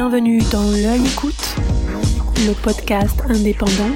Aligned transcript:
Bienvenue 0.00 0.38
dans 0.52 0.62
L'œil 0.70 1.04
écoute, 1.04 1.56
le 2.46 2.52
podcast 2.62 3.20
indépendant 3.28 3.90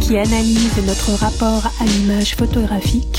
qui 0.00 0.16
analyse 0.16 0.76
notre 0.86 1.10
rapport 1.18 1.66
à 1.80 1.84
l'image 1.84 2.36
photographique 2.36 3.18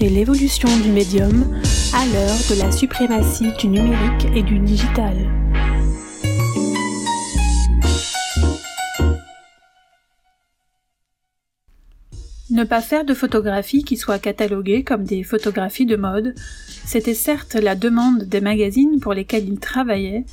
et 0.00 0.08
l'évolution 0.08 0.70
du 0.78 0.90
médium 0.90 1.44
à 1.92 2.06
l'heure 2.06 2.38
de 2.48 2.62
la 2.62 2.72
suprématie 2.72 3.52
du 3.58 3.68
numérique 3.68 4.26
et 4.34 4.42
du 4.42 4.58
digital. 4.58 5.45
Ne 12.56 12.64
pas 12.64 12.80
faire 12.80 13.04
de 13.04 13.12
photographies 13.12 13.84
qui 13.84 13.98
soient 13.98 14.18
cataloguées 14.18 14.82
comme 14.82 15.04
des 15.04 15.22
photographies 15.24 15.84
de 15.84 15.96
mode, 15.96 16.34
c'était 16.86 17.12
certes 17.12 17.54
la 17.54 17.74
demande 17.74 18.22
des 18.22 18.40
magazines 18.40 18.98
pour 18.98 19.12
lesquels 19.12 19.46
il 19.46 19.60
travaillait, 19.60 20.24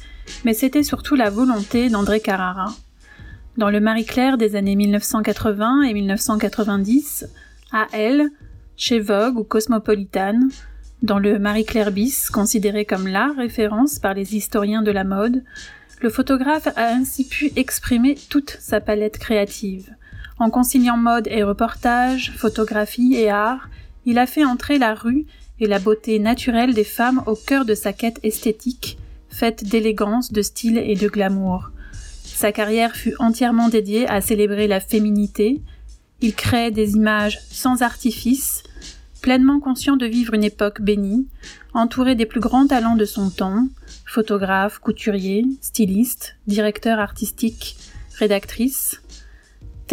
mais 0.46 0.54
c'était 0.54 0.84
surtout 0.84 1.16
la 1.16 1.30
volonté 1.30 1.90
d'André 1.90 2.22
Carrara. 2.22 2.74
Dans 3.58 3.70
le 3.70 3.82
Marie-Claire 3.82 4.38
des 4.38 4.56
années 4.56 4.78
1980 4.78 5.82
et 5.82 5.94
1990, 5.94 7.26
à 7.74 7.88
Elle, 7.92 8.30
chez 8.78 9.02
Vogue 9.02 9.38
ou 9.38 9.44
Cosmopolitan, 9.44 10.40
dans 11.02 11.20
le 11.20 11.40
Marie-Claire 11.40 11.92
bis, 11.92 12.30
considéré 12.30 12.86
comme 12.86 13.10
la 13.10 13.34
référence 13.38 14.00
par 14.00 14.14
les 14.14 14.38
historiens 14.38 14.82
de 14.82 14.92
la 14.92 15.04
mode, 15.04 15.44
le 16.00 16.10
photographe 16.10 16.70
a 16.78 16.88
ainsi 16.88 17.28
pu 17.28 17.52
exprimer 17.58 18.16
toute 18.30 18.56
sa 18.62 18.80
palette 18.80 19.18
créative. 19.18 19.94
En 20.40 20.50
conciliant 20.50 20.98
mode 20.98 21.28
et 21.28 21.44
reportage, 21.44 22.34
photographie 22.36 23.16
et 23.16 23.30
art, 23.30 23.70
il 24.06 24.18
a 24.18 24.26
fait 24.26 24.46
entrer 24.46 24.78
la 24.78 24.94
rue 24.94 25.26
et 25.60 25.68
la 25.68 25.80
beauté 25.80 26.20
naturelle 26.20 26.74
des 26.74 26.84
femmes 26.84 27.24
au 27.26 27.36
cœur 27.36 27.66
de 27.66 27.76
sa 27.76 27.94
quête 27.94 28.20
esthétique, 28.24 28.98
faite 29.30 29.64
d'élégance, 29.64 30.32
de 30.32 30.42
style 30.42 30.78
et 30.78 30.96
de 30.96 31.08
glamour. 31.08 31.72
Sa 32.24 32.52
carrière 32.52 32.96
fut 32.96 33.16
entièrement 33.20 33.70
dédiée 33.70 34.08
à 34.08 34.20
célébrer 34.20 34.68
la 34.68 34.80
féminité. 34.80 35.62
Il 36.22 36.34
crée 36.34 36.72
des 36.72 36.96
images 36.96 37.40
sans 37.50 37.84
artifice, 37.84 38.64
pleinement 39.22 39.60
conscient 39.60 39.96
de 39.96 40.06
vivre 40.06 40.34
une 40.34 40.44
époque 40.44 40.82
bénie, 40.82 41.28
entouré 41.74 42.16
des 42.16 42.26
plus 42.26 42.40
grands 42.40 42.68
talents 42.68 42.96
de 42.96 43.06
son 43.06 43.30
temps, 43.30 43.68
photographe, 44.06 44.80
couturier, 44.80 45.46
styliste, 45.62 46.36
directeur 46.48 47.00
artistique, 47.00 47.78
rédactrice. 48.18 49.03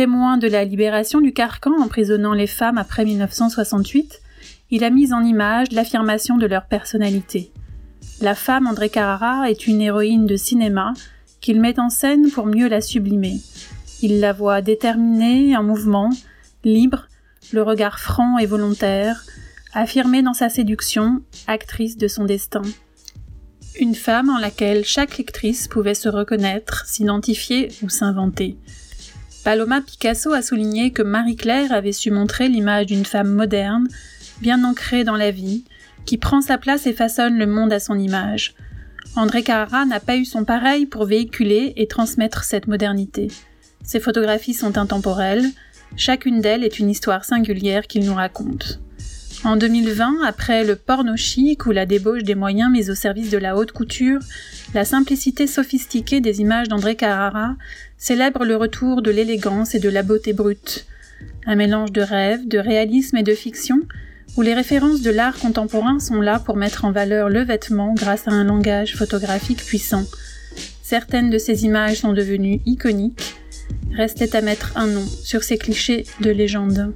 Témoin 0.01 0.39
de 0.39 0.49
la 0.49 0.65
libération 0.65 1.21
du 1.21 1.35
carcan 1.35 1.79
emprisonnant 1.79 2.33
les 2.33 2.47
femmes 2.47 2.79
après 2.79 3.05
1968, 3.05 4.23
il 4.71 4.83
a 4.83 4.89
mis 4.89 5.13
en 5.13 5.23
image 5.23 5.73
l'affirmation 5.73 6.39
de 6.39 6.47
leur 6.47 6.65
personnalité. 6.65 7.53
La 8.23 8.35
femme 8.35 8.67
André 8.67 8.89
Carrara 8.89 9.51
est 9.51 9.67
une 9.67 9.83
héroïne 9.83 10.25
de 10.25 10.37
cinéma 10.37 10.95
qu'il 11.43 11.61
met 11.61 11.79
en 11.79 11.91
scène 11.91 12.31
pour 12.31 12.47
mieux 12.47 12.67
la 12.67 12.81
sublimer. 12.81 13.43
Il 14.01 14.21
la 14.21 14.33
voit 14.33 14.63
déterminée, 14.63 15.55
en 15.55 15.63
mouvement, 15.63 16.09
libre, 16.65 17.07
le 17.53 17.61
regard 17.61 18.01
franc 18.01 18.39
et 18.39 18.47
volontaire, 18.47 19.27
affirmée 19.75 20.23
dans 20.23 20.33
sa 20.33 20.49
séduction, 20.49 21.21
actrice 21.47 21.99
de 21.99 22.09
son 22.09 22.25
destin. 22.25 22.63
Une 23.79 23.95
femme 23.95 24.31
en 24.31 24.39
laquelle 24.39 24.87
chaque 24.87 25.19
lectrice 25.19 25.69
pouvait 25.69 25.93
se 25.93 26.09
reconnaître, 26.09 26.87
s'identifier 26.87 27.69
ou 27.83 27.91
s'inventer. 27.91 28.57
Paloma 29.43 29.81
Picasso 29.81 30.35
a 30.35 30.43
souligné 30.43 30.91
que 30.91 31.03
Marie-Claire 31.03 31.73
avait 31.73 31.93
su 31.93 32.11
montrer 32.11 32.49
l'image 32.49 32.87
d'une 32.87 33.07
femme 33.07 33.33
moderne, 33.33 33.89
bien 34.43 34.65
ancrée 34.65 35.03
dans 35.03 35.17
la 35.17 35.31
vie, 35.31 35.65
qui 36.05 36.19
prend 36.19 36.43
sa 36.43 36.59
place 36.59 36.87
et 36.87 36.93
façonne 36.93 37.39
le 37.39 37.47
monde 37.47 37.73
à 37.73 37.81
son 37.81 37.99
image. 37.99 38.55
André 39.17 39.43
Carrara 39.43 39.87
n'a 39.87 39.99
pas 39.99 40.17
eu 40.17 40.27
son 40.27 40.45
pareil 40.45 40.85
pour 40.85 41.07
véhiculer 41.07 41.73
et 41.77 41.87
transmettre 41.87 42.45
cette 42.45 42.69
modernité. 42.69 43.29
Ses 43.83 43.99
photographies 43.99 44.55
sont 44.55 44.77
intemporelles, 44.77 45.47
chacune 45.97 46.43
d'elles 46.43 46.65
est 46.65 46.79
une 46.79 46.91
histoire 46.91 47.25
singulière 47.25 47.87
qu'il 47.87 48.05
nous 48.05 48.15
raconte. 48.15 48.79
En 49.43 49.57
2020, 49.57 50.23
après 50.27 50.65
le 50.65 50.77
porno 50.77 51.17
chic 51.17 51.65
ou 51.65 51.71
la 51.71 51.87
débauche 51.87 52.25
des 52.25 52.35
moyens 52.35 52.71
mis 52.71 52.91
au 52.91 52.95
service 52.95 53.31
de 53.31 53.39
la 53.39 53.57
haute 53.57 53.73
couture, 53.73 54.21
la 54.75 54.85
simplicité 54.85 55.47
sophistiquée 55.47 56.21
des 56.21 56.43
images 56.43 56.69
d'André 56.69 56.95
Carrara 56.95 57.57
célèbre 57.97 58.45
le 58.45 58.57
retour 58.57 59.01
de 59.01 59.11
l'élégance 59.11 59.75
et 59.75 59.79
de 59.79 59.89
la 59.89 60.03
beauté 60.03 60.35
brute. 60.35 60.87
Un 61.47 61.57
mélange 61.57 61.91
de 61.91 62.03
rêve, 62.03 62.47
de 62.49 62.59
réalisme 62.59 63.17
et 63.17 63.23
de 63.23 63.35
fiction, 63.35 63.81
où 64.37 64.43
les 64.43 64.53
références 64.53 65.01
de 65.01 65.11
l'art 65.11 65.39
contemporain 65.39 66.01
sont 66.01 66.21
là 66.21 66.39
pour 66.39 66.57
mettre 66.57 66.85
en 66.85 66.93
valeur 66.93 67.31
le 67.31 67.43
vêtement 67.43 67.95
grâce 67.95 68.29
à 68.29 68.33
un 68.33 68.45
langage 68.45 68.95
photographique 68.95 69.65
puissant. 69.65 70.05
Certaines 70.83 71.31
de 71.31 71.39
ces 71.39 71.65
images 71.65 72.01
sont 72.01 72.13
devenues 72.13 72.61
iconiques. 72.67 73.37
Restait 73.97 74.37
à 74.37 74.43
mettre 74.43 74.77
un 74.77 74.87
nom 74.87 75.07
sur 75.07 75.43
ces 75.45 75.57
clichés 75.57 76.05
de 76.21 76.31
légende. 76.31 76.93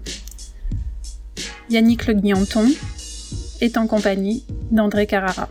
Yannick 1.71 2.07
Le 2.07 2.15
Guillanton 2.15 2.67
est 3.61 3.79
en 3.79 3.87
compagnie 3.87 4.45
d'André 4.71 5.07
Carrara. 5.07 5.49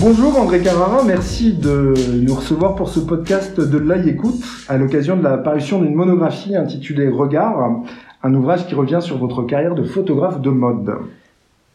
Bonjour 0.00 0.38
André 0.38 0.60
Carrara, 0.60 1.02
merci 1.02 1.54
de 1.54 1.94
nous 2.20 2.34
recevoir 2.34 2.74
pour 2.74 2.90
ce 2.90 3.00
podcast 3.00 3.58
de 3.58 3.78
l'œil 3.78 4.10
écoute 4.10 4.42
à 4.68 4.76
l'occasion 4.76 5.16
de 5.16 5.22
la 5.22 5.38
parution 5.38 5.80
d'une 5.80 5.94
monographie 5.94 6.54
intitulée 6.54 7.08
Regard, 7.08 7.82
un 8.22 8.34
ouvrage 8.34 8.66
qui 8.66 8.74
revient 8.74 9.00
sur 9.00 9.16
votre 9.16 9.44
carrière 9.44 9.74
de 9.74 9.84
photographe 9.84 10.42
de 10.42 10.50
mode. 10.50 10.94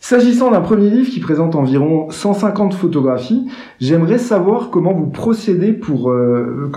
S'agissant 0.10 0.50
d'un 0.50 0.62
premier 0.62 0.90
livre 0.90 1.08
qui 1.08 1.20
présente 1.20 1.54
environ 1.54 2.10
150 2.10 2.74
photographies, 2.74 3.46
j'aimerais 3.80 4.18
savoir 4.18 4.72
comment 4.72 4.92
vous 4.92 5.06
procédez 5.06 5.72
pour 5.72 6.10
euh, 6.10 6.72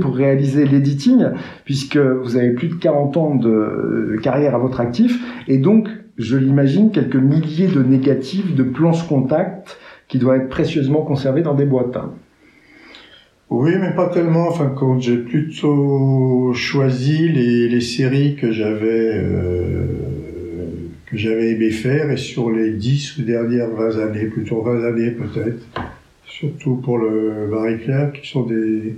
pour 0.00 0.16
réaliser 0.16 0.64
l'editing, 0.64 1.26
puisque 1.66 1.98
vous 1.98 2.36
avez 2.38 2.54
plus 2.54 2.68
de 2.68 2.74
40 2.76 3.16
ans 3.18 3.34
de 3.34 4.16
carrière 4.22 4.54
à 4.54 4.58
votre 4.58 4.80
actif, 4.80 5.22
et 5.46 5.58
donc, 5.58 5.90
je 6.16 6.38
l'imagine, 6.38 6.90
quelques 6.90 7.16
milliers 7.16 7.66
de 7.66 7.82
négatifs, 7.82 8.54
de 8.54 8.62
planches 8.62 9.06
contact 9.06 9.78
qui 10.08 10.16
doivent 10.16 10.40
être 10.40 10.48
précieusement 10.48 11.02
conservées 11.02 11.42
dans 11.42 11.54
des 11.54 11.66
boîtes. 11.66 11.98
Oui, 13.50 13.72
mais 13.78 13.94
pas 13.94 14.08
tellement. 14.08 14.48
Enfin, 14.48 14.72
quand 14.74 14.98
j'ai 14.98 15.18
plutôt 15.18 16.54
choisi 16.54 17.28
les, 17.28 17.68
les 17.68 17.80
séries 17.82 18.36
que 18.36 18.52
j'avais 18.52 19.12
euh, 19.16 20.07
que 21.10 21.16
j'avais 21.16 21.52
aimé 21.52 21.70
faire 21.70 22.10
et 22.10 22.16
sur 22.16 22.50
les 22.50 22.72
dix 22.72 23.16
ou 23.18 23.22
dernières 23.22 23.70
20 23.70 23.98
années, 23.98 24.26
plutôt 24.26 24.62
20 24.62 24.84
années 24.86 25.10
peut-être, 25.10 25.66
surtout 26.26 26.76
pour 26.76 26.98
le 26.98 27.48
Marie 27.48 27.78
Claire, 27.78 28.12
qui 28.12 28.28
sont 28.28 28.42
des, 28.42 28.94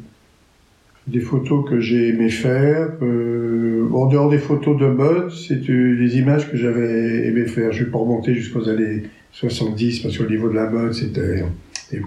des 1.07 1.21
photos 1.21 1.69
que 1.69 1.81
j'ai 1.81 2.09
aimé 2.09 2.29
faire. 2.29 2.89
Euh, 3.03 3.89
en 3.93 4.07
dehors 4.07 4.29
des 4.29 4.39
photos 4.39 4.77
de 4.79 4.87
mode, 4.87 5.31
c'est 5.31 5.61
des 5.61 6.19
images 6.19 6.51
que 6.51 6.57
j'avais 6.57 7.29
aimé 7.29 7.47
faire. 7.47 7.73
Je 7.73 7.85
vais 7.85 7.91
pas 7.91 7.99
remonter 7.99 8.35
jusqu'aux 8.35 8.69
années 8.69 9.05
70 9.33 10.01
parce 10.01 10.19
qu'au 10.19 10.27
niveau 10.27 10.49
de 10.49 10.55
la 10.55 10.69
mode, 10.69 10.93
c'était 10.95 11.45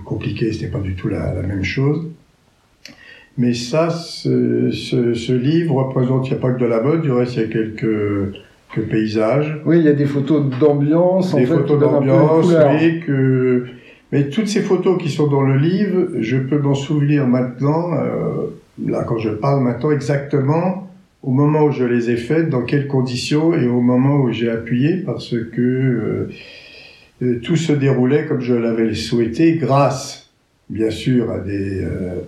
compliqué, 0.05 0.51
c'était 0.51 0.67
pas 0.67 0.79
du 0.79 0.95
tout 0.95 1.07
la, 1.07 1.33
même 1.41 1.63
chose. 1.63 2.07
Mais 3.37 3.53
ça, 3.53 3.89
ce, 3.89 4.69
ce 4.71 5.31
livre 5.31 5.75
représente, 5.75 6.27
il 6.27 6.33
n'y 6.33 6.37
a 6.37 6.41
pas 6.41 6.51
que 6.51 6.59
de 6.59 6.65
la 6.65 6.81
mode, 6.81 7.01
du 7.01 7.11
reste, 7.11 7.35
il 7.35 7.41
y 7.41 7.45
a 7.45 7.47
quelques 7.47 8.35
que 8.73 8.81
paysage. 8.81 9.61
Oui, 9.65 9.79
il 9.79 9.85
y 9.85 9.87
a 9.87 9.93
des 9.93 10.05
photos 10.05 10.43
d'ambiance. 10.59 11.35
Des 11.35 11.45
photos 11.45 11.79
d'ambiance, 11.79 12.47
oui. 12.47 12.99
Que... 13.01 13.65
Mais 14.11 14.29
toutes 14.29 14.47
ces 14.47 14.61
photos 14.61 15.01
qui 15.01 15.09
sont 15.09 15.27
dans 15.27 15.41
le 15.41 15.57
livre, 15.57 16.09
je 16.19 16.37
peux 16.37 16.59
m'en 16.59 16.75
souvenir 16.75 17.27
maintenant, 17.27 17.93
euh, 17.93 18.47
là 18.85 19.03
quand 19.03 19.17
je 19.17 19.29
parle 19.29 19.63
maintenant 19.63 19.91
exactement, 19.91 20.91
au 21.23 21.31
moment 21.31 21.63
où 21.63 21.71
je 21.71 21.83
les 21.83 22.11
ai 22.11 22.17
faites, 22.17 22.49
dans 22.49 22.63
quelles 22.63 22.87
conditions 22.87 23.53
et 23.53 23.67
au 23.67 23.81
moment 23.81 24.17
où 24.17 24.31
j'ai 24.31 24.49
appuyé, 24.49 24.97
parce 24.97 25.29
que 25.29 25.61
euh, 25.61 26.29
euh 27.21 27.39
tout 27.41 27.55
se 27.55 27.71
déroulait 27.71 28.25
comme 28.25 28.41
je 28.41 28.53
l'avais 28.53 28.93
souhaité, 28.93 29.53
grâce, 29.53 30.31
bien 30.69 30.91
sûr, 30.91 31.31
à 31.31 31.39
des... 31.39 31.83
Euh, 31.83 32.21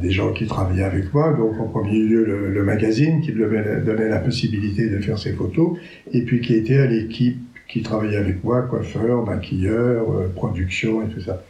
des 0.00 0.10
gens 0.10 0.32
qui 0.32 0.46
travaillaient 0.46 0.84
avec 0.84 1.12
moi, 1.12 1.32
donc 1.32 1.58
en 1.60 1.66
premier 1.66 1.98
lieu 1.98 2.24
le, 2.24 2.62
magazine 2.62 3.20
qui 3.20 3.32
me 3.32 3.84
donnait 3.84 4.08
la 4.08 4.18
possibilité 4.18 4.88
de 4.88 4.98
faire 5.00 5.18
ces 5.18 5.32
photos, 5.32 5.76
et 6.12 6.22
puis 6.22 6.40
qui 6.40 6.54
était 6.54 6.78
à 6.78 6.86
l'équipe 6.86 7.38
qui 7.68 7.82
travaillait 7.82 8.18
avec 8.18 8.44
moi, 8.44 8.62
coiffeur, 8.62 9.24
maquilleur, 9.24 10.10
euh, 10.10 10.28
production 10.34 11.02
et 11.02 11.08
tout 11.08 11.20
ça. 11.20 11.42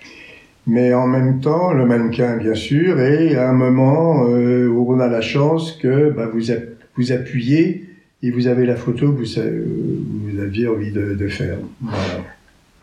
Mais 0.67 0.94
en 0.94 1.08
même 1.08 1.40
temps, 1.40 1.73
le 1.73 1.84
mannequin 1.84 2.37
bien 2.37 2.55
sûr, 2.55 3.00
et 3.00 3.37
à 3.37 3.50
un 3.50 3.52
moment 3.52 4.29
euh, 4.29 4.69
où 4.69 4.94
on 4.94 5.00
a 5.00 5.08
la 5.08 5.20
chance 5.20 5.73
que 5.73 6.11
bah, 6.11 6.29
vous, 6.32 6.52
vous 6.96 7.12
appuyez 7.12 7.88
et 8.23 8.31
vous 8.31 8.46
avez 8.46 8.67
la 8.67 8.76
photo 8.76 9.12
que 9.12 9.19
vous, 9.19 10.40
aviez 10.40 10.69
envie 10.69 10.93
de, 10.93 11.29
faire. 11.29 11.58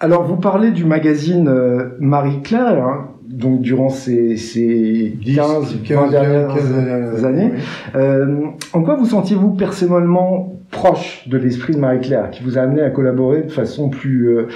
Alors 0.02 0.28
vous 0.28 0.36
parlez 0.36 0.72
du 0.72 0.84
magazine 0.84 1.48
euh, 1.48 1.90
Marie 2.00 2.42
Claire, 2.42 2.84
hein, 2.84 3.12
donc 3.30 3.62
durant 3.62 3.90
ces, 3.90 4.38
ces 4.38 5.18
15, 5.24 5.84
15, 5.84 6.12
dernières, 6.12 7.26
années. 7.26 7.52
Euh, 7.96 8.42
en 8.74 8.82
quoi 8.82 8.96
vous 8.96 9.06
sentiez-vous 9.06 9.52
personnellement 9.52 10.60
proche 10.72 11.28
de 11.28 11.38
l'esprit 11.38 11.74
de 11.74 11.80
Marie-Claire, 11.80 12.32
qui 12.32 12.44
vous 12.44 12.58
a 12.58 12.62
amené 12.62 12.82
à 12.82 12.90
collaborer 12.90 13.44
de 13.44 13.52
façon 13.52 13.90
plus, 13.90 14.30
euh, 14.30 14.48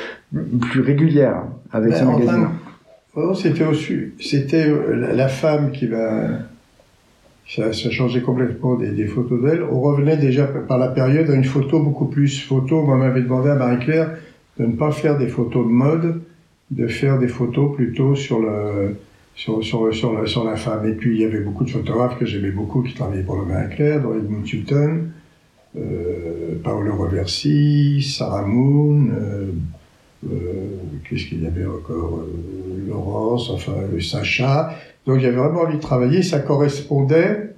plus 0.60 0.81
régulière 0.81 1.44
avec 1.72 1.92
ben, 1.92 2.00
ce 2.00 2.04
magazine? 2.04 2.48
oh, 3.16 3.34
C'était 3.36 3.66
c'était 4.20 4.68
euh, 4.68 5.14
la 5.16 5.28
femme 5.28 5.72
qui 5.72 5.88
va... 5.88 6.28
Ça, 7.46 7.74
ça 7.74 7.92
changeait 7.92 8.22
complètement 8.22 8.76
des, 8.76 8.90
des 8.90 9.06
photos 9.06 9.44
d'elle. 9.44 9.64
On 9.64 9.81
revenait 9.81 10.16
déjà 10.18 10.46
par 10.46 10.78
la 10.78 10.88
période 10.88 11.30
à 11.30 11.36
une 11.36 11.44
photo 11.44 11.80
beaucoup 11.80 12.06
plus 12.06 12.42
photo. 12.42 12.81
Moi, 12.84 12.96
m'avait 12.96 13.22
demandé 13.22 13.50
à 13.50 13.56
Marie-Claire 13.56 14.12
de 14.58 14.66
ne 14.66 14.74
pas 14.74 14.92
faire 14.92 15.18
des 15.18 15.28
photos 15.28 15.66
de 15.66 15.72
mode, 15.72 16.22
de 16.75 16.88
faire 16.88 17.20
des 17.20 17.28
photos 17.28 17.75
plutôt 17.75 18.16
sur 18.16 18.40
le 18.40 18.96
sur, 19.36 19.64
sur, 19.64 19.94
sur, 19.94 20.44
la 20.44 20.56
femme. 20.56 20.88
Et 20.88 20.94
puis 20.94 21.16
il 21.16 21.22
y 21.22 21.25
avait 21.25 21.40
beaucoup 21.40 21.64
de 21.64 21.70
photographes 21.70 22.18
que 22.20 22.25
j'aimais 22.25 22.52
beaucoup 22.52 22.84
qui 22.84 22.94
travaillaient 22.94 23.24
pour 23.24 23.38
le 23.38 23.46
Marie-Claire, 23.46 24.02
dont 24.02 24.14
Edmund 24.14 24.48
Hutton, 24.48 25.08
euh, 25.75 26.60
Paolo 26.64 26.96
Roversi, 26.96 28.02
Sarah 28.02 28.44
Moon, 28.44 29.08
euh, 29.10 29.52
euh, 30.25 30.38
qu'est-ce 31.10 31.25
qu'il 31.25 31.44
y 31.44 31.48
avait 31.48 31.66
encore, 31.66 32.25
Laurence, 32.88 33.50
enfin 33.50 33.74
Sacha. 34.00 34.76
Donc 35.06 35.19
j'avais 35.19 35.36
vraiment 35.36 35.62
envie 35.62 35.78
de 35.78 35.81
travailler, 35.81 36.22
ça 36.22 36.40
correspondait 36.40 37.50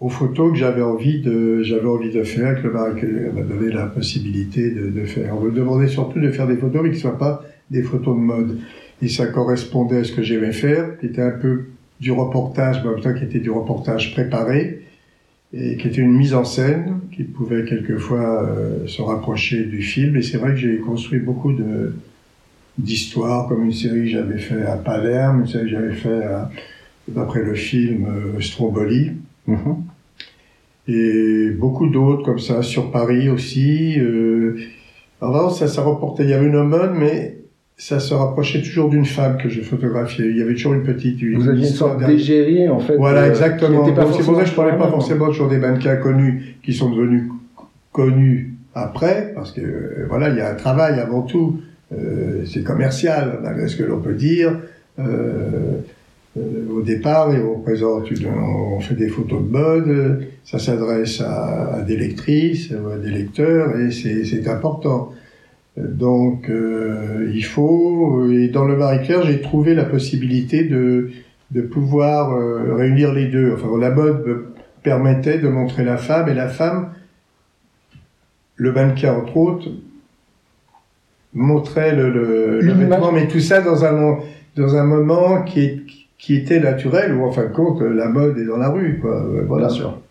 aux 0.00 0.08
photos 0.08 0.52
que 0.52 0.58
j'avais 0.58 0.82
envie 0.82 1.20
de 1.20 1.62
j'avais 1.62 1.86
envie 1.86 2.10
de 2.10 2.24
faire, 2.24 2.60
que 2.60 2.66
le 2.66 3.32
m'a 3.32 3.42
donné 3.42 3.70
la 3.70 3.86
possibilité 3.86 4.70
de, 4.70 5.04
faire. 5.04 5.36
On 5.38 5.42
me 5.42 5.52
demandait 5.52 5.86
surtout 5.86 6.18
de 6.18 6.30
faire 6.30 6.48
des 6.48 6.56
photos 6.56 6.82
qui 6.82 6.88
ne 6.88 6.94
soient 6.94 7.18
pas 7.18 7.44
des 7.70 7.82
photos 7.82 8.16
de 8.16 8.20
mode. 8.20 8.58
Et 9.00 9.08
ça 9.08 9.26
correspondait 9.26 9.98
à 9.98 10.04
ce 10.04 10.12
que 10.12 10.22
j'aimais 10.22 10.52
faire, 10.52 10.98
qui 10.98 11.06
était 11.06 11.22
un 11.22 11.30
peu 11.32 11.66
du 12.00 12.12
reportage, 12.12 12.82
mais 12.82 12.90
en 12.90 12.92
même 12.94 13.00
temps 13.00 13.14
qui 13.14 13.24
était 13.24 13.38
du 13.38 13.50
reportage 13.50 14.12
préparé 14.12 14.82
et 15.52 15.76
qui 15.76 15.88
était 15.88 16.00
une 16.00 16.12
mise 16.12 16.34
en 16.34 16.44
scène 16.44 17.00
qui 17.14 17.24
pouvait 17.24 17.64
quelquefois 17.64 18.42
euh, 18.42 18.86
se 18.86 19.02
rapprocher 19.02 19.64
du 19.64 19.82
film. 19.82 20.16
Et 20.16 20.22
c'est 20.22 20.38
vrai 20.38 20.50
que 20.50 20.56
j'ai 20.56 20.78
construit 20.78 21.20
beaucoup 21.20 21.52
de 21.52 21.94
d'histoires, 22.78 23.48
comme 23.48 23.64
une 23.64 23.72
série 23.72 24.04
que 24.04 24.10
j'avais 24.10 24.38
fait 24.38 24.62
à 24.62 24.76
Palerme, 24.76 25.42
une 25.42 25.46
série 25.46 25.64
que 25.64 25.70
j'avais 25.70 25.94
fait 25.94 26.22
d'après 27.08 27.42
le 27.42 27.54
film 27.54 28.06
euh, 28.06 28.40
Stromboli. 28.40 29.12
Mm-hmm. 29.48 29.76
Et 30.88 31.50
beaucoup 31.50 31.88
d'autres 31.88 32.24
comme 32.24 32.38
ça, 32.38 32.62
sur 32.62 32.90
Paris 32.90 33.28
aussi. 33.28 33.98
Euh, 34.00 34.58
alors 35.20 35.54
ça, 35.54 35.68
ça 35.68 35.82
reportait, 35.82 36.24
il 36.24 36.30
y 36.30 36.34
avait 36.34 36.46
une 36.46 36.56
aumône, 36.56 36.94
mais 36.98 37.38
ça 37.82 37.98
se 37.98 38.14
rapprochait 38.14 38.62
toujours 38.62 38.88
d'une 38.90 39.04
femme 39.04 39.38
que 39.38 39.48
je 39.48 39.60
photographiais. 39.60 40.26
Il 40.30 40.38
y 40.38 40.42
avait 40.42 40.54
toujours 40.54 40.74
une 40.74 40.84
petite. 40.84 41.18
Vous 41.34 41.48
aviez 41.48 41.66
une 41.66 41.74
sorte 41.74 42.04
d'égérie, 42.06 42.68
en 42.68 42.78
fait. 42.78 42.96
Voilà, 42.96 43.22
euh, 43.22 43.30
exactement. 43.30 43.84
C'est 43.84 44.22
pour 44.22 44.36
ça 44.36 44.42
que 44.44 44.48
je 44.48 44.54
parlais 44.54 44.78
pas 44.78 44.88
forcément 44.88 45.26
toujours 45.26 45.48
des 45.48 45.58
mannequins 45.58 45.96
connus 45.96 46.58
qui 46.62 46.74
sont 46.74 46.90
devenus 46.90 47.24
connus 47.90 48.54
après, 48.76 49.32
parce 49.34 49.50
que 49.50 49.60
euh, 49.60 50.06
voilà, 50.08 50.28
il 50.28 50.36
y 50.36 50.40
a 50.40 50.52
un 50.52 50.54
travail 50.54 51.00
avant 51.00 51.22
tout. 51.22 51.60
Euh, 51.92 52.44
c'est 52.46 52.62
commercial, 52.62 53.40
malgré 53.42 53.66
ce 53.66 53.74
que 53.74 53.82
l'on 53.82 54.00
peut 54.00 54.14
dire. 54.14 54.60
Euh, 55.00 55.78
au 56.70 56.82
départ 56.82 57.34
et 57.34 57.40
au 57.40 57.56
présent, 57.56 58.00
on 58.00 58.78
fait 58.78 58.94
des 58.94 59.08
photos 59.08 59.42
de 59.42 59.48
mode, 59.48 60.28
ça 60.44 60.60
s'adresse 60.60 61.20
à, 61.20 61.78
à, 61.78 61.80
des 61.80 61.96
lectrices 61.96 62.70
à 62.72 62.96
des 62.98 63.10
lecteurs 63.10 63.76
et 63.76 63.90
c'est 63.90 64.48
important. 64.48 65.12
Donc 65.76 66.50
euh, 66.50 67.30
il 67.34 67.44
faut, 67.44 68.30
et 68.30 68.48
dans 68.48 68.66
le 68.66 68.76
Marie-Claire, 68.76 69.22
j'ai 69.22 69.40
trouvé 69.40 69.74
la 69.74 69.84
possibilité 69.84 70.64
de, 70.64 71.10
de 71.50 71.62
pouvoir 71.62 72.34
euh, 72.34 72.74
réunir 72.74 73.14
les 73.14 73.28
deux. 73.28 73.54
Enfin, 73.54 73.68
la 73.80 73.90
mode 73.90 74.26
me 74.26 74.46
permettait 74.82 75.38
de 75.38 75.48
montrer 75.48 75.82
la 75.84 75.96
femme, 75.96 76.28
et 76.28 76.34
la 76.34 76.48
femme, 76.48 76.90
le 78.56 78.70
mannequin 78.70 79.14
entre 79.14 79.36
autres, 79.38 79.68
montrait 81.32 81.96
le, 81.96 82.10
le, 82.10 82.60
le 82.60 82.72
vêtement, 82.74 83.10
mais 83.10 83.26
tout 83.26 83.40
ça 83.40 83.62
dans 83.62 83.86
un, 83.86 84.18
dans 84.56 84.76
un 84.76 84.84
moment 84.84 85.42
qui, 85.42 85.60
est, 85.60 85.80
qui 86.18 86.34
était 86.36 86.60
naturel, 86.60 87.14
où 87.14 87.24
en 87.24 87.32
fin 87.32 87.44
de 87.44 87.52
compte, 87.54 87.80
la 87.80 88.08
mode 88.08 88.36
est 88.36 88.44
dans 88.44 88.58
la 88.58 88.68
rue. 88.68 88.98
Quoi. 89.00 89.24
Voilà. 89.48 89.68
Bien 89.68 89.74
sûr. 89.74 90.01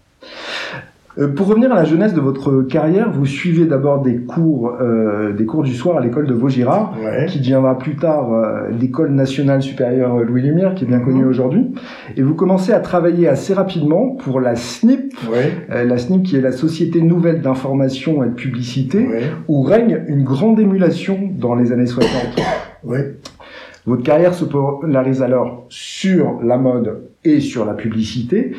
Euh, 1.18 1.28
pour 1.28 1.48
revenir 1.48 1.72
à 1.72 1.76
la 1.76 1.84
jeunesse 1.84 2.14
de 2.14 2.22
votre 2.22 2.62
carrière, 2.62 3.12
vous 3.12 3.26
suivez 3.26 3.66
d'abord 3.66 4.02
des 4.02 4.18
cours, 4.18 4.78
euh, 4.80 5.34
des 5.34 5.46
cours 5.46 5.64
du 5.64 5.74
soir 5.74 5.98
à 5.98 6.02
l'école 6.02 6.26
de 6.26 6.34
Vaugirard, 6.34 6.96
qui 7.28 7.40
deviendra 7.40 7.78
plus 7.78 7.96
tard 7.96 8.32
euh, 8.32 8.70
l'école 8.70 9.12
nationale 9.12 9.62
supérieure 9.62 10.20
Louis 10.20 10.42
Lumière, 10.42 10.74
qui 10.74 10.86
est 10.86 10.88
bien 10.88 11.00
mhm. 11.00 11.06
connue 11.06 11.26
aujourd'hui. 11.26 11.74
Et 12.16 12.22
vous 12.22 12.34
commencez 12.34 12.72
à 12.72 12.80
travailler 12.80 13.28
assez 13.28 13.54
rapidement 13.54 14.16
pour 14.16 14.40
la 14.40 14.56
SNIP, 14.56 15.14
euh, 15.70 15.84
la 15.84 15.98
SNIP 15.98 16.24
qui 16.24 16.38
est 16.38 16.42
la 16.42 16.54
Société 16.54 17.02
Nouvelle 17.02 17.42
d'Information 17.42 18.24
et 18.24 18.28
de 18.28 18.34
Publicité, 18.34 19.08
où 19.48 19.62
règne 19.62 20.04
une 20.08 20.24
grande 20.24 20.60
émulation 20.60 21.20
dans 21.38 21.56
les 21.56 21.72
années 21.72 21.88
60. 21.88 22.12
Votre 23.88 24.04
carrière 24.04 24.36
se 24.36 24.46
polarise 24.46 25.24
alors 25.24 25.66
sur 25.70 26.40
la 26.44 26.58
mode 26.58 27.10
et 27.24 27.40
sur 27.40 27.66
la 27.66 27.74
publicité. 27.74 28.52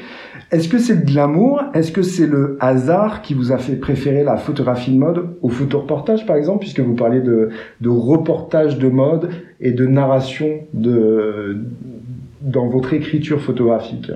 Est-ce 0.52 0.68
que 0.68 0.78
c'est 0.78 1.06
de 1.06 1.14
l'amour? 1.14 1.62
Est-ce 1.72 1.90
que 1.92 2.02
c'est 2.02 2.26
le 2.26 2.58
hasard 2.60 3.22
qui 3.22 3.32
vous 3.32 3.52
a 3.52 3.58
fait 3.58 3.76
préférer 3.76 4.22
la 4.22 4.36
photographie 4.36 4.92
de 4.92 4.98
mode 4.98 5.30
au 5.40 5.48
photoreportage, 5.48 6.26
par 6.26 6.36
exemple, 6.36 6.60
puisque 6.60 6.80
vous 6.80 6.94
parlez 6.94 7.22
de, 7.22 7.48
reportage 7.86 8.78
de 8.78 8.88
mode 8.88 9.30
et 9.60 9.72
de 9.72 9.86
narration 9.86 10.60
dans 10.74 12.66
votre 12.68 12.92
écriture 12.92 13.40
photographique? 13.40 14.12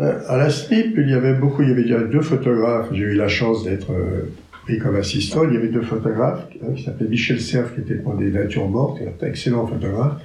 Euh, 0.00 0.18
À 0.28 0.38
la 0.38 0.48
SNIP, 0.48 0.94
il 0.96 1.10
y 1.10 1.14
avait 1.14 1.34
beaucoup, 1.34 1.62
il 1.62 1.68
y 1.68 1.72
avait 1.72 1.82
déjà 1.82 2.00
deux 2.00 2.22
photographes. 2.22 2.88
J'ai 2.92 3.04
eu 3.04 3.14
la 3.14 3.28
chance 3.28 3.62
d'être 3.64 3.92
euh, 3.92 4.30
pris 4.64 4.78
comme 4.78 4.96
assistant. 4.96 5.44
Il 5.44 5.52
y 5.52 5.58
avait 5.58 5.68
deux 5.68 5.82
photographes, 5.82 6.48
qui 6.74 6.84
s'appelaient 6.84 7.08
Michel 7.08 7.38
Cerf, 7.38 7.74
qui 7.74 7.82
était 7.82 7.96
pour 7.96 8.14
des 8.14 8.30
natures 8.30 8.68
mortes, 8.68 8.98
un 9.02 9.26
excellent 9.26 9.66
photographe, 9.66 10.22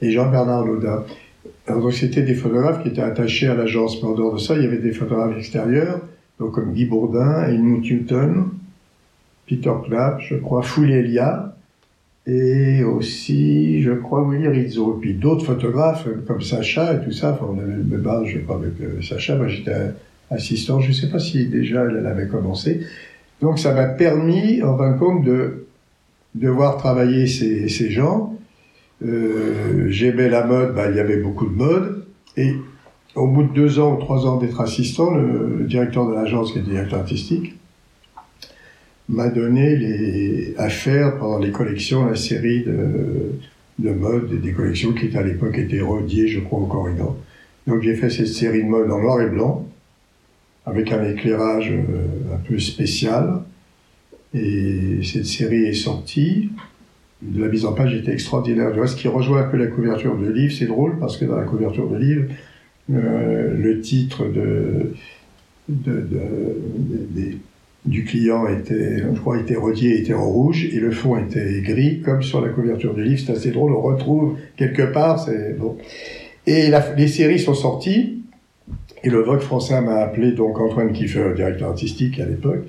et 0.00 0.10
Jean-Bernard 0.10 0.64
Laudin. 0.64 1.04
Donc, 1.68 1.92
c'était 1.94 2.22
des 2.22 2.34
photographes 2.34 2.82
qui 2.82 2.88
étaient 2.88 3.02
attachés 3.02 3.48
à 3.48 3.54
l'agence. 3.54 4.02
Mais 4.02 4.08
en 4.08 4.14
dehors 4.14 4.34
de 4.34 4.38
ça, 4.38 4.54
il 4.56 4.62
y 4.62 4.66
avait 4.66 4.78
des 4.78 4.92
photographes 4.92 5.36
extérieurs, 5.36 6.00
donc 6.38 6.52
comme 6.52 6.72
Guy 6.72 6.84
Bourdin, 6.84 7.48
Edmund 7.48 7.82
Newton, 7.82 8.50
Peter 9.48 9.72
Clapp, 9.86 10.20
je 10.20 10.36
crois, 10.36 10.62
Elia, 10.78 11.54
et 12.26 12.82
aussi, 12.84 13.82
je 13.82 13.92
crois, 13.92 14.26
Willy 14.28 14.48
Rizzo. 14.48 14.96
Et 14.96 15.00
puis 15.00 15.14
d'autres 15.14 15.44
photographes 15.44 16.06
comme 16.26 16.40
Sacha 16.40 16.94
et 16.94 17.04
tout 17.04 17.12
ça. 17.12 17.32
Enfin, 17.32 17.46
on 17.54 17.58
avait 17.58 17.74
le 17.76 18.08
âge, 18.08 18.32
je 18.34 18.38
crois, 18.40 18.56
avec 18.56 18.80
euh, 18.80 19.02
Sacha. 19.02 19.36
Moi, 19.36 19.48
j'étais 19.48 19.92
assistant. 20.30 20.80
Je 20.80 20.88
ne 20.88 20.92
sais 20.94 21.08
pas 21.08 21.18
si 21.18 21.46
déjà 21.46 21.84
elle 21.84 22.06
avait 22.06 22.28
commencé. 22.28 22.80
Donc, 23.42 23.58
ça 23.58 23.74
m'a 23.74 23.84
permis, 23.84 24.62
en 24.62 24.76
fin 24.78 24.92
de 24.92 24.98
compte, 24.98 25.24
de, 25.24 25.66
de 26.34 26.48
voir 26.48 26.78
travailler 26.78 27.26
ces, 27.26 27.68
ces 27.68 27.90
gens 27.90 28.33
euh, 29.04 29.88
j'aimais 29.88 30.28
la 30.28 30.44
mode, 30.44 30.74
bah, 30.74 30.90
il 30.90 30.96
y 30.96 31.00
avait 31.00 31.18
beaucoup 31.18 31.46
de 31.46 31.54
mode. 31.54 32.06
Et 32.36 32.54
au 33.14 33.28
bout 33.28 33.44
de 33.44 33.52
deux 33.52 33.78
ans 33.78 33.96
ou 33.96 34.00
trois 34.00 34.26
ans 34.26 34.38
d'être 34.38 34.60
assistant, 34.60 35.14
le, 35.14 35.64
directeur 35.64 36.08
de 36.08 36.14
l'agence, 36.14 36.52
qui 36.52 36.58
est 36.58 36.62
directeur 36.62 37.00
artistique, 37.00 37.54
m'a 39.08 39.28
donné 39.28 40.54
à 40.56 40.68
faire 40.70 41.18
pendant 41.18 41.38
les 41.38 41.50
collections 41.50 42.06
la 42.06 42.16
série 42.16 42.64
de, 42.64 43.32
de 43.78 43.90
mode, 43.90 44.40
des 44.40 44.52
collections 44.52 44.92
qui 44.92 45.14
à 45.16 45.22
l'époque 45.22 45.58
étaient 45.58 45.82
rediées, 45.82 46.28
je 46.28 46.40
crois, 46.40 46.60
au 46.60 46.66
Corridor. 46.66 47.16
Donc 47.66 47.82
j'ai 47.82 47.94
fait 47.94 48.10
cette 48.10 48.28
série 48.28 48.62
de 48.62 48.68
mode 48.68 48.90
en 48.90 49.00
noir 49.00 49.20
et 49.20 49.28
blanc, 49.28 49.68
avec 50.66 50.90
un 50.92 51.04
éclairage 51.04 51.70
euh, 51.70 52.34
un 52.34 52.38
peu 52.38 52.58
spécial. 52.58 53.42
Et 54.32 55.00
cette 55.04 55.26
série 55.26 55.66
est 55.66 55.74
sortie 55.74 56.50
la 57.22 57.48
mise 57.48 57.64
en 57.64 57.72
page 57.72 57.94
était 57.94 58.12
extraordinaire. 58.12 58.72
ce 58.88 58.96
qui 58.96 59.08
rejoint 59.08 59.42
un 59.42 59.48
peu 59.48 59.56
la 59.56 59.66
couverture 59.66 60.16
de 60.16 60.30
livre, 60.30 60.52
c'est 60.52 60.66
drôle 60.66 60.98
parce 60.98 61.16
que 61.16 61.24
dans 61.24 61.36
la 61.36 61.44
couverture 61.44 61.88
de 61.88 61.96
livre, 61.96 62.24
euh, 62.92 63.56
le 63.56 63.80
titre 63.80 64.24
de, 64.26 64.92
du 67.86 68.04
client 68.04 68.46
était, 68.48 68.98
je 68.98 69.20
crois, 69.20 69.38
était 69.38 69.54
était 69.54 70.14
en 70.14 70.28
rouge, 70.28 70.66
et 70.66 70.80
le 70.80 70.90
fond 70.90 71.16
était 71.16 71.60
gris, 71.62 72.00
comme 72.00 72.22
sur 72.22 72.40
la 72.40 72.50
couverture 72.50 72.94
du 72.94 73.04
livre. 73.04 73.22
C'est 73.24 73.32
assez 73.32 73.50
drôle, 73.50 73.72
on 73.72 73.80
retrouve 73.80 74.36
quelque 74.56 74.82
part, 74.82 75.26
bon. 75.58 75.76
Et 76.46 76.70
les 76.96 77.08
séries 77.08 77.38
sont 77.38 77.54
sorties, 77.54 78.22
et 79.02 79.08
le 79.08 79.20
Vogue 79.20 79.40
français 79.40 79.80
m'a 79.80 79.96
appelé, 79.96 80.32
donc 80.32 80.58
Antoine 80.58 80.92
Kiefer, 80.92 81.32
directeur 81.34 81.70
artistique 81.70 82.20
à 82.20 82.26
l'époque, 82.26 82.64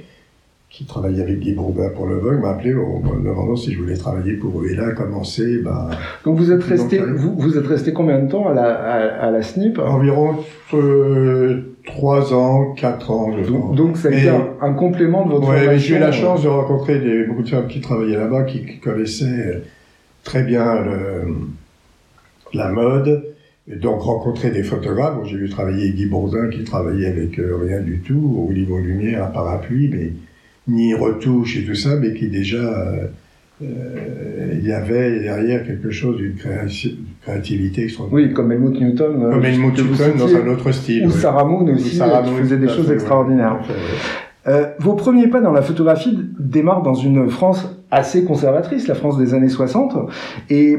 qui 0.75 0.83
travaillait 0.83 1.21
avec 1.21 1.39
Guy 1.39 1.53
Bourdin 1.53 1.87
pour 1.95 2.05
le 2.05 2.17
Vogue, 2.17 2.41
m'a 2.41 2.49
appelé 2.49 2.75
en 2.75 2.99
me 2.99 3.23
demandant 3.23 3.55
si 3.55 3.71
je 3.71 3.79
voulais 3.79 3.95
travailler 3.95 4.33
pour 4.33 4.61
eux. 4.61 4.67
Et 4.69 4.75
là 4.75 4.87
a 4.87 4.91
commencé. 4.91 5.59
Bah, 5.59 5.89
Donc 6.25 6.37
vous 6.37 6.51
êtes 6.51 6.65
resté, 6.65 6.99
vous, 6.99 7.33
vous, 7.37 7.57
êtes 7.57 7.65
resté 7.65 7.93
combien 7.93 8.19
de 8.19 8.29
temps 8.29 8.49
à 8.49 8.53
la, 8.53 8.73
à, 8.73 9.31
la 9.31 9.41
SNIP 9.41 9.79
Environ 9.79 10.35
euh, 10.73 11.77
3 11.85 12.33
ans, 12.33 12.73
4 12.73 13.11
ans. 13.11 13.31
donc, 13.37 13.75
donc 13.75 13.95
ça 13.95 14.09
a 14.09 14.11
été 14.11 14.29
un, 14.29 14.73
complément 14.73 15.25
de 15.25 15.31
votre 15.31 15.47
ouais. 15.47 15.79
J'ai 15.79 15.95
eu 15.95 15.99
la 15.99 16.11
chance 16.11 16.43
de 16.43 16.49
rencontrer 16.49 16.99
des, 16.99 17.23
beaucoup 17.23 17.43
de 17.43 17.49
femmes 17.49 17.67
qui 17.67 17.79
travaillaient 17.79 18.17
là-bas, 18.17 18.43
qui, 18.43 18.65
qui, 18.65 18.79
connaissaient 18.79 19.61
très 20.25 20.43
bien 20.43 20.81
le, 20.83 21.37
la 22.53 22.69
mode, 22.73 23.23
et 23.71 23.77
donc 23.77 24.01
rencontrer 24.01 24.49
des 24.49 24.63
photographes. 24.63 25.19
j'ai 25.23 25.37
vu 25.37 25.47
travailler 25.47 25.93
Guy 25.93 26.07
Bourdin 26.07 26.49
qui 26.49 26.65
travaillait 26.65 27.07
avec 27.07 27.39
euh, 27.39 27.55
rien 27.63 27.79
du 27.79 27.99
tout, 27.99 28.45
au 28.49 28.51
niveau 28.51 28.77
lumière, 28.77 29.23
un 29.23 29.31
parapluie, 29.31 29.87
mais 29.87 30.11
ni 30.67 30.93
retouche 30.93 31.57
et 31.57 31.65
tout 31.65 31.75
ça, 31.75 31.95
mais 31.95 32.13
qui 32.13 32.27
déjà 32.27 32.57
euh, 32.57 33.07
euh, 33.61 34.55
il 34.57 34.67
y 34.67 34.73
avait 34.73 35.19
derrière 35.19 35.65
quelque 35.65 35.89
chose 35.89 36.17
d'une 36.17 36.35
créativité 37.21 37.85
extraordinaire. 37.85 38.27
Oui, 38.27 38.33
comme 38.33 38.51
Helmut 38.51 38.81
Newton. 38.81 39.23
Euh, 39.23 39.31
comme 39.31 39.45
Helmut 39.45 39.77
Newton 39.77 40.17
dans 40.17 40.35
un 40.35 40.47
autre 40.47 40.71
style. 40.71 41.07
Ou 41.07 41.11
Sarah 41.11 41.45
Moon 41.45 41.65
aussi, 41.73 41.91
qui 41.91 42.31
faisait 42.41 42.57
des 42.57 42.67
choses 42.67 42.91
extraordinaires. 42.91 43.59
Euh, 44.47 44.67
vos 44.79 44.93
premiers 44.93 45.27
pas 45.27 45.41
dans 45.41 45.53
la 45.53 45.61
photographie 45.61 46.19
démarrent 46.37 46.83
dans 46.83 46.93
une 46.93 47.29
France 47.29 47.67
assez 47.89 48.25
conservatrice, 48.25 48.87
la 48.87 48.95
France 48.95 49.17
des 49.17 49.33
années 49.33 49.49
60, 49.49 49.95
et 50.49 50.77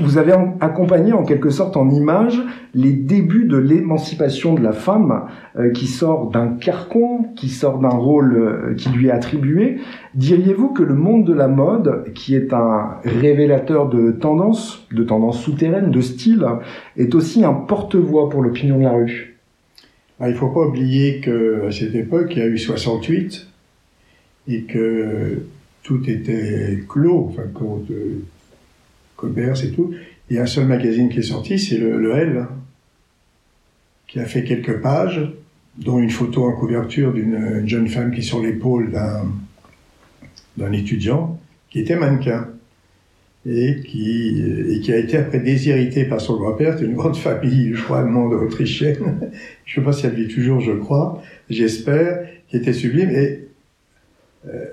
vous 0.00 0.18
avez 0.18 0.32
accompagné 0.60 1.12
en 1.12 1.24
quelque 1.24 1.50
sorte 1.50 1.76
en 1.76 1.90
image 1.90 2.40
les 2.74 2.92
débuts 2.92 3.46
de 3.46 3.56
l'émancipation 3.56 4.54
de 4.54 4.62
la 4.62 4.72
femme 4.72 5.26
euh, 5.58 5.70
qui 5.70 5.86
sort 5.86 6.30
d'un 6.30 6.48
carcon, 6.48 7.26
qui 7.36 7.48
sort 7.48 7.78
d'un 7.78 7.88
rôle 7.88 8.36
euh, 8.36 8.74
qui 8.74 8.90
lui 8.90 9.08
est 9.08 9.10
attribué. 9.10 9.78
Diriez-vous 10.14 10.68
que 10.68 10.82
le 10.82 10.94
monde 10.94 11.26
de 11.26 11.32
la 11.32 11.48
mode, 11.48 12.12
qui 12.14 12.34
est 12.34 12.52
un 12.52 12.96
révélateur 13.04 13.88
de 13.88 14.12
tendances, 14.12 14.86
de 14.92 15.02
tendances 15.02 15.40
souterraines, 15.42 15.90
de 15.90 16.00
style, 16.00 16.44
est 16.96 17.14
aussi 17.14 17.44
un 17.44 17.54
porte-voix 17.54 18.28
pour 18.28 18.42
l'opinion 18.42 18.78
de 18.78 18.84
la 18.84 18.92
rue? 18.92 19.36
Ah, 20.20 20.28
Il 20.28 20.32
ne 20.32 20.38
faut 20.38 20.48
pas 20.48 20.66
oublier 20.66 21.20
qu'à 21.20 21.70
cette 21.70 21.94
époque, 21.94 22.32
il 22.32 22.38
y 22.38 22.42
a 22.42 22.46
eu 22.46 22.58
68 22.58 23.46
et 24.48 24.62
que 24.62 25.42
tout 25.82 26.08
était 26.08 26.82
clos, 26.88 27.30
enfin, 27.30 27.42
Colbert, 29.16 29.56
c'est 29.56 29.72
tout. 29.72 29.94
Il 30.28 30.36
y 30.36 30.38
a 30.38 30.42
un 30.42 30.46
seul 30.46 30.66
magazine 30.66 31.08
qui 31.08 31.20
est 31.20 31.22
sorti, 31.22 31.58
c'est 31.58 31.78
le, 31.78 32.14
L, 32.14 32.46
qui 34.06 34.20
a 34.20 34.24
fait 34.24 34.44
quelques 34.44 34.80
pages, 34.80 35.20
dont 35.78 35.98
une 35.98 36.10
photo 36.10 36.44
en 36.44 36.52
couverture 36.52 37.12
d'une 37.12 37.66
jeune 37.66 37.88
femme 37.88 38.12
qui 38.12 38.20
est 38.20 38.24
sur 38.24 38.42
l'épaule 38.42 38.90
d'un 40.56 40.72
étudiant, 40.72 41.38
qui 41.70 41.80
était 41.80 41.96
mannequin. 41.96 42.48
Et 43.48 43.80
qui, 43.86 44.42
et 44.42 44.80
qui 44.80 44.92
a 44.92 44.96
été 44.96 45.18
après 45.18 45.38
déshérité 45.38 46.04
par 46.04 46.20
son 46.20 46.36
grand-père. 46.36 46.76
C'est 46.76 46.84
une 46.84 46.96
grande 46.96 47.16
famille, 47.16 47.70
je 47.74 47.80
crois, 47.80 48.00
allemande 48.00 48.32
autrichienne. 48.32 49.30
je 49.64 49.80
ne 49.80 49.84
sais 49.84 49.84
pas 49.84 49.92
si 49.92 50.04
elle 50.04 50.14
vit 50.14 50.26
toujours, 50.26 50.58
je 50.60 50.72
crois. 50.72 51.22
J'espère, 51.48 52.26
qui 52.48 52.56
était 52.56 52.72
sublime. 52.72 53.10
Et 53.10 53.46
euh, 54.48 54.64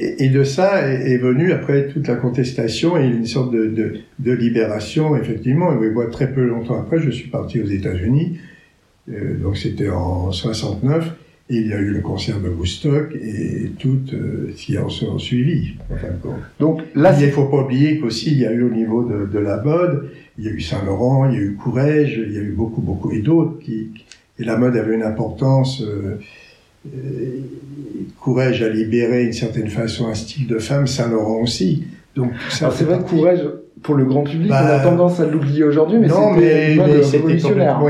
et, 0.00 0.28
de 0.28 0.44
ça 0.44 0.88
est, 0.88 1.12
est 1.12 1.18
venue 1.18 1.52
après 1.52 1.88
toute 1.88 2.08
la 2.08 2.16
contestation 2.16 2.96
et 2.96 3.06
une 3.06 3.26
sorte 3.26 3.52
de, 3.52 3.66
de, 3.66 4.00
de 4.18 4.32
libération, 4.32 5.16
effectivement. 5.16 5.72
Et 5.82 5.90
moi, 5.90 6.06
très 6.06 6.32
peu 6.32 6.46
longtemps 6.46 6.78
après, 6.78 7.00
je 7.00 7.10
suis 7.10 7.28
parti 7.28 7.60
aux 7.60 7.66
États-Unis. 7.66 8.38
Euh, 9.10 9.36
donc 9.38 9.56
c'était 9.56 9.90
en 9.90 10.32
69. 10.32 11.16
Et 11.52 11.56
il 11.56 11.66
y 11.66 11.72
a 11.72 11.78
eu 11.78 11.90
le 11.90 12.00
concert 12.00 12.38
de 12.40 12.48
Woodstock 12.48 13.12
et 13.16 13.72
tout 13.76 13.98
euh, 14.12 14.52
ce 14.54 14.66
qui 14.66 14.78
en 14.78 14.88
sont 14.88 15.18
suivi. 15.18 15.74
Donc 16.60 16.82
là, 16.94 17.12
il 17.18 17.26
ne 17.26 17.32
faut 17.32 17.46
pas 17.46 17.64
oublier 17.64 17.98
qu'aussi 17.98 18.30
il 18.30 18.38
y 18.38 18.46
a 18.46 18.52
eu 18.52 18.62
au 18.62 18.70
niveau 18.70 19.02
de, 19.02 19.26
de, 19.26 19.38
la 19.40 19.60
mode, 19.60 20.10
il 20.38 20.44
y 20.44 20.48
a 20.48 20.52
eu 20.52 20.60
Saint 20.60 20.84
Laurent, 20.84 21.28
il 21.28 21.34
y 21.34 21.38
a 21.38 21.40
eu 21.40 21.54
Courrèges, 21.54 22.20
il 22.24 22.32
y 22.34 22.38
a 22.38 22.40
eu 22.40 22.52
beaucoup, 22.52 22.80
beaucoup 22.80 23.10
et 23.10 23.18
d'autres 23.18 23.58
qui 23.58 23.90
et 24.40 24.44
la 24.44 24.56
mode 24.56 24.76
avait 24.76 24.94
une 24.94 25.02
importance. 25.02 25.82
Euh, 25.82 25.86
euh, 25.86 26.16
Courage 28.20 28.62
a 28.62 28.68
libéré 28.68 29.24
d'une 29.24 29.32
certaine 29.32 29.68
façon 29.68 30.08
un 30.08 30.14
style 30.14 30.46
de 30.46 30.58
femme, 30.58 30.86
Saint-Laurent 30.86 31.42
aussi. 31.42 31.84
Donc 32.16 32.32
c'est 32.48 32.84
vrai 32.84 32.98
que 32.98 33.08
Courage, 33.08 33.40
pour 33.82 33.94
le 33.94 34.04
grand 34.04 34.24
public, 34.24 34.50
on 34.50 34.54
a 34.54 34.78
bah, 34.78 34.80
tendance 34.80 35.20
à 35.20 35.26
l'oublier 35.26 35.64
aujourd'hui, 35.64 35.98
mais 35.98 36.08
c'était 36.08 37.16
révolutionnaire. 37.16 37.80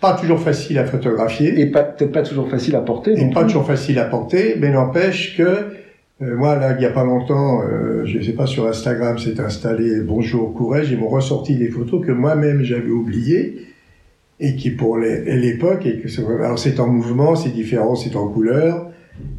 Pas 0.00 0.14
toujours 0.14 0.40
facile 0.40 0.78
à 0.78 0.84
photographier. 0.84 1.60
Et 1.60 1.66
peut-être 1.66 2.12
pas 2.12 2.22
toujours 2.22 2.48
facile 2.48 2.74
à 2.74 2.80
porter. 2.80 3.12
Et 3.20 3.30
pas 3.30 3.44
toujours 3.44 3.66
facile 3.66 3.98
à 3.98 4.04
porter, 4.04 4.56
mais 4.58 4.70
n'empêche 4.70 5.36
que 5.36 5.42
euh, 6.22 6.36
moi, 6.36 6.56
là, 6.56 6.72
il 6.72 6.78
n'y 6.78 6.84
a 6.84 6.90
pas 6.90 7.04
longtemps, 7.04 7.62
euh, 7.62 8.04
je 8.04 8.18
ne 8.18 8.22
sais 8.22 8.32
pas, 8.32 8.46
sur 8.46 8.66
Instagram, 8.66 9.18
s'est 9.18 9.40
installé 9.40 10.00
Bonjour 10.00 10.54
Courage, 10.54 10.90
ils 10.90 10.98
m'ont 10.98 11.08
ressorti 11.08 11.56
des 11.56 11.68
photos 11.68 12.04
que 12.04 12.12
moi-même 12.12 12.62
j'avais 12.62 12.90
oubliées 12.90 13.66
et 14.40 14.56
qui 14.56 14.70
pour 14.70 14.98
l'époque, 14.98 15.86
alors 16.40 16.58
c'est 16.58 16.80
en 16.80 16.88
mouvement, 16.88 17.36
c'est 17.36 17.50
différent, 17.50 17.94
c'est 17.94 18.16
en 18.16 18.28
couleur. 18.28 18.90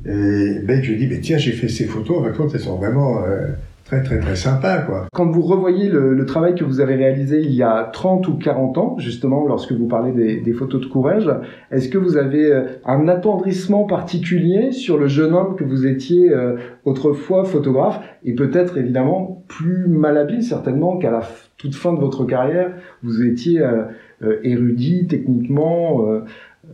Et 0.05 0.59
ben, 0.63 0.81
je 0.83 0.93
dis, 0.93 1.07
ben, 1.07 1.19
tiens, 1.21 1.37
j'ai 1.37 1.51
fait 1.51 1.67
ces 1.67 1.85
photos, 1.85 2.19
en 2.19 2.23
fait, 2.23 2.55
elles 2.55 2.59
sont 2.59 2.77
vraiment 2.77 3.23
euh, 3.23 3.47
très, 3.85 4.03
très, 4.03 4.19
très 4.19 4.35
sympas, 4.35 4.79
quoi. 4.79 5.07
Quand 5.13 5.29
vous 5.29 5.41
revoyez 5.41 5.89
le, 5.89 6.25
travail 6.25 6.55
que 6.55 6.63
vous 6.63 6.79
avez 6.79 6.95
réalisé 6.95 7.41
il 7.41 7.53
y 7.53 7.63
a 7.63 7.89
30 7.91 8.27
ou 8.27 8.37
40 8.37 8.77
ans, 8.77 8.95
justement, 8.97 9.45
lorsque 9.47 9.71
vous 9.71 9.87
parlez 9.87 10.11
des, 10.41 10.53
photos 10.53 10.81
de 10.81 10.85
courage, 10.85 11.29
est-ce 11.71 11.89
que 11.89 11.97
vous 11.97 12.17
avez 12.17 12.51
euh, 12.51 12.63
un 12.85 13.07
attendrissement 13.07 13.85
particulier 13.85 14.71
sur 14.71 14.97
le 14.97 15.07
jeune 15.07 15.33
homme 15.33 15.55
que 15.55 15.63
vous 15.63 15.85
étiez 15.87 16.31
euh, 16.31 16.57
autrefois 16.85 17.45
photographe, 17.45 17.99
et 18.25 18.33
peut-être, 18.33 18.77
évidemment, 18.77 19.43
plus 19.47 19.87
malhabile, 19.87 20.43
certainement, 20.43 20.97
qu'à 20.97 21.11
la 21.11 21.21
toute 21.57 21.75
fin 21.75 21.93
de 21.93 21.99
votre 21.99 22.25
carrière, 22.25 22.73
vous 23.03 23.23
étiez 23.23 23.61
érudit 24.43 25.07
techniquement. 25.07 26.07
Euh, 26.07 26.19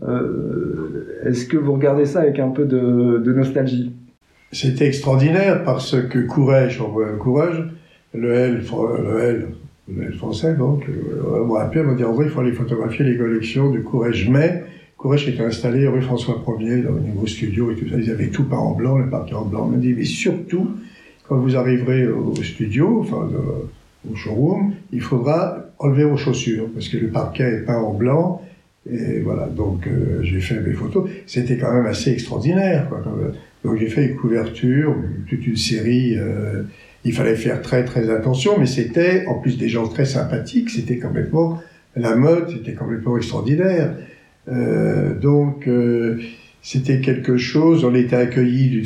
euh, 0.08 1.22
est-ce 1.26 1.46
que 1.46 1.58
vous 1.58 1.74
regardez 1.74 2.06
ça 2.06 2.22
avec 2.22 2.40
un 2.40 2.50
peu 2.50 2.66
de, 2.66 3.34
nostalgie? 3.34 3.92
C'était 4.52 4.88
extraordinaire 4.88 5.64
parce 5.64 5.96
que 6.10 6.20
courage, 6.20 6.82
on 6.82 6.90
voit 6.90 7.08
un 7.08 7.18
courage, 7.18 7.64
le 8.14 8.34
L, 8.34 8.64
le 9.04 9.20
L, 9.20 9.48
le 9.94 10.04
L 10.04 10.14
français 10.14 10.56
donc, 10.56 10.86
on 11.26 11.46
m'a 11.46 11.62
appelé, 11.62 11.84
m'a 11.84 11.94
dit 11.94 12.04
en 12.04 12.14
vrai 12.14 12.26
il 12.26 12.32
faut 12.32 12.40
aller 12.42 12.52
photographier 12.52 13.06
les 13.06 13.18
collections 13.18 13.72
de 13.72 13.80
Courage, 13.80 14.28
mais 14.30 14.64
Courage 14.98 15.28
était 15.28 15.44
installé 15.44 15.88
rue 15.88 16.02
François 16.02 16.44
1er 16.46 16.84
dans 16.84 16.94
le 16.94 17.02
nouveau 17.02 17.28
studio 17.28 17.72
et 17.72 17.76
tout 17.76 17.88
ça, 17.90 17.96
ils 17.98 18.10
avaient 18.10 18.30
tout 18.30 18.44
peint 18.44 18.58
en 18.58 18.74
blanc, 18.74 18.98
le 18.98 19.10
parquet 19.10 19.36
en 19.36 19.46
blanc. 19.46 19.66
On 19.66 19.72
m'a 19.72 19.78
dit 19.78 19.94
mais 19.94 20.06
surtout 20.06 20.68
quand 21.28 21.38
vous 21.38 21.56
arriverez 21.56 22.08
au 22.08 22.36
studio, 22.36 23.02
enfin 23.02 23.30
au 24.10 24.16
showroom, 24.16 24.74
il 24.92 25.02
faudra 25.02 25.69
enlever 25.80 26.04
vos 26.04 26.18
chaussures 26.18 26.68
parce 26.74 26.90
que 26.90 26.98
le 26.98 27.08
parquet 27.08 27.44
est 27.44 27.66
peint 27.66 27.80
en 27.80 27.94
blanc. 27.94 28.42
Et 28.92 29.20
voilà, 29.20 29.48
donc 29.48 29.88
euh, 29.88 30.20
j'ai 30.24 30.40
fait 30.40 30.60
mes 30.60 30.74
photos. 30.74 31.10
C'était 31.26 31.58
quand 31.58 31.74
même 31.74 31.86
assez 31.86 32.12
extraordinaire. 32.12 32.88
Quoi, 32.90 33.04
donc 33.64 33.78
j'ai 33.78 33.88
fait 33.88 34.06
une 34.06 34.16
couverture, 34.16 34.96
toute 35.28 35.46
une 35.46 35.58
série. 35.58 36.18
Euh, 36.18 36.64
il 37.06 37.14
fallait 37.14 37.36
faire 37.36 37.62
très 37.62 37.86
très 37.86 38.10
attention, 38.10 38.58
mais 38.60 38.66
c'était 38.66 39.26
en 39.28 39.36
plus 39.36 39.58
des 39.58 39.70
gens 39.70 39.88
très 39.88 40.06
sympathiques. 40.06 40.70
C'était 40.70 40.98
complètement 40.98 41.62
la 41.96 42.16
mode, 42.16 42.50
c'était 42.50 42.74
complètement 42.74 43.18
extraordinaire. 43.18 43.96
Euh, 44.48 45.14
donc 45.14 45.70
c'était 46.62 47.00
quelque 47.00 47.38
chose. 47.38 47.86
On 47.86 47.96
était 47.96 48.16
accueillis 48.16 48.84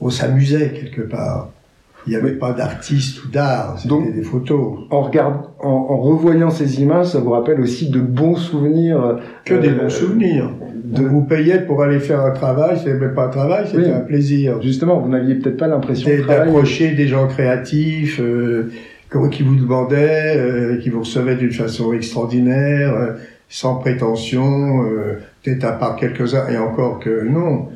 on 0.00 0.10
s'amusait 0.10 0.70
quelque 0.70 1.02
part. 1.02 1.50
Il 2.06 2.10
n'y 2.10 2.16
avait 2.16 2.32
pas 2.32 2.52
d'artiste 2.52 3.24
ou 3.24 3.28
d'art, 3.28 3.78
c'était 3.78 4.12
des 4.12 4.22
photos. 4.22 4.78
En, 4.90 5.02
regarde, 5.02 5.42
en, 5.58 5.98
revoyant 5.98 6.50
ces 6.50 6.80
images, 6.80 7.08
ça 7.08 7.20
vous 7.20 7.30
rappelle 7.30 7.60
aussi 7.60 7.90
de 7.90 8.00
bons 8.00 8.36
souvenirs. 8.36 9.18
Que 9.44 9.54
des 9.54 9.70
bons 9.70 9.84
euh, 9.84 9.88
souvenirs. 9.90 10.50
De... 10.84 11.04
Vous 11.04 11.22
payez 11.22 11.58
pour 11.58 11.82
aller 11.82 12.00
faire 12.00 12.20
un 12.20 12.30
travail, 12.30 12.78
c'était 12.78 12.94
même 12.94 13.14
pas 13.14 13.26
un 13.26 13.28
travail, 13.28 13.66
c'était 13.70 13.90
un 13.90 14.00
plaisir. 14.00 14.60
Justement, 14.62 14.98
vous 14.98 15.08
n'aviez 15.08 15.34
peut-être 15.36 15.56
pas 15.56 15.68
l'impression 15.68 16.10
d'approcher 16.26 16.92
des 16.92 17.06
gens 17.06 17.26
créatifs 17.26 18.20
euh, 18.20 18.70
qui 19.30 19.42
vous 19.42 19.56
demandaient, 19.56 20.36
euh, 20.36 20.76
qui 20.78 20.88
vous 20.88 21.00
recevaient 21.00 21.36
d'une 21.36 21.52
façon 21.52 21.92
extraordinaire, 21.92 22.94
euh, 22.94 23.12
sans 23.48 23.76
prétention, 23.76 24.84
peut-être 25.42 25.64
à 25.64 25.72
part 25.72 25.96
quelques-uns, 25.96 26.48
et 26.48 26.56
encore 26.56 27.00
que 27.00 27.24
non. 27.24 27.68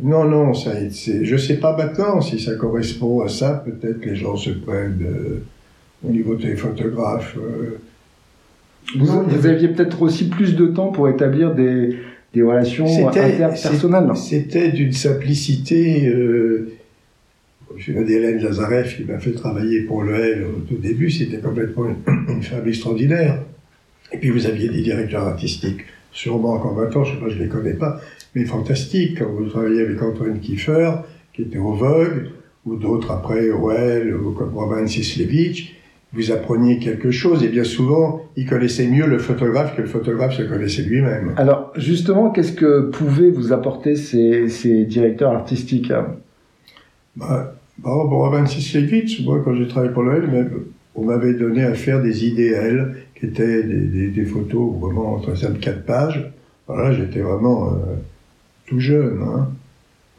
Non, 0.00 0.24
non, 0.24 0.54
ça, 0.54 0.72
c'est, 0.90 1.24
je 1.24 1.36
sais 1.36 1.56
pas 1.56 1.76
maintenant 1.76 2.20
si 2.20 2.38
ça 2.38 2.54
correspond 2.54 3.20
à 3.22 3.28
ça. 3.28 3.64
Peut-être 3.64 4.00
que 4.00 4.10
les 4.10 4.16
gens 4.16 4.36
se 4.36 4.50
prennent 4.50 5.04
euh, 5.04 5.42
au 6.06 6.10
niveau 6.10 6.36
des 6.36 6.54
photographes. 6.54 7.36
Euh. 7.36 7.78
Vous, 8.96 9.46
aviez 9.46 9.68
peut-être 9.68 10.00
aussi 10.00 10.28
plus 10.28 10.54
de 10.54 10.66
temps 10.66 10.92
pour 10.92 11.08
établir 11.08 11.54
des, 11.54 11.98
des 12.32 12.42
relations 12.42 13.08
interpersonnelles. 13.08 14.10
C'était 14.14 14.70
d'une 14.70 14.92
simplicité. 14.92 16.06
Euh, 16.08 16.72
je 17.76 17.82
suis 17.82 18.04
d'Hélène 18.04 18.42
Lazareff 18.42 18.96
qui 18.96 19.04
m'a 19.04 19.18
fait 19.18 19.32
travailler 19.32 19.82
pour 19.82 20.02
le 20.02 20.14
L 20.14 20.46
au 20.46 20.60
tout 20.60 20.80
début. 20.80 21.10
C'était 21.10 21.38
complètement 21.38 21.86
une, 21.86 21.96
une 22.36 22.42
femme 22.42 22.66
extraordinaire. 22.66 23.42
Et 24.12 24.18
puis 24.18 24.30
vous 24.30 24.46
aviez 24.46 24.68
des 24.68 24.82
directeurs 24.82 25.24
artistiques, 25.24 25.82
sûrement 26.12 26.54
encore 26.54 26.74
maintenant, 26.74 27.04
je 27.04 27.14
sais 27.14 27.20
pas, 27.20 27.28
je 27.28 27.38
les 27.38 27.48
connais 27.48 27.74
pas, 27.74 28.00
mais 28.34 28.44
fantastique. 28.44 29.18
Quand 29.18 29.30
vous 29.30 29.46
travaillez 29.46 29.82
avec 29.82 30.02
Antoine 30.02 30.40
Kiefer, 30.40 30.90
qui 31.32 31.42
était 31.42 31.58
au 31.58 31.72
Vogue, 31.72 32.30
ou 32.66 32.76
d'autres 32.76 33.10
après, 33.10 33.50
Orwell, 33.50 34.14
ou 34.14 34.32
comme 34.32 34.54
Roman 34.54 34.86
Sislevich, 34.86 35.74
vous 36.12 36.30
appreniez 36.32 36.78
quelque 36.78 37.10
chose 37.10 37.44
et 37.44 37.48
bien 37.48 37.64
souvent, 37.64 38.22
il 38.36 38.48
connaissait 38.48 38.86
mieux 38.86 39.06
le 39.06 39.18
photographe 39.18 39.76
que 39.76 39.82
le 39.82 39.88
photographe 39.88 40.34
se 40.34 40.42
connaissait 40.42 40.82
lui-même. 40.82 41.34
Alors 41.36 41.72
justement, 41.76 42.30
qu'est-ce 42.30 42.52
que 42.52 42.88
pouvaient 42.88 43.30
vous 43.30 43.52
apporter 43.52 43.94
ces, 43.94 44.48
ces 44.48 44.84
directeurs 44.84 45.32
artistiques 45.32 45.92
bah, 47.16 47.54
Roman 47.82 48.46
Sislevich, 48.46 49.24
moi 49.24 49.42
quand 49.44 49.54
j'ai 49.54 49.68
travaillé 49.68 49.92
pour 49.92 50.02
le 50.02 50.20
on 50.94 51.04
m'avait 51.04 51.34
donné 51.34 51.62
à 51.62 51.74
faire 51.74 52.02
des 52.02 52.26
idéales 52.26 52.96
qui 53.14 53.26
étaient 53.26 53.62
des, 53.62 54.24
photos 54.24 54.74
vraiment 54.80 55.14
entre 55.14 55.36
5 55.36 55.60
4 55.60 55.84
pages. 55.84 56.32
Voilà, 56.66 56.92
j'étais 56.92 57.20
vraiment 57.20 57.78
tout 58.68 58.80
jeune. 58.80 59.20
Hein. 59.22 59.48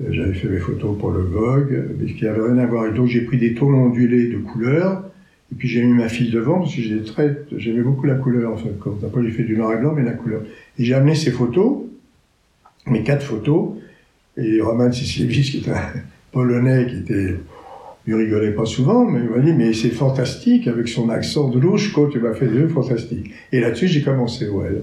J'avais 0.09 0.33
fait 0.33 0.47
mes 0.47 0.59
photos 0.59 0.97
pour 0.97 1.11
le 1.11 1.21
Vogue, 1.21 1.89
mais 1.99 2.11
qui 2.13 2.23
n'avait 2.23 2.41
rien 2.41 2.57
à 2.57 2.65
voir. 2.65 2.87
Et 2.87 2.93
donc 2.93 3.07
j'ai 3.07 3.21
pris 3.21 3.37
des 3.37 3.53
tons 3.53 3.73
ondulés 3.73 4.27
de 4.27 4.37
couleurs, 4.37 5.03
et 5.51 5.55
puis 5.55 5.67
j'ai 5.67 5.83
mis 5.83 5.93
ma 5.93 6.07
fille 6.07 6.31
devant, 6.31 6.59
parce 6.59 6.75
que 6.75 6.81
j'aimais 7.57 7.81
beaucoup 7.81 8.05
la 8.05 8.15
couleur, 8.15 8.53
en 8.53 8.57
fait. 8.57 8.71
Après 9.05 9.23
j'ai 9.23 9.31
fait 9.31 9.43
du 9.43 9.57
noir 9.57 9.73
et 9.73 9.77
blanc, 9.77 9.93
mais 9.95 10.03
la 10.03 10.13
couleur. 10.13 10.41
Et 10.77 10.85
j'ai 10.85 10.93
amené 10.93 11.15
ces 11.15 11.31
photos, 11.31 11.79
mes 12.87 13.03
quatre 13.03 13.23
photos, 13.23 13.71
et 14.37 14.61
Roman 14.61 14.91
Sisiewicz, 14.91 15.51
qui 15.51 15.57
était 15.57 15.71
un 15.71 15.81
Polonais, 16.31 16.87
qui 16.87 16.97
était... 16.97 17.35
Il 18.07 18.15
rigolait 18.15 18.53
pas 18.53 18.65
souvent, 18.65 19.05
mais 19.05 19.19
il 19.19 19.29
m'a 19.29 19.39
dit, 19.39 19.53
mais 19.53 19.71
c'est 19.73 19.89
fantastique, 19.89 20.67
avec 20.67 20.87
son 20.87 21.09
accent 21.09 21.49
de 21.49 21.59
louche, 21.59 21.93
tu 22.11 22.19
m'as 22.19 22.33
fait 22.33 22.47
deux 22.47 22.67
fantastique. 22.67 23.29
Et 23.51 23.59
là-dessus, 23.59 23.87
j'ai 23.87 24.01
commencé, 24.01 24.47
ouais. 24.47 24.81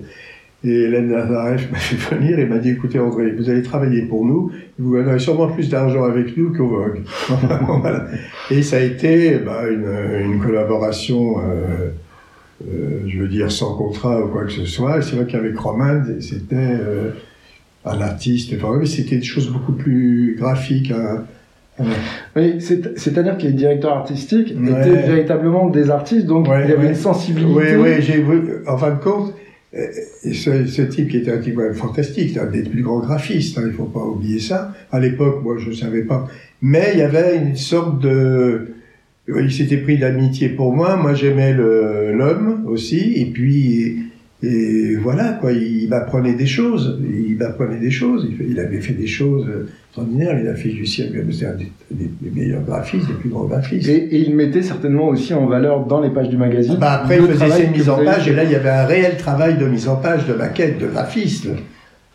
Et 0.67 0.83
Hélène 0.83 1.13
Lazareff 1.13 1.71
m'a 1.71 1.79
fait 1.79 2.17
venir 2.17 2.39
et 2.41 2.47
m'a 2.47 2.59
dit, 2.59 2.71
écoutez 2.71 2.99
André, 2.99 3.31
vous 3.31 3.49
allez 3.49 3.63
travailler 3.63 4.03
pour 4.03 4.25
nous, 4.25 4.51
vous 4.81 4.95
gagnerez 4.95 5.21
sûrement 5.21 5.47
plus 5.47 5.71
d'argent 5.71 6.03
avec 6.03 6.37
nous 6.37 6.53
qu'au 6.53 6.67
Vogue. 6.67 7.03
voilà. 7.81 8.07
Et 8.51 8.63
ça 8.63 8.79
a 8.79 8.81
été 8.81 9.39
bah, 9.39 9.63
une, 9.71 10.33
une, 10.33 10.41
collaboration, 10.41 11.39
euh, 11.39 11.91
euh, 12.67 13.01
je 13.07 13.19
veux 13.19 13.29
dire, 13.29 13.53
sans 13.53 13.77
contrat 13.77 14.25
ou 14.25 14.29
quoi 14.29 14.45
que 14.45 14.53
ce 14.53 14.67
soit. 14.67 15.03
C'est 15.03 15.15
vrai 15.15 15.27
qu'avec 15.27 15.57
Roman, 15.57 16.03
c'était 16.19 16.57
euh, 16.57 17.11
un 17.85 18.01
artiste, 18.01 18.53
enfin, 18.61 18.85
c'était 18.87 19.19
des 19.19 19.23
choses 19.23 19.49
beaucoup 19.51 19.73
plus 19.73 20.35
graphiques. 20.37 20.91
Hein. 20.91 21.27
Oui, 22.35 22.57
c'est-à-dire 22.59 23.39
que 23.39 23.43
les 23.43 23.53
directeurs 23.53 23.93
artistiques 23.93 24.51
étaient 24.51 25.07
véritablement 25.07 25.69
des 25.69 25.91
artistes, 25.91 26.27
donc 26.27 26.49
il 26.49 26.71
y 26.71 26.73
avait 26.73 26.89
une 26.89 26.95
sensibilité. 26.95 27.77
Oui, 27.77 27.97
oui, 27.99 28.03
j'ai, 28.03 28.25
en 28.67 28.79
fin 28.79 28.93
de 28.93 28.99
compte, 28.99 29.35
ce, 30.33 30.67
ce, 30.67 30.83
type 30.83 31.09
qui 31.09 31.19
était 31.19 31.33
un 31.33 31.39
type 31.39 31.61
fantastique, 31.75 32.37
un 32.37 32.47
des 32.47 32.63
plus 32.63 32.83
grands 32.83 33.01
graphistes, 33.01 33.59
hein, 33.59 33.63
il 33.65 33.69
ne 33.69 33.73
faut 33.73 33.85
pas 33.85 34.05
oublier 34.05 34.41
ça. 34.41 34.75
À 34.91 35.01
l'époque, 35.01 35.43
moi, 35.43 35.57
je 35.59 35.71
ne 35.71 35.75
savais 35.75 36.03
pas. 36.03 36.29
Mais 36.63 36.91
il 36.95 36.99
y 36.99 37.03
avait 37.03 37.37
une 37.37 37.57
sorte 37.57 38.01
de... 38.01 38.69
Il 39.29 39.53
s'était 39.53 39.79
pris 39.79 39.99
d'amitié 39.99 40.51
pour 40.51 40.73
moi, 40.73 40.97
moi 40.97 41.13
j'aimais 41.13 41.53
l'homme 41.53 42.65
aussi, 42.67 43.15
et 43.17 43.27
puis 43.27 44.06
et 44.43 44.97
voilà, 44.97 45.33
quoi, 45.33 45.53
il 45.53 45.89
m'apprenait 45.89 46.35
des 46.35 46.47
choses. 46.47 47.01
Il 47.03 47.37
m'apprenait 47.37 47.79
des 47.79 47.91
choses. 47.91 48.29
Il 48.47 48.61
avait 48.61 48.81
fait 48.81 48.93
des 48.93 49.07
choses 49.07 49.47
extraordinaires. 49.89 50.39
Il 50.39 50.47
a 50.49 50.55
fait 50.55 50.69
du 50.69 50.85
ciel, 50.85 51.27
c'est 51.33 51.47
un 51.47 51.57
des, 51.91 52.11
meilleurs 52.31 52.63
graphistes, 52.63 53.07
des 53.07 53.15
plus 53.15 53.31
grands 53.31 53.45
graphistes. 53.45 53.89
Et, 53.89 54.09
il 54.21 54.35
mettait 54.35 54.63
certainement 54.63 55.09
aussi 55.09 55.33
en 55.33 55.47
valeur 55.47 55.87
dans 55.87 56.01
les 56.01 56.11
pages 56.11 56.29
du 56.29 56.37
magazine. 56.37 56.77
Bah 56.79 57.01
après, 57.03 57.19
il 57.19 57.27
faisait 57.27 57.51
ses 57.51 57.69
mises 57.69 57.89
en 57.89 58.05
page, 58.05 58.29
et 58.29 58.35
là, 58.35 58.45
il 58.45 58.51
y 58.51 58.55
avait 58.55 58.69
un 58.69 58.85
réel 58.85 59.17
travail 59.17 59.57
de 59.57 59.67
mise 59.67 59.89
en 59.89 59.97
page, 59.97 60.27
de 60.27 60.35
maquette, 60.35 60.79
de 60.79 60.89
graphisme, 60.89 61.57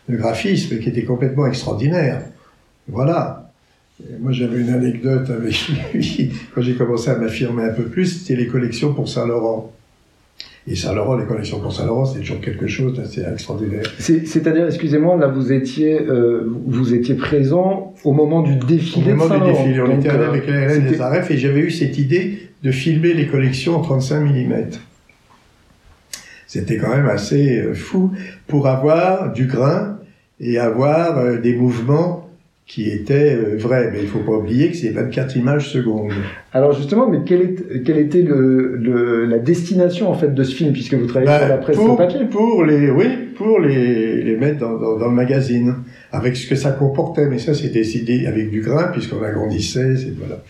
de 0.08 0.16
graphisme 0.16 0.78
qui 0.78 0.88
était 0.88 1.04
complètement 1.04 1.46
extraordinaire. 1.46 2.22
Voilà. 2.88 3.50
moi, 4.20 4.30
j'avais 4.30 4.60
une 4.60 4.70
anecdote 4.70 5.28
avec 5.28 5.56
lui. 5.94 6.30
Quand 6.54 6.62
j'ai 6.62 6.74
commencé 6.74 7.10
à 7.10 7.16
m'affirmer 7.16 7.64
un 7.64 7.72
peu 7.72 7.84
plus, 7.84 8.06
c'était 8.06 8.40
les 8.40 8.46
collections 8.46 8.94
pour 8.94 9.08
Saint-Laurent. 9.08 9.72
Et 10.68 10.76
Saint-Laurent, 10.76 11.16
les 11.16 11.26
collections 11.26 11.58
pour 11.58 11.72
Saint-Laurent, 11.72 12.04
c'est 12.04 12.20
toujours 12.20 12.40
quelque 12.40 12.68
chose 12.68 12.96
d'assez 12.96 13.22
extraordinaire. 13.22 13.82
C'est-à-dire, 13.98 14.66
excusez-moi, 14.66 15.16
là, 15.16 15.26
vous 15.26 15.52
étiez, 15.52 16.00
euh, 16.00 16.48
vous 16.66 16.94
étiez 16.94 17.16
présent 17.16 17.94
au 18.04 18.12
moment 18.12 18.42
du 18.42 18.54
défilé 18.54 19.12
Au 19.12 19.16
moment 19.16 19.38
du 19.38 19.52
défilé, 19.52 19.80
on 19.80 19.98
était 19.98 20.10
allé 20.10 20.24
avec 20.24 20.46
la 20.46 20.78
des 20.78 21.00
Aref 21.00 21.30
et 21.32 21.36
j'avais 21.36 21.60
eu 21.60 21.70
cette 21.72 21.98
idée 21.98 22.48
de 22.62 22.70
filmer 22.70 23.12
les 23.12 23.26
collections 23.26 23.74
en 23.74 23.80
35 23.80 24.20
mm. 24.20 24.54
C'était 26.46 26.76
quand 26.76 26.90
même 26.90 27.06
assez 27.06 27.58
euh, 27.58 27.74
fou 27.74 28.12
pour 28.46 28.68
avoir 28.68 29.32
du 29.32 29.46
grain 29.46 29.98
et 30.38 30.58
avoir 30.58 31.18
euh, 31.18 31.38
des 31.38 31.56
mouvements 31.56 32.28
qui 32.72 32.88
était 32.88 33.34
euh, 33.34 33.56
vrai. 33.58 33.90
Mais 33.92 34.00
il 34.00 34.08
faut 34.08 34.20
pas 34.20 34.32
oublier 34.32 34.70
que 34.70 34.76
c'est 34.78 34.88
24 34.88 35.36
images 35.36 35.68
secondes. 35.68 36.10
Alors 36.54 36.72
justement, 36.72 37.06
mais 37.06 37.18
quelle, 37.26 37.42
est, 37.42 37.82
quelle 37.82 37.98
était 37.98 38.22
le, 38.22 38.76
le, 38.76 39.26
la 39.26 39.38
destination 39.38 40.08
en 40.10 40.14
fait 40.14 40.32
de 40.32 40.42
ce 40.42 40.54
film, 40.54 40.72
puisque 40.72 40.94
vous 40.94 41.04
travaillez 41.04 41.38
sur 41.38 41.48
la 41.48 41.58
presse 41.58 41.76
pour, 41.76 41.98
papier 41.98 42.24
Pour 42.30 42.64
les, 42.64 42.90
oui, 42.90 43.08
pour 43.36 43.60
les, 43.60 44.22
les 44.22 44.36
mettre 44.38 44.60
dans, 44.60 44.78
dans, 44.78 44.96
dans, 44.98 45.08
le 45.08 45.14
magazine, 45.14 45.74
avec 46.12 46.34
ce 46.34 46.48
que 46.48 46.54
ça 46.54 46.70
comportait. 46.70 47.26
Mais 47.26 47.38
ça, 47.38 47.52
c'est 47.52 47.68
décidé 47.68 48.26
avec 48.26 48.50
du 48.50 48.62
grain, 48.62 48.84
puisqu'on 48.84 49.22
agrandissait, 49.22 49.96
c'est 49.96 50.16
voilà. 50.16 50.42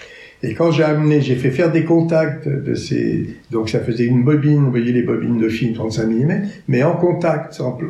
Et 0.45 0.55
quand 0.55 0.71
j'ai 0.71 0.85
amené, 0.85 1.21
j'ai 1.21 1.37
fait 1.37 1.51
faire 1.51 1.73
des 1.73 1.85
contacts 1.85 2.49
de 2.49 2.75
ces, 2.75 3.27
donc 3.51 3.69
ça 3.69 3.81
faisait 3.81 4.07
une 4.07 4.23
bobine, 4.23 4.65
vous 4.65 4.71
voyez 4.71 4.93
les 4.93 5.03
bobines 5.03 5.39
de 5.39 5.49
film 5.49 5.75
35 5.75 6.07
mm, 6.07 6.43
mais 6.69 6.85
en 6.85 6.95
contact, 6.95 7.55
simple. 7.55 7.87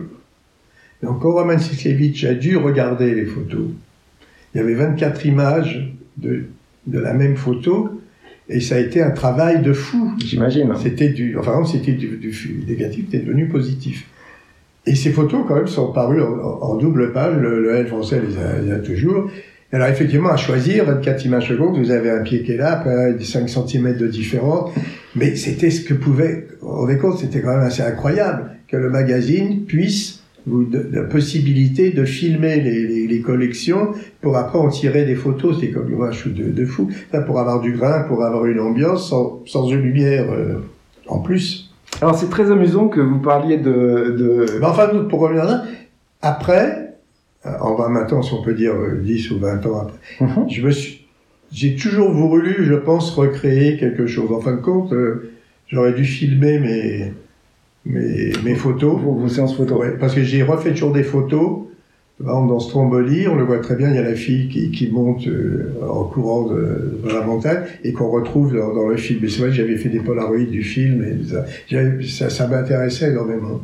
Donc 1.02 1.20
quand 1.20 1.32
Roman 1.32 1.58
Sislevich 1.58 2.24
a 2.24 2.34
dû 2.34 2.56
regarder 2.56 3.14
les 3.14 3.24
photos, 3.24 3.68
il 4.54 4.58
y 4.58 4.60
avait 4.60 4.74
24 4.74 5.26
images 5.26 5.92
de, 6.16 6.44
de 6.86 6.98
la 6.98 7.14
même 7.14 7.36
photo, 7.36 8.00
et 8.48 8.60
ça 8.60 8.76
a 8.76 8.78
été 8.78 9.02
un 9.02 9.10
travail 9.10 9.62
de 9.62 9.72
fou. 9.72 10.12
J'imagine. 10.24 10.72
C'était 10.82 11.08
du, 11.08 11.36
enfin, 11.38 11.64
c'était 11.64 11.92
du, 11.92 12.16
du, 12.16 12.64
négatif, 12.66 13.06
c'était 13.10 13.24
devenu 13.24 13.48
positif. 13.48 14.06
Et 14.84 14.94
ces 14.94 15.10
photos, 15.10 15.44
quand 15.46 15.54
même, 15.54 15.68
sont 15.68 15.92
parues 15.92 16.20
en, 16.20 16.74
double 16.74 17.12
page. 17.12 17.36
Le, 17.36 17.62
le 17.62 17.76
L 17.76 17.86
français 17.86 18.20
les 18.20 18.72
a, 18.72 18.78
toujours. 18.78 19.30
Alors, 19.70 19.86
effectivement, 19.88 20.30
à 20.30 20.36
choisir, 20.36 20.84
24 20.84 21.24
images 21.24 21.48
secondes, 21.48 21.78
vous 21.78 21.92
avez 21.92 22.10
un 22.10 22.22
pied 22.22 22.42
qui 22.42 22.52
est 22.52 22.56
là, 22.56 22.72
après 22.72 23.16
5 23.18 23.48
cm 23.48 23.96
de 23.96 24.08
différence. 24.08 24.70
Mais 25.14 25.36
c'était 25.36 25.70
ce 25.70 25.82
que 25.82 25.94
pouvait, 25.94 26.48
on 26.62 26.72
rendez 26.72 26.98
compte, 26.98 27.18
c'était 27.18 27.40
quand 27.40 27.54
même 27.56 27.66
assez 27.66 27.82
incroyable 27.82 28.50
que 28.68 28.76
le 28.76 28.90
magazine 28.90 29.64
puisse 29.64 30.21
la 30.46 31.02
possibilité 31.04 31.90
de 31.90 32.04
filmer 32.04 32.60
les, 32.60 33.06
les, 33.06 33.20
collections 33.20 33.92
pour 34.20 34.36
après 34.36 34.58
en 34.58 34.68
tirer 34.68 35.04
des 35.04 35.14
photos. 35.14 35.58
C'est 35.60 35.70
comme 35.70 35.90
moi, 35.90 36.10
je 36.10 36.18
suis 36.18 36.32
de, 36.32 36.50
de 36.50 36.64
fou. 36.64 36.90
pour 37.26 37.38
avoir 37.38 37.60
du 37.60 37.72
grain, 37.72 38.02
pour 38.08 38.24
avoir 38.24 38.46
une 38.46 38.58
ambiance 38.58 39.08
sans, 39.08 39.42
sans 39.46 39.68
une 39.68 39.82
lumière 39.82 40.30
euh, 40.32 40.58
en 41.06 41.20
plus. 41.20 41.72
Alors 42.00 42.16
c'est 42.16 42.30
très 42.30 42.50
amusant 42.50 42.88
que 42.88 43.00
vous 43.00 43.18
parliez 43.18 43.58
de... 43.58 44.16
de... 44.18 44.46
Mais 44.58 44.66
enfin, 44.66 44.88
pour 45.08 45.20
revenir 45.20 45.44
là, 45.44 45.64
après, 46.22 46.96
euh, 47.46 47.50
en 47.60 47.74
20 47.74 47.88
maintenant, 47.90 48.22
si 48.22 48.32
on 48.32 48.42
peut 48.42 48.54
dire 48.54 48.74
10 49.00 49.30
euh, 49.30 49.34
ou 49.34 49.38
20 49.38 49.66
ans 49.66 49.80
après, 49.82 49.98
mhm. 50.20 50.50
je 50.50 50.62
me 50.62 50.70
suis, 50.70 51.06
j'ai 51.52 51.76
toujours 51.76 52.10
voulu, 52.10 52.64
je 52.64 52.74
pense, 52.74 53.10
recréer 53.14 53.76
quelque 53.76 54.06
chose. 54.06 54.32
En 54.32 54.40
fin 54.40 54.52
de 54.52 54.60
compte, 54.60 54.92
j'aurais 55.68 55.92
dû 55.92 56.04
filmer 56.04 56.58
mes 56.58 57.12
mes, 57.86 58.32
mes 58.44 58.54
photos. 58.54 59.00
Vos, 59.00 59.14
vos 59.14 59.28
séances 59.28 59.56
photos. 59.56 59.78
Ouais, 59.78 59.96
parce 59.98 60.14
que 60.14 60.22
j'ai 60.22 60.42
refait 60.42 60.70
toujours 60.70 60.92
des 60.92 61.02
photos. 61.02 61.62
dans 62.20 62.60
Stromboli, 62.60 63.26
on 63.28 63.34
le 63.34 63.44
voit 63.44 63.58
très 63.58 63.74
bien, 63.74 63.90
il 63.90 63.96
y 63.96 63.98
a 63.98 64.02
la 64.02 64.14
fille 64.14 64.48
qui, 64.48 64.70
qui 64.70 64.90
monte 64.90 65.26
euh, 65.26 65.74
en 65.88 66.04
courant 66.04 66.46
de, 66.46 67.00
dans 67.04 67.14
la 67.14 67.22
montagne 67.22 67.64
et 67.84 67.92
qu'on 67.92 68.10
retrouve 68.10 68.56
dans, 68.56 68.74
dans, 68.74 68.88
le 68.88 68.96
film. 68.96 69.24
Et 69.24 69.28
c'est 69.28 69.40
vrai 69.40 69.48
que 69.48 69.56
j'avais 69.56 69.76
fait 69.76 69.88
des 69.88 70.00
polaroids 70.00 70.38
du 70.38 70.62
film 70.62 71.04
et 71.04 71.16
ça, 71.28 71.44
ça, 72.06 72.30
ça 72.30 72.46
m'intéressait 72.46 73.10
énormément. 73.10 73.62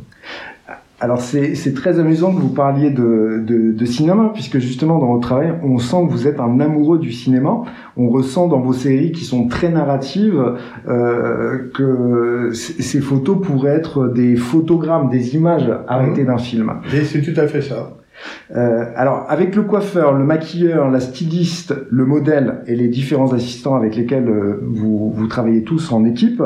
Alors 1.01 1.21
c'est 1.21 1.73
très 1.73 1.97
amusant 1.99 2.33
que 2.33 2.41
vous 2.41 2.49
parliez 2.53 2.89
de, 2.89 3.41
de, 3.45 3.71
de, 3.71 3.85
cinéma, 3.85 4.31
puisque 4.33 4.59
justement 4.59 4.99
dans 4.99 5.07
votre 5.07 5.27
travail, 5.27 5.53
on 5.63 5.77
sent 5.77 5.97
que 6.07 6.11
vous 6.11 6.27
êtes 6.27 6.41
un 6.41 6.59
amoureux 6.59 6.99
du 6.99 7.13
cinéma. 7.13 7.61
On 7.95 8.09
ressent 8.09 8.47
dans 8.47 8.59
vos 8.59 8.73
séries 8.73 9.13
qui 9.13 9.23
sont 9.23 9.47
très 9.47 9.69
narratives 9.69 10.43
euh, 10.87 11.69
que 11.73 12.51
ces 12.53 12.99
photos 12.99 13.37
pourraient 13.41 13.75
être 13.75 14.09
des 14.09 14.35
photogrammes, 14.35 15.09
des 15.09 15.35
images 15.35 15.71
arrêtées 15.87 16.23
mmh. 16.23 16.27
d'un 16.27 16.37
film. 16.37 16.73
Et 16.93 17.05
c'est 17.05 17.21
tout 17.21 17.39
à 17.39 17.47
fait 17.47 17.61
ça. 17.61 17.91
Euh, 18.55 18.85
alors, 18.95 19.25
avec 19.29 19.55
le 19.55 19.63
coiffeur, 19.63 20.13
le 20.13 20.23
maquilleur, 20.23 20.89
la 20.89 20.99
styliste, 20.99 21.75
le 21.89 22.05
modèle 22.05 22.61
et 22.67 22.75
les 22.75 22.87
différents 22.87 23.33
assistants 23.33 23.75
avec 23.75 23.95
lesquels 23.95 24.27
euh, 24.27 24.59
vous, 24.61 25.27
travaillez 25.27 25.63
tous 25.63 25.91
en 25.91 26.05
équipe, 26.05 26.41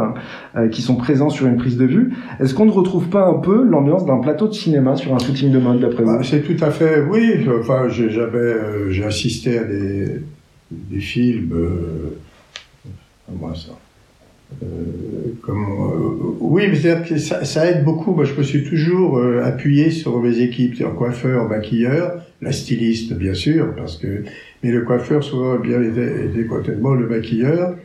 euh, 0.56 0.68
qui 0.68 0.82
sont 0.82 0.96
présents 0.96 1.30
sur 1.30 1.48
une 1.48 1.58
prise 1.58 1.78
de 1.78 1.86
vue, 1.86 2.14
est-ce 2.40 2.54
qu'on 2.54 2.66
ne 2.66 2.72
retrouve 2.72 3.08
pas 3.08 3.26
un 3.26 3.36
peu 3.36 3.64
l'ambiance 3.64 4.06
d'un 4.06 4.20
plateau 4.20 4.48
de 4.48 4.54
cinéma 4.54 4.96
sur 4.96 5.14
un 5.16 5.20
shooting 5.20 5.52
de 5.52 5.60
mode, 5.60 5.80
d'après 5.80 6.04
vous? 6.04 6.18
Bah, 6.18 6.24
C'est 6.24 6.42
tout 6.42 6.64
à 6.64 6.72
fait, 6.72 7.02
oui. 7.10 7.48
Enfin, 7.60 7.88
j'ai 7.88 9.06
assisté 9.06 9.58
à 9.58 9.64
des, 9.64 10.22
des 10.72 11.00
films. 11.00 11.54
moi, 13.40 13.54
ça. 13.56 13.72
Euh, 14.62 15.34
comme, 15.42 15.66
euh, 15.66 16.36
oui, 16.40 16.64
c'est-à-dire 16.74 17.08
que 17.08 17.18
ça, 17.18 17.44
ça, 17.46 17.70
aide 17.70 17.84
beaucoup. 17.84 18.14
Moi, 18.14 18.26
je 18.26 18.34
me 18.34 18.44
suis 18.44 18.64
toujours 18.64 19.18
euh, 19.18 19.44
appuyé 19.44 19.92
sur 19.92 20.20
mes 20.22 20.40
équipes, 20.40 20.76
c'est-à-dire 20.76 20.96
coiffeur, 20.96 21.48
maquilleur, 21.50 22.24
la 22.42 22.52
styliste, 22.52 23.14
bien 23.14 23.34
sûr, 23.34 23.74
parce 23.76 23.98
que, 23.98 24.24
mais 24.64 24.72
le 24.72 24.82
coiffeur, 24.82 25.24
souvent, 25.24 25.58
bien, 25.58 25.82
était, 25.82 26.26
était 26.26 26.46
complètement 26.46 26.94
le 26.94 27.08
maquilleur 27.08 27.76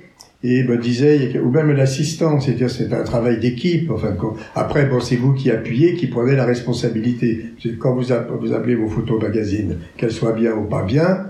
et 0.45 0.63
me 0.63 0.77
disait, 0.77 1.39
ou 1.41 1.51
même 1.51 1.73
l'assistant, 1.73 2.39
c'est-à-dire 2.39 2.71
c'est 2.71 2.93
un 2.93 3.03
travail 3.03 3.41
d'équipe. 3.41 3.91
Enfin, 3.91 4.17
après, 4.55 4.87
bon, 4.87 5.01
c'est 5.01 5.17
vous 5.17 5.33
qui 5.33 5.51
appuyez, 5.51 5.95
qui 5.95 6.07
prenez 6.07 6.37
la 6.37 6.45
responsabilité. 6.45 7.47
Quand 7.81 7.95
vous, 7.95 8.13
vous 8.41 8.53
appelez 8.53 8.77
vos 8.77 8.89
photos 8.89 9.21
magazines, 9.21 9.79
qu'elles 9.97 10.13
soient 10.13 10.33
bien 10.33 10.55
ou 10.55 10.65
pas 10.65 10.85
bien, 10.85 11.28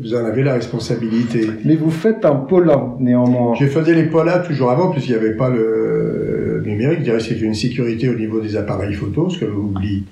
vous 0.00 0.14
en 0.14 0.24
avez 0.24 0.42
la 0.42 0.54
responsabilité. 0.54 1.48
Mais 1.64 1.76
vous 1.76 1.90
faites 1.90 2.24
un 2.24 2.34
pola, 2.34 2.94
néanmoins. 2.98 3.54
J'ai 3.54 3.68
fait 3.68 3.82
les 3.92 4.04
polas 4.04 4.40
toujours 4.40 4.70
avant, 4.70 4.90
puisqu'il 4.90 5.12
n'y 5.12 5.18
avait 5.18 5.36
pas 5.36 5.50
le, 5.50 6.62
numérique. 6.64 7.00
Je 7.00 7.04
dirais 7.04 7.18
que 7.18 7.24
c'est 7.24 7.40
une 7.40 7.54
sécurité 7.54 8.08
au 8.08 8.14
niveau 8.14 8.40
des 8.40 8.56
appareils 8.56 8.94
photo, 8.94 9.30
ce 9.30 9.38
que 9.38 9.44
l'on 9.44 9.56
oublie 9.56 10.04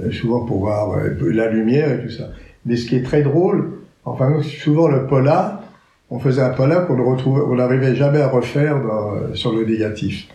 euh, 0.00 0.10
souvent 0.10 0.44
pour 0.44 0.60
voir 0.60 0.92
euh, 0.92 1.10
la 1.32 1.50
lumière 1.50 1.92
et 1.92 2.02
tout 2.02 2.10
ça. 2.10 2.30
Mais 2.66 2.76
ce 2.76 2.86
qui 2.86 2.96
est 2.96 3.02
très 3.02 3.22
drôle, 3.22 3.70
enfin 4.04 4.42
souvent 4.42 4.88
le 4.88 5.06
polar, 5.06 5.62
on 6.10 6.18
faisait 6.18 6.42
un 6.42 6.50
polar 6.50 6.86
qu'on 6.86 6.96
ne 6.96 7.02
retrouvait, 7.02 7.42
on 7.42 7.54
n'arrivait 7.54 7.94
jamais 7.94 8.20
à 8.20 8.28
refaire 8.28 8.82
dans, 8.82 9.34
sur 9.34 9.52
le 9.52 9.64
négatif. 9.64 10.28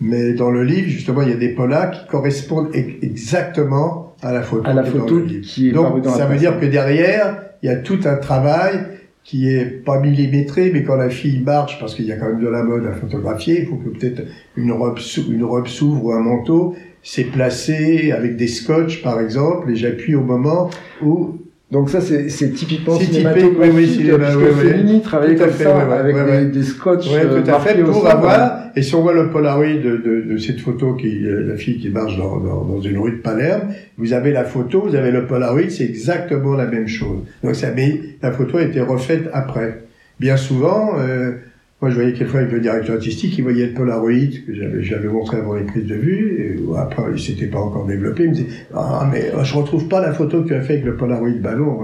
Mais 0.00 0.34
dans 0.34 0.50
le 0.50 0.62
livre, 0.62 0.88
justement, 0.88 1.22
il 1.22 1.30
y 1.30 1.32
a 1.32 1.36
des 1.36 1.48
polars 1.48 1.90
qui 1.90 2.06
correspondent 2.06 2.68
exactement 2.74 4.14
à 4.22 4.32
la 4.32 4.42
photo. 4.42 4.68
À 4.68 4.74
la 4.74 4.84
photo 4.84 5.22
qui 5.42 5.68
est 5.68 5.72
Donc, 5.72 6.04
ça 6.04 6.26
veut 6.26 6.36
dire 6.36 6.60
que 6.60 6.66
derrière, 6.66 7.45
il 7.66 7.70
y 7.70 7.72
a 7.72 7.78
tout 7.78 7.98
un 8.04 8.14
travail 8.14 8.78
qui 9.24 9.48
est 9.48 9.64
pas 9.84 9.98
millimétré, 9.98 10.70
mais 10.72 10.84
quand 10.84 10.94
la 10.94 11.10
fille 11.10 11.40
marche, 11.40 11.80
parce 11.80 11.96
qu'il 11.96 12.04
y 12.04 12.12
a 12.12 12.16
quand 12.16 12.28
même 12.28 12.40
de 12.40 12.46
la 12.46 12.62
mode 12.62 12.86
à 12.86 12.92
photographier, 12.92 13.62
il 13.62 13.66
faut 13.66 13.74
que 13.74 13.88
peut-être 13.88 14.22
une 14.56 14.70
robe, 14.70 14.98
s'ouvre 15.00 16.04
ou 16.04 16.12
un 16.12 16.20
manteau, 16.20 16.76
c'est 17.02 17.24
placé 17.24 18.12
avec 18.12 18.36
des 18.36 18.46
scotch 18.46 19.02
par 19.02 19.20
exemple, 19.20 19.68
et 19.72 19.74
j'appuie 19.74 20.14
au 20.14 20.20
moment 20.20 20.70
où 21.02 21.38
donc 21.72 21.90
ça, 21.90 22.00
c'est, 22.00 22.28
c'est 22.28 22.50
typiquement 22.50 22.96
cinématographique, 22.96 23.58
oui, 23.60 23.70
oui, 23.74 23.88
cinéma, 23.88 24.28
oui, 24.36 24.44
oui, 24.48 24.68
Fellini 24.68 25.02
travaillait 25.02 25.34
comme 25.34 25.50
fait, 25.50 25.64
ça, 25.64 25.76
avec 25.80 26.14
des, 26.14 26.60
des 26.60 26.62
scotch 26.62 27.08
Oui, 27.08 27.20
tout 27.22 27.50
à 27.50 27.58
fait, 27.58 27.82
pour 27.82 28.06
avoir, 28.06 28.66
et 28.76 28.82
si 28.82 28.94
on 28.94 29.02
voit 29.02 29.14
le 29.14 29.30
Polaroid 29.30 29.66
de, 29.66 29.96
de, 29.96 30.32
de 30.32 30.38
cette 30.38 30.60
photo 30.60 30.94
qui, 30.94 31.22
la 31.22 31.56
fille 31.56 31.78
qui 31.78 31.88
marche 31.88 32.16
dans, 32.16 32.36
dans, 32.38 32.64
dans, 32.64 32.80
une 32.80 32.98
rue 32.98 33.12
de 33.12 33.16
Palerme, 33.16 33.72
vous 33.98 34.12
avez 34.12 34.30
la 34.30 34.44
photo, 34.44 34.82
vous 34.82 34.94
avez 34.94 35.10
le 35.10 35.26
Polaroid, 35.26 35.68
c'est 35.68 35.84
exactement 35.84 36.54
la 36.54 36.66
même 36.66 36.86
chose. 36.86 37.18
Donc 37.42 37.56
ça, 37.56 37.72
mais 37.74 38.00
la 38.22 38.30
photo 38.30 38.58
a 38.58 38.62
été 38.62 38.80
refaite 38.80 39.28
après. 39.32 39.82
Bien 40.20 40.36
souvent, 40.36 40.92
euh, 41.00 41.32
moi, 41.82 41.90
je 41.90 41.96
voyais 41.96 42.14
quelquefois 42.14 42.40
avec 42.40 42.52
le 42.52 42.60
directeur 42.60 42.96
artistique, 42.96 43.36
il 43.36 43.42
voyait 43.42 43.66
le 43.66 43.74
Polaroid 43.74 44.10
que 44.46 44.80
j'avais, 44.82 45.08
montré 45.08 45.36
avant 45.36 45.54
les 45.54 45.64
prises 45.64 45.84
de 45.84 45.94
vue, 45.94 46.40
et 46.40 46.78
après, 46.78 47.02
il 47.12 47.20
s'était 47.20 47.48
pas 47.48 47.58
encore 47.58 47.84
développé. 47.84 48.24
Il 48.24 48.30
me 48.30 48.34
disait, 48.34 48.48
ah, 48.74 49.06
mais 49.12 49.30
je 49.42 49.54
retrouve 49.54 49.86
pas 49.86 50.00
la 50.00 50.14
photo 50.14 50.42
que 50.42 50.48
tu 50.48 50.54
as 50.54 50.62
fait 50.62 50.74
avec 50.74 50.86
le 50.86 50.96
Polaroid 50.96 51.28
ballon. 51.38 51.80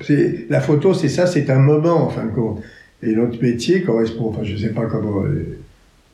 C'est, 0.00 0.46
la 0.48 0.60
photo, 0.60 0.94
c'est 0.94 1.10
ça, 1.10 1.26
c'est 1.26 1.50
un 1.50 1.58
moment, 1.58 2.06
en 2.06 2.08
fin 2.08 2.24
de 2.24 2.30
compte. 2.30 2.62
Et 3.02 3.14
notre 3.14 3.40
métier 3.42 3.82
correspond, 3.82 4.30
enfin, 4.30 4.44
je 4.44 4.56
sais 4.56 4.70
pas 4.70 4.86
comment 4.86 5.24
euh, 5.24 5.58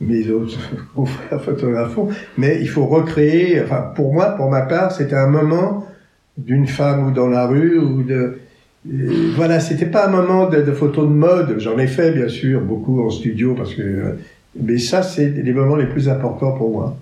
mes 0.01 0.29
autres 0.29 0.59
confrères 0.95 1.41
photographes 1.41 1.93
font, 1.93 2.09
mais 2.37 2.59
il 2.59 2.67
faut 2.67 2.85
recréer, 2.85 3.61
enfin, 3.61 3.93
pour 3.95 4.13
moi, 4.13 4.31
pour 4.31 4.49
ma 4.49 4.63
part, 4.63 4.91
c'était 4.91 5.15
un 5.15 5.27
moment 5.27 5.87
d'une 6.37 6.67
femme 6.67 7.07
ou 7.07 7.11
dans 7.11 7.27
la 7.27 7.47
rue 7.47 7.77
ou 7.77 8.03
de, 8.03 8.39
voilà, 8.85 9.59
c'était 9.59 9.85
pas 9.85 10.07
un 10.07 10.11
moment 10.11 10.49
de, 10.49 10.61
de 10.61 10.71
photos 10.71 11.07
de 11.07 11.13
mode. 11.13 11.55
J'en 11.59 11.77
ai 11.77 11.87
fait, 11.87 12.11
bien 12.11 12.27
sûr, 12.27 12.61
beaucoup 12.61 13.01
en 13.01 13.09
studio, 13.09 13.53
parce 13.55 13.73
que. 13.73 14.15
Mais 14.59 14.79
ça, 14.79 15.01
c'est 15.01 15.29
les 15.29 15.53
moments 15.53 15.77
les 15.77 15.85
plus 15.85 16.09
importants 16.09 16.51
pour 16.51 16.71
moi. 16.71 16.97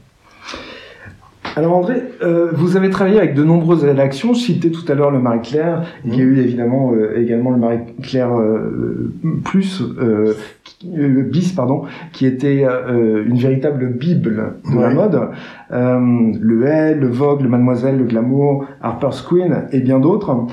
Alors 1.56 1.76
André, 1.76 1.96
euh, 2.22 2.52
vous 2.54 2.78
avez 2.78 2.90
travaillé 2.90 3.18
avec 3.18 3.34
de 3.34 3.44
nombreuses 3.44 3.84
rédactions. 3.84 4.34
Je 4.34 4.40
citais 4.40 4.70
tout 4.70 4.90
à 4.90 4.96
l'heure 4.96 5.12
le 5.12 5.20
Marie-Claire. 5.20 5.84
Il 6.06 6.16
y 6.16 6.22
a 6.22 6.24
eu 6.24 6.40
évidemment 6.40 6.94
euh, 6.94 7.20
également 7.20 7.52
le 7.52 7.58
Marie-Claire 7.58 8.34
euh, 8.34 9.12
plus 9.44 9.84
bis 10.82 11.52
pardon, 11.52 11.84
qui 12.14 12.26
était 12.26 12.64
une 12.64 13.38
véritable 13.38 13.88
bible 13.88 14.54
de 14.72 14.80
la 14.80 14.90
mode. 14.92 15.20
le 15.72 16.66
Elle, 16.66 17.00
le 17.00 17.08
Vogue, 17.08 17.42
le 17.42 17.50
Mademoiselle, 17.50 17.98
le 17.98 18.06
Glamour, 18.06 18.66
Harper's 18.82 19.22
Queen 19.22 19.64
et 19.74 19.80
bien 19.80 20.00
d'autres. 20.00 20.48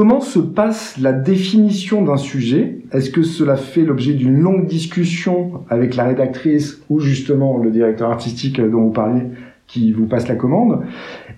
Comment 0.00 0.22
se 0.22 0.38
passe 0.38 0.96
la 0.98 1.12
définition 1.12 2.00
d'un 2.00 2.16
sujet? 2.16 2.78
Est-ce 2.90 3.10
que 3.10 3.20
cela 3.20 3.56
fait 3.56 3.82
l'objet 3.82 4.14
d'une 4.14 4.40
longue 4.40 4.64
discussion 4.64 5.60
avec 5.68 5.94
la 5.94 6.04
rédactrice 6.04 6.80
ou 6.88 7.00
justement 7.00 7.58
le 7.58 7.70
directeur 7.70 8.10
artistique 8.10 8.62
dont 8.62 8.84
vous 8.84 8.92
parliez 8.92 9.24
qui 9.66 9.92
vous 9.92 10.06
passe 10.06 10.26
la 10.26 10.36
commande? 10.36 10.86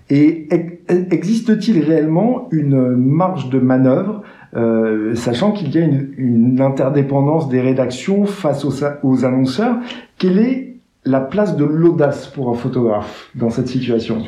Et 0.09 0.47
existe-t-il 0.87 1.83
réellement 1.83 2.47
une 2.51 2.95
marge 2.95 3.49
de 3.49 3.59
manœuvre 3.59 4.21
euh, 4.55 5.13
sachant 5.13 5.51
qu'il 5.51 5.75
y 5.75 5.79
a 5.79 5.81
une, 5.81 6.61
interdépendance 6.61 7.49
des 7.49 7.59
rédactions 7.59 8.23
face 8.23 8.63
aux, 8.63 9.25
annonceurs? 9.25 9.75
Quelle 10.17 10.39
est 10.39 10.75
la 11.03 11.19
place 11.19 11.57
de 11.57 11.65
l'audace 11.65 12.27
pour 12.27 12.49
un 12.49 12.53
photographe 12.53 13.29
dans 13.35 13.49
cette 13.49 13.67
situation? 13.67 14.19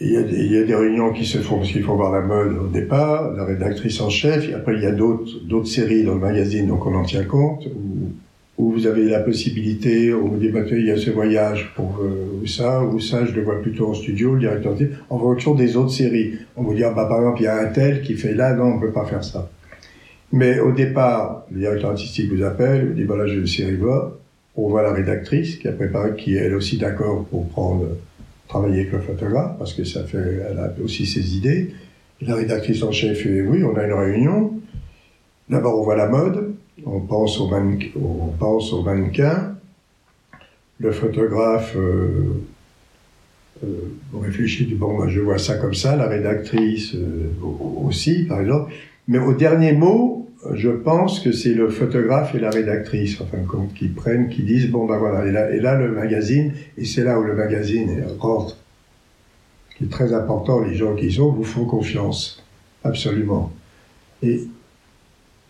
Il 0.00 0.12
y, 0.12 0.16
a 0.16 0.62
des, 0.62 0.74
réunions 0.74 1.12
qui 1.12 1.24
se 1.24 1.38
font 1.38 1.58
parce 1.58 1.70
qu'il 1.70 1.82
faut 1.82 1.94
voir 1.94 2.12
la 2.12 2.20
mode 2.20 2.56
au 2.56 2.66
départ, 2.68 3.32
la 3.32 3.44
rédactrice 3.44 4.00
en 4.00 4.10
chef, 4.10 4.48
et 4.48 4.54
après 4.54 4.74
il 4.74 4.82
y 4.82 4.86
a 4.86 4.92
d'autres, 4.92 5.66
séries 5.66 6.04
dans 6.04 6.14
le 6.14 6.20
magazine, 6.20 6.66
donc 6.66 6.84
on 6.86 6.94
en 6.94 7.04
tient 7.04 7.24
compte, 7.24 7.66
où, 8.58 8.72
vous 8.72 8.86
avez 8.86 9.04
la 9.04 9.20
possibilité, 9.20 10.12
dit, 10.38 10.48
bah, 10.48 10.60
il 10.70 10.86
y 10.86 10.90
a 10.90 10.96
ce 10.96 11.10
voyage 11.10 11.72
pour 11.76 12.00
euh, 12.02 12.46
ça, 12.46 12.82
ou 12.82 13.00
ça, 13.00 13.24
je 13.24 13.32
le 13.32 13.42
vois 13.42 13.60
plutôt 13.60 13.88
en 13.88 13.94
studio, 13.94 14.34
le 14.34 14.40
directeur 14.40 14.74
en 15.10 15.18
fonction 15.18 15.54
des 15.54 15.76
autres 15.76 15.92
séries. 15.92 16.34
On 16.56 16.62
vous 16.62 16.74
dit, 16.74 16.82
ah, 16.84 16.90
bah, 16.90 17.06
par 17.06 17.18
exemple, 17.18 17.40
il 17.40 17.44
y 17.44 17.48
a 17.48 17.58
un 17.60 17.66
tel 17.66 18.02
qui 18.02 18.14
fait 18.14 18.34
là, 18.34 18.54
non, 18.54 18.74
on 18.74 18.80
peut 18.80 18.92
pas 18.92 19.04
faire 19.04 19.24
ça. 19.24 19.48
Mais 20.32 20.58
au 20.60 20.72
départ, 20.72 21.46
le 21.52 21.60
directeur 21.60 21.90
artistique 21.90 22.32
vous 22.32 22.42
appelle, 22.42 22.88
vous 22.88 22.94
dit, 22.94 23.04
voilà, 23.04 23.26
j'ai 23.26 23.36
une 23.36 23.46
série 23.46 23.76
va, 23.76 24.12
on 24.56 24.68
voit 24.68 24.82
la 24.82 24.92
rédactrice 24.92 25.56
qui 25.56 25.68
a 25.68 25.72
préparé, 25.72 26.14
qui 26.16 26.36
est 26.36 26.40
elle 26.40 26.54
aussi 26.54 26.78
d'accord 26.78 27.24
pour 27.26 27.48
prendre 27.48 27.86
travailler 28.48 28.80
avec 28.80 28.92
le 28.92 29.00
photographe 29.00 29.56
parce 29.58 29.74
que 29.74 29.84
ça 29.84 30.04
fait, 30.04 30.42
elle 30.50 30.58
a 30.58 30.72
aussi 30.82 31.06
ses 31.06 31.36
idées. 31.36 31.74
la 32.20 32.34
rédactrice 32.34 32.82
en 32.82 32.92
chef 32.92 33.26
fait 33.26 33.42
oui, 33.42 33.62
on 33.64 33.76
a 33.76 33.84
une 33.84 33.92
réunion. 33.92 34.60
D'abord, 35.48 35.80
on 35.80 35.84
voit 35.84 35.96
la 35.96 36.08
mode, 36.08 36.54
on 36.86 37.00
pense 37.00 37.38
au, 37.38 37.48
mannequin, 37.48 37.92
au. 38.72 39.54
Le 40.78 40.90
photographe 40.90 41.76
euh, 41.76 42.42
euh, 43.62 43.66
réfléchit 44.20 44.66
bon, 44.74 44.94
moi 44.94 45.08
je 45.08 45.20
vois 45.20 45.38
ça 45.38 45.56
comme 45.56 45.74
ça, 45.74 45.96
la 45.96 46.08
rédactrice 46.08 46.94
euh, 46.94 47.30
aussi, 47.42 48.24
par 48.24 48.40
exemple. 48.40 48.72
Mais 49.06 49.18
au 49.18 49.34
dernier 49.34 49.72
mot, 49.72 50.23
je 50.52 50.70
pense 50.70 51.20
que 51.20 51.32
c'est 51.32 51.54
le 51.54 51.68
photographe 51.68 52.34
et 52.34 52.38
la 52.38 52.50
rédactrice, 52.50 53.20
enfin, 53.20 53.38
qui 53.74 53.88
prennent, 53.88 54.28
qui 54.28 54.42
disent, 54.42 54.70
bon, 54.70 54.86
ben 54.86 54.98
voilà, 54.98 55.26
et 55.50 55.60
là, 55.60 55.74
le 55.78 55.90
magazine, 55.90 56.52
et 56.76 56.84
c'est 56.84 57.04
là 57.04 57.18
où 57.18 57.22
le 57.22 57.34
magazine 57.34 58.04
rentre, 58.18 58.58
qui 59.76 59.84
est 59.84 59.90
très 59.90 60.12
important, 60.12 60.60
les 60.60 60.74
gens 60.74 60.94
qui 60.94 61.10
sont 61.10 61.30
vous 61.30 61.44
font 61.44 61.64
confiance, 61.64 62.44
absolument. 62.84 63.52
Et 64.22 64.42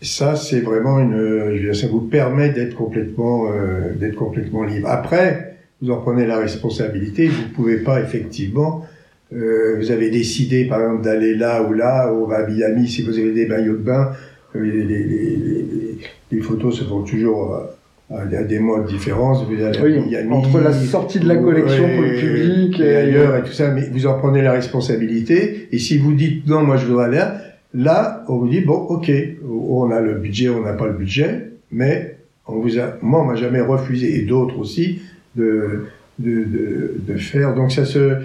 ça, 0.01 0.35
c'est 0.35 0.61
vraiment 0.61 0.99
une, 0.99 1.17
je 1.17 1.53
veux 1.53 1.59
dire, 1.59 1.75
ça 1.75 1.87
vous 1.87 2.01
permet 2.01 2.49
d'être 2.49 2.75
complètement, 2.75 3.51
euh, 3.51 3.93
d'être 3.95 4.15
complètement 4.15 4.63
libre. 4.63 4.87
Après, 4.89 5.57
vous 5.81 5.91
en 5.91 5.97
prenez 5.97 6.25
la 6.25 6.37
responsabilité, 6.37 7.27
vous 7.27 7.49
pouvez 7.53 7.77
pas 7.77 8.01
effectivement, 8.01 8.85
euh, 9.33 9.75
vous 9.77 9.91
avez 9.91 10.09
décidé 10.09 10.65
par 10.65 10.81
exemple 10.81 11.03
d'aller 11.03 11.35
là 11.35 11.63
ou 11.63 11.73
là, 11.73 12.11
au 12.13 12.31
à 12.31 12.47
Miami, 12.47 12.87
si 12.87 13.03
vous 13.03 13.17
avez 13.17 13.31
des 13.31 13.47
maillots 13.47 13.77
de 13.77 13.83
bain, 13.83 14.11
les, 14.63 14.83
les, 14.83 15.97
les, 16.31 16.41
photos 16.41 16.77
se 16.77 16.83
font 16.83 17.01
toujours 17.01 17.59
à, 18.11 18.25
des 18.25 18.59
modes 18.59 18.87
différents. 18.87 19.33
entre 19.33 20.59
la 20.59 20.73
sortie 20.73 21.19
de 21.19 21.27
la 21.27 21.37
collection 21.37 21.83
pour 21.95 22.03
le 22.03 22.15
public 22.15 22.79
et, 22.79 22.95
ailleurs 22.95 23.35
et 23.35 23.43
tout 23.43 23.53
ça, 23.53 23.71
mais 23.71 23.87
vous 23.89 24.05
en 24.07 24.17
prenez 24.19 24.41
la 24.41 24.51
responsabilité. 24.51 25.67
Et 25.71 25.79
si 25.79 25.97
vous 25.97 26.13
dites 26.13 26.47
non, 26.47 26.63
moi 26.63 26.77
je 26.77 26.85
voudrais 26.85 27.05
aller 27.05 27.17
là, 27.17 27.41
là 27.73 28.23
on 28.27 28.37
vous 28.37 28.47
dit 28.47 28.61
bon, 28.61 28.75
ok, 28.75 29.11
on 29.47 29.91
a 29.91 29.99
le 30.01 30.15
budget, 30.15 30.49
on 30.49 30.61
n'a 30.61 30.73
pas 30.73 30.87
le 30.87 30.93
budget, 30.93 31.51
mais 31.71 32.17
on 32.47 32.59
vous 32.59 32.79
a, 32.79 32.97
moi 33.01 33.21
on 33.21 33.25
m'a 33.25 33.35
jamais 33.35 33.61
refusé 33.61 34.19
et 34.19 34.21
d'autres 34.21 34.59
aussi 34.59 35.01
de, 35.35 35.85
de, 36.19 36.43
de, 36.43 36.95
de, 36.99 37.17
faire. 37.17 37.55
Donc 37.55 37.71
ça 37.71 37.85
se 37.85 38.17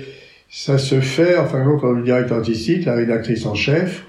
ça 0.51 0.79
se 0.79 1.01
fait, 1.01 1.38
enfin, 1.38 1.64
quand 1.81 1.93
le 1.93 2.03
directeur 2.03 2.38
artistique, 2.38 2.85
la 2.85 2.95
rédactrice 2.95 3.47
en 3.47 3.55
chef, 3.55 4.05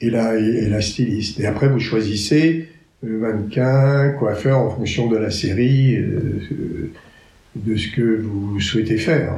et 0.00 0.10
la, 0.10 0.36
et 0.36 0.68
la 0.68 0.80
styliste. 0.80 1.40
Et 1.40 1.46
après, 1.46 1.68
vous 1.68 1.80
choisissez 1.80 2.68
le 3.02 3.18
mannequin, 3.18 4.10
coiffeur 4.18 4.58
en 4.58 4.70
fonction 4.70 5.08
de 5.08 5.16
la 5.16 5.30
série, 5.30 5.96
euh, 5.96 6.90
de 7.54 7.76
ce 7.76 7.88
que 7.88 8.20
vous 8.20 8.60
souhaitez 8.60 8.98
faire. 8.98 9.36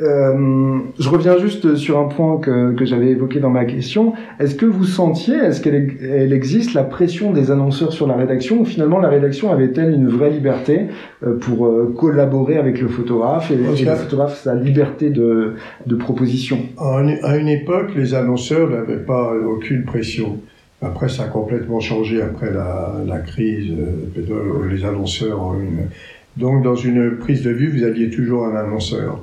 Euh, 0.00 0.78
je 0.98 1.08
reviens 1.08 1.38
juste 1.38 1.76
sur 1.76 1.98
un 1.98 2.08
point 2.08 2.38
que, 2.38 2.72
que 2.72 2.84
j'avais 2.84 3.08
évoqué 3.08 3.40
dans 3.40 3.50
ma 3.50 3.64
question. 3.64 4.12
Est-ce 4.38 4.54
que 4.54 4.66
vous 4.66 4.84
sentiez, 4.84 5.36
est-ce 5.36 5.60
qu'elle 5.60 5.96
elle 6.02 6.32
existe, 6.32 6.74
la 6.74 6.84
pression 6.84 7.32
des 7.32 7.50
annonceurs 7.50 7.92
sur 7.92 8.06
la 8.06 8.14
rédaction 8.14 8.60
ou 8.60 8.64
finalement 8.64 8.98
la 8.98 9.08
rédaction 9.08 9.50
avait-elle 9.50 9.92
une 9.92 10.08
vraie 10.08 10.30
liberté 10.30 10.88
euh, 11.22 11.38
pour 11.38 11.66
euh, 11.66 11.94
collaborer 11.96 12.58
avec 12.58 12.80
le 12.80 12.88
photographe 12.88 13.50
et, 13.50 13.54
et 13.54 13.84
le 13.84 13.94
photographe 13.94 14.40
sa 14.42 14.54
liberté 14.54 15.10
de, 15.10 15.54
de 15.86 15.94
proposition? 15.96 16.58
À 16.78 17.36
une 17.36 17.48
époque, 17.48 17.90
les 17.96 18.14
annonceurs 18.14 18.68
n'avaient 18.68 18.96
pas 18.96 19.32
aucune 19.34 19.84
pression. 19.84 20.38
Après, 20.82 21.08
ça 21.08 21.22
a 21.22 21.28
complètement 21.28 21.80
changé 21.80 22.20
après 22.20 22.52
la, 22.52 22.96
la 23.06 23.18
crise. 23.18 23.72
Les 24.70 24.84
annonceurs 24.84 25.42
ont 25.42 25.54
une... 25.54 25.88
Donc, 26.36 26.62
dans 26.62 26.74
une 26.74 27.12
prise 27.16 27.42
de 27.42 27.50
vue, 27.50 27.68
vous 27.68 27.82
aviez 27.82 28.10
toujours 28.10 28.44
un 28.44 28.54
annonceur. 28.54 29.22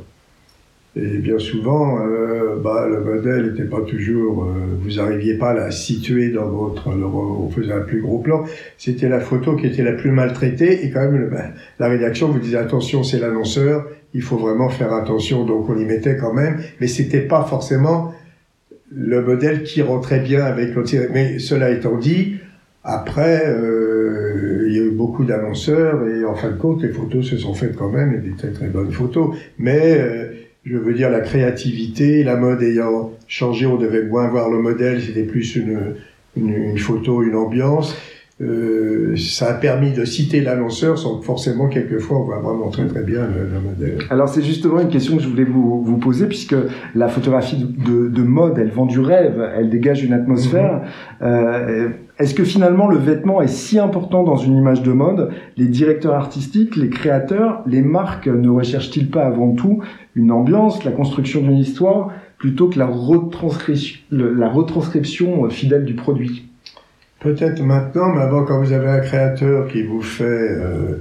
Et 0.96 1.18
bien 1.18 1.40
souvent, 1.40 2.06
euh, 2.06 2.56
bah, 2.64 2.88
le 2.88 3.02
modèle 3.04 3.48
n'était 3.48 3.64
pas 3.64 3.82
toujours, 3.82 4.44
euh, 4.44 4.78
vous 4.80 4.98
n'arriviez 4.98 5.40
pas 5.40 5.50
à 5.50 5.54
la 5.56 5.72
situer 5.72 6.30
dans 6.30 6.48
votre, 6.48 6.88
on 6.88 7.50
faisait 7.50 7.74
un 7.74 7.82
plus 7.82 8.00
gros 8.00 8.20
plan. 8.20 8.46
C'était 8.78 9.10
la 9.10 9.20
photo 9.20 9.56
qui 9.56 9.66
était 9.66 9.82
la 9.82 9.94
plus 9.94 10.12
maltraitée 10.12 10.86
et 10.86 10.92
quand 10.92 11.02
même 11.02 11.30
bah, 11.32 11.46
la 11.80 11.88
rédaction 11.88 12.28
vous 12.28 12.38
disait 12.38 12.58
attention, 12.58 13.04
c'est 13.04 13.18
l'annonceur, 13.18 13.88
il 14.14 14.22
faut 14.22 14.38
vraiment 14.38 14.70
faire 14.70 14.94
attention. 14.94 15.46
Donc 15.46 15.68
on 15.68 15.78
y 15.80 15.86
mettait 15.86 16.16
quand 16.16 16.34
même, 16.34 16.60
mais 16.80 16.88
c'était 16.88 17.22
pas 17.22 17.44
forcément 17.44 18.14
le 18.96 19.24
modèle 19.24 19.64
qui 19.64 19.82
rentrait 19.82 20.20
bien 20.20 20.44
avec 20.46 20.76
l'autre. 20.76 20.94
Mais 21.12 21.40
cela 21.40 21.72
étant 21.72 21.98
dit, 21.98 22.36
après, 22.84 23.48
euh, 23.48 24.66
il 24.68 24.76
y 24.76 24.80
a 24.80 24.84
eu 24.84 24.92
beaucoup 24.92 25.24
d'annonceurs 25.24 26.08
et 26.08 26.26
en 26.26 26.36
fin 26.36 26.52
de 26.52 26.58
compte, 26.58 26.84
les 26.84 26.90
photos 26.90 27.26
se 27.26 27.38
sont 27.38 27.54
faites 27.54 27.76
quand 27.76 27.90
même, 27.90 28.14
et 28.14 28.18
des 28.18 28.36
très 28.36 28.52
très 28.52 28.68
bonnes 28.68 28.92
photos. 28.92 29.36
Mais 29.58 29.98
euh, 30.00 30.26
je 30.66 30.78
veux 30.78 30.94
dire, 30.94 31.10
la 31.10 31.20
créativité, 31.20 32.24
la 32.24 32.36
mode 32.36 32.64
ayant 32.64 33.12
changé, 33.28 33.66
on 33.66 33.78
devait 33.78 34.04
moins 34.04 34.28
voir 34.30 34.50
le 34.50 34.60
modèle, 34.60 35.02
c'était 35.02 35.24
plus 35.24 35.56
une, 35.56 35.96
une, 36.38 36.78
photo, 36.78 37.24
une 37.24 37.36
ambiance. 37.36 37.96
Euh, 38.42 39.16
ça 39.16 39.52
a 39.52 39.54
permis 39.54 39.94
de 39.94 40.06
citer 40.06 40.42
l'annonceur 40.42 40.98
sans 40.98 41.20
que 41.20 41.26
forcément, 41.26 41.68
quelquefois, 41.68 42.20
on 42.20 42.24
va 42.24 42.40
vraiment 42.40 42.70
très 42.70 42.88
très 42.88 43.04
bien 43.04 43.28
le, 43.28 43.60
modèle. 43.60 44.00
Alors 44.10 44.28
c'est 44.28 44.42
justement 44.42 44.80
une 44.80 44.90
question 44.90 45.18
que 45.18 45.24
je 45.24 45.28
voulais 45.28 45.44
vous, 45.44 45.84
vous 45.84 45.98
poser, 45.98 46.26
puisque 46.26 46.56
la 46.96 47.10
photographie 47.10 47.58
de, 47.58 48.10
de, 48.10 48.22
mode, 48.24 48.58
elle 48.58 48.72
vend 48.72 48.88
du 48.88 49.00
rêve, 49.00 49.40
elle 49.56 49.70
dégage 49.70 50.04
une 50.04 50.14
atmosphère. 50.14 50.82
Mm-hmm. 51.22 51.26
euh, 51.26 51.90
est-ce 52.20 52.36
que 52.36 52.44
finalement 52.44 52.88
le 52.88 52.98
vêtement 52.98 53.42
est 53.42 53.48
si 53.48 53.80
important 53.80 54.24
dans 54.24 54.38
une 54.38 54.56
image 54.56 54.84
de 54.84 54.92
mode? 54.92 55.32
Les 55.58 55.66
directeurs 55.66 56.14
artistiques, 56.14 56.76
les 56.76 56.90
créateurs, 56.90 57.64
les 57.66 57.82
marques 57.82 58.28
ne 58.28 58.50
recherchent-ils 58.50 59.10
pas 59.10 59.26
avant 59.26 59.54
tout 59.54 59.80
une 60.16 60.32
ambiance, 60.32 60.84
la 60.84 60.92
construction 60.92 61.42
d'une 61.42 61.58
histoire, 61.58 62.12
plutôt 62.38 62.68
que 62.68 62.78
la 62.78 62.86
retranscription, 62.86 64.00
la 64.12 64.50
retranscription 64.50 65.46
euh, 65.46 65.50
fidèle 65.50 65.86
du 65.86 65.96
produit? 65.96 66.50
Peut-être 67.24 67.64
maintenant, 67.64 68.14
mais 68.14 68.22
avant, 68.22 68.44
quand 68.44 68.62
vous 68.62 68.74
avez 68.74 68.90
un 68.90 69.00
créateur 69.00 69.68
qui 69.68 69.84
vous 69.84 70.02
fait, 70.02 70.24
euh, 70.26 70.98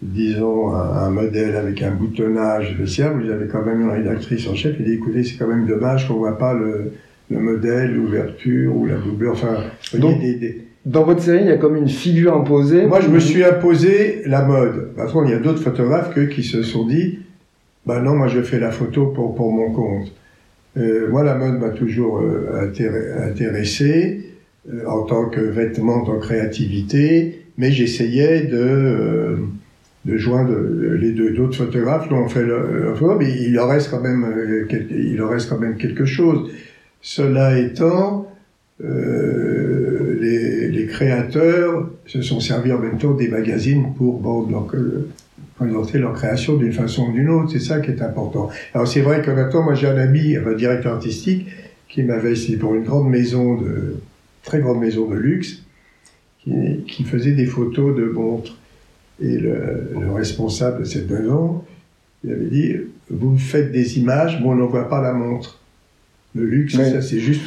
disons, 0.00 0.74
un, 0.74 1.10
modèle 1.10 1.56
avec 1.56 1.82
un 1.82 1.90
boutonnage 1.90 2.72
spécial, 2.74 3.20
vous 3.20 3.30
avez 3.30 3.48
quand 3.48 3.64
même 3.64 3.82
une 3.82 3.90
rédactrice 3.90 4.48
en 4.48 4.54
chef 4.54 4.78
qui 4.78 4.84
dit, 4.84 4.94
écoutez, 4.94 5.24
c'est 5.24 5.36
quand 5.36 5.46
même 5.46 5.66
dommage 5.66 6.08
qu'on 6.08 6.14
voit 6.14 6.38
pas 6.38 6.54
le, 6.54 6.92
le 7.30 7.38
modèle, 7.38 7.94
l'ouverture 7.94 8.74
ou 8.74 8.86
la 8.86 8.96
doublure. 8.96 9.32
Enfin, 9.32 9.58
Donc, 9.98 10.16
dans 10.86 11.04
votre 11.04 11.20
série, 11.20 11.40
il 11.40 11.48
y 11.48 11.52
a 11.52 11.58
comme 11.58 11.76
une 11.76 11.88
figure 11.88 12.34
imposée. 12.34 12.86
Moi, 12.86 13.00
je 13.00 13.08
me 13.08 13.20
suis 13.20 13.44
imposé 13.44 14.22
la 14.24 14.46
mode. 14.46 14.94
Par 14.96 15.12
contre, 15.12 15.28
il 15.28 15.32
y 15.32 15.36
a 15.36 15.38
d'autres 15.38 15.62
photographes 15.62 16.14
que, 16.14 16.20
qui 16.20 16.42
se 16.42 16.62
sont 16.62 16.86
dit, 16.86 17.18
bah 17.84 18.00
non, 18.00 18.14
moi 18.14 18.28
je 18.28 18.40
fais 18.40 18.58
la 18.58 18.70
photo 18.70 19.06
pour, 19.06 19.34
pour 19.34 19.52
mon 19.52 19.70
compte. 19.72 20.12
Euh, 20.78 21.08
moi, 21.10 21.22
la 21.24 21.34
mode 21.34 21.58
m'a 21.58 21.70
toujours 21.70 22.20
euh, 22.20 22.72
intéressé 23.28 24.27
en 24.86 25.02
tant 25.02 25.28
que 25.28 25.40
vêtement, 25.40 26.02
en 26.04 26.18
créativité, 26.18 27.42
mais 27.56 27.72
j'essayais 27.72 28.42
de, 28.42 28.56
euh, 28.56 29.36
de 30.04 30.16
joindre 30.16 30.54
les 31.00 31.12
deux 31.12 31.32
d'autres 31.32 31.56
photographes. 31.56 32.08
On 32.10 32.28
fait 32.28 32.44
le, 32.44 32.94
mais 33.18 33.30
il 33.30 33.58
en 33.58 33.66
reste 33.66 33.90
quand 33.90 34.00
même, 34.00 34.26
il 34.90 35.20
en 35.22 35.28
reste 35.28 35.48
quand 35.48 35.58
même 35.58 35.76
quelque 35.76 36.04
chose. 36.04 36.50
Cela 37.00 37.58
étant, 37.58 38.30
euh, 38.84 40.18
les, 40.20 40.86
créateurs 40.86 41.90
se 42.06 42.22
sont 42.22 42.40
servis 42.40 42.72
en 42.72 42.78
même 42.78 42.98
temps 42.98 43.12
des 43.12 43.28
magazines 43.28 43.92
pour 43.96 44.20
bon, 44.20 44.42
donc, 44.42 44.74
euh, 44.74 45.08
présenter 45.56 45.98
leur 45.98 46.14
création 46.14 46.56
d'une 46.56 46.72
façon 46.72 47.08
ou 47.08 47.12
d'une 47.12 47.28
autre. 47.28 47.50
C'est 47.52 47.60
ça 47.60 47.80
qui 47.80 47.90
est 47.90 48.00
important. 48.00 48.48
Alors 48.74 48.88
c'est 48.88 49.02
vrai 49.02 49.20
que 49.20 49.30
maintenant, 49.30 49.62
moi 49.62 49.74
j'ai 49.74 49.86
un 49.86 49.98
ami, 49.98 50.36
un 50.36 50.54
directeur 50.54 50.94
artistique, 50.94 51.46
qui 51.88 52.02
m'avait 52.02 52.32
ici 52.32 52.56
pour 52.56 52.74
une 52.74 52.84
grande 52.84 53.08
maison 53.08 53.60
de 53.60 53.96
très 54.48 54.60
grande 54.60 54.80
maison 54.80 55.06
de 55.08 55.16
luxe, 55.16 55.62
qui, 56.40 56.52
qui 56.88 57.04
faisait 57.04 57.32
des 57.32 57.46
photos 57.46 57.94
de 57.94 58.04
montres. 58.06 58.56
Et 59.20 59.36
le, 59.36 59.90
le 60.00 60.10
responsable 60.12 60.80
de 60.80 60.84
cette 60.84 61.10
maison, 61.10 61.62
il 62.24 62.32
avait 62.32 62.46
dit, 62.46 62.76
vous 63.10 63.36
faites 63.36 63.72
des 63.72 63.98
images, 63.98 64.38
mais 64.40 64.46
on 64.46 64.54
n'en 64.54 64.66
voit 64.66 64.88
pas 64.88 65.02
la 65.02 65.12
montre. 65.12 65.58
Le 66.34 66.44
luxe, 66.44 66.76
ça 66.76 67.00
c'est 67.00 67.18
juste. 67.18 67.42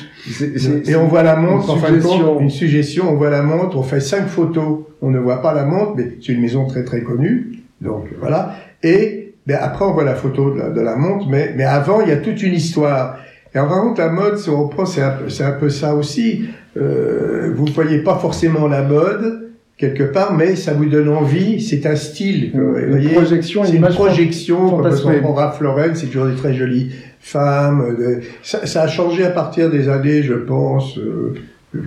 et 0.88 0.96
on 0.96 1.08
voit 1.08 1.24
la 1.24 1.36
montre, 1.36 1.70
en 1.70 1.78
fin 1.78 1.92
de 1.92 2.02
compte, 2.02 2.42
une 2.42 2.50
suggestion, 2.50 3.10
on 3.12 3.16
voit 3.16 3.30
la 3.30 3.44
montre, 3.44 3.78
on 3.78 3.84
fait 3.84 4.00
cinq 4.00 4.28
photos, 4.28 4.80
on 5.02 5.12
ne 5.12 5.20
voit 5.20 5.42
pas 5.42 5.54
la 5.54 5.66
montre, 5.66 5.94
mais 5.96 6.18
c'est 6.20 6.34
une 6.34 6.42
maison 6.42 6.66
très 6.66 6.84
très 6.84 7.02
connue, 7.02 7.62
donc 7.80 8.06
voilà. 8.20 8.56
Et 8.82 9.36
ben, 9.46 9.60
après 9.62 9.86
on 9.86 9.94
voit 9.94 10.04
la 10.04 10.16
photo 10.16 10.52
de 10.52 10.82
la, 10.82 10.96
montre, 10.96 11.28
mais, 11.30 11.54
mais 11.56 11.64
avant 11.64 12.02
il 12.02 12.10
y 12.10 12.12
a 12.12 12.18
toute 12.18 12.42
une 12.42 12.54
histoire. 12.54 13.20
Et 13.54 13.60
en 13.60 13.70
fin 13.70 13.94
la 13.98 14.10
mode, 14.10 14.38
si 14.38 14.50
on 14.50 14.64
reprend, 14.64 14.86
c'est 14.86 15.02
un, 15.02 15.18
un, 15.42 15.52
peu 15.52 15.70
ça 15.70 15.94
aussi. 15.94 16.46
Euh, 16.78 17.52
vous 17.56 17.66
ne 17.66 17.72
voyez 17.72 18.00
pas 18.00 18.18
forcément 18.18 18.68
la 18.68 18.84
mode, 18.84 19.50
quelque 19.78 20.04
part, 20.04 20.34
mais 20.34 20.56
ça 20.56 20.74
vous 20.74 20.86
donne 20.86 21.10
envie. 21.10 21.62
C'est 21.62 21.86
un 21.86 21.96
style. 21.96 22.52
Une 22.54 22.90
voyez, 22.90 23.10
projection, 23.10 23.64
c'est 23.64 23.76
une, 23.76 23.88
projection. 23.88 24.82
Comme 24.82 25.26
Ralph 25.26 25.60
Lauren, 25.60 25.94
c'est 25.96 26.08
toujours 26.08 26.28
des 26.28 26.36
très 26.36 26.54
jolies 26.54 26.92
femmes. 27.20 27.96
De... 27.98 28.20
Ça, 28.44 28.66
ça, 28.66 28.84
a 28.84 28.88
changé 28.88 29.24
à 29.26 29.32
partir 29.32 29.70
des 29.70 29.90
années, 29.90 30.24
je 30.24 30.34
pense, 30.34 30.98
euh, 30.98 31.34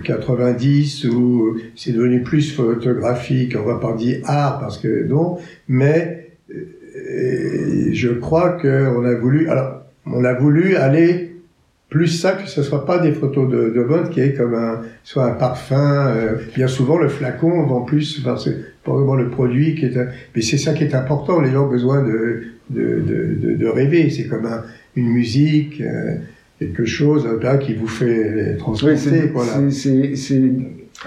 90, 0.03 1.05
où 1.05 1.57
c'est 1.75 1.93
devenu 1.93 2.21
plus 2.21 2.53
photographique. 2.53 3.55
On 3.59 3.65
va 3.65 3.79
pas 3.79 3.93
dire 3.93 4.19
art 4.25 4.59
parce 4.59 4.77
que 4.77 5.07
non, 5.07 5.37
mais 5.67 6.29
euh, 6.51 7.89
je 7.91 8.09
crois 8.09 8.51
qu'on 8.51 9.03
a 9.05 9.15
voulu. 9.15 9.49
Alors, 9.49 9.81
on 10.05 10.23
a 10.23 10.33
voulu 10.33 10.75
aller 10.75 11.34
plus 11.95 12.07
ça 12.07 12.33
que 12.33 12.47
ce 12.49 12.61
soit 12.61 12.85
pas 12.85 12.99
des 12.99 13.11
photos 13.11 13.49
de, 13.49 13.69
de 13.69 13.83
mode 13.83 14.09
qui 14.09 14.19
est 14.19 14.33
comme 14.33 14.53
un 14.53 14.81
soit 15.03 15.25
un 15.25 15.35
parfum 15.35 16.07
euh, 16.07 16.35
bien 16.55 16.67
souvent 16.67 16.97
le 16.97 17.09
flacon 17.09 17.63
vend 17.63 17.81
plus 17.81 18.19
enfin, 18.19 18.37
c'est 18.37 18.57
vraiment 18.85 19.15
le 19.15 19.29
produit 19.29 19.75
qui 19.75 19.85
est 19.85 19.97
mais 20.35 20.41
c'est 20.41 20.57
ça 20.57 20.73
qui 20.73 20.83
est 20.83 20.93
important 20.93 21.39
les 21.39 21.51
gens 21.51 21.65
ont 21.65 21.69
besoin 21.69 22.03
de 22.03 22.43
de, 22.69 23.01
de, 23.07 23.55
de 23.55 23.67
rêver 23.67 24.09
c'est 24.09 24.27
comme 24.27 24.45
un, 24.45 24.63
une 24.95 25.09
musique, 25.09 25.81
euh, 25.81 26.15
quelque 26.59 26.85
chose 26.85 27.27
là, 27.41 27.57
qui 27.57 27.73
vous 27.73 27.87
fait 27.87 28.55
transporter. 28.57 29.31
Oui, 29.33 29.71
c'est 29.71 30.41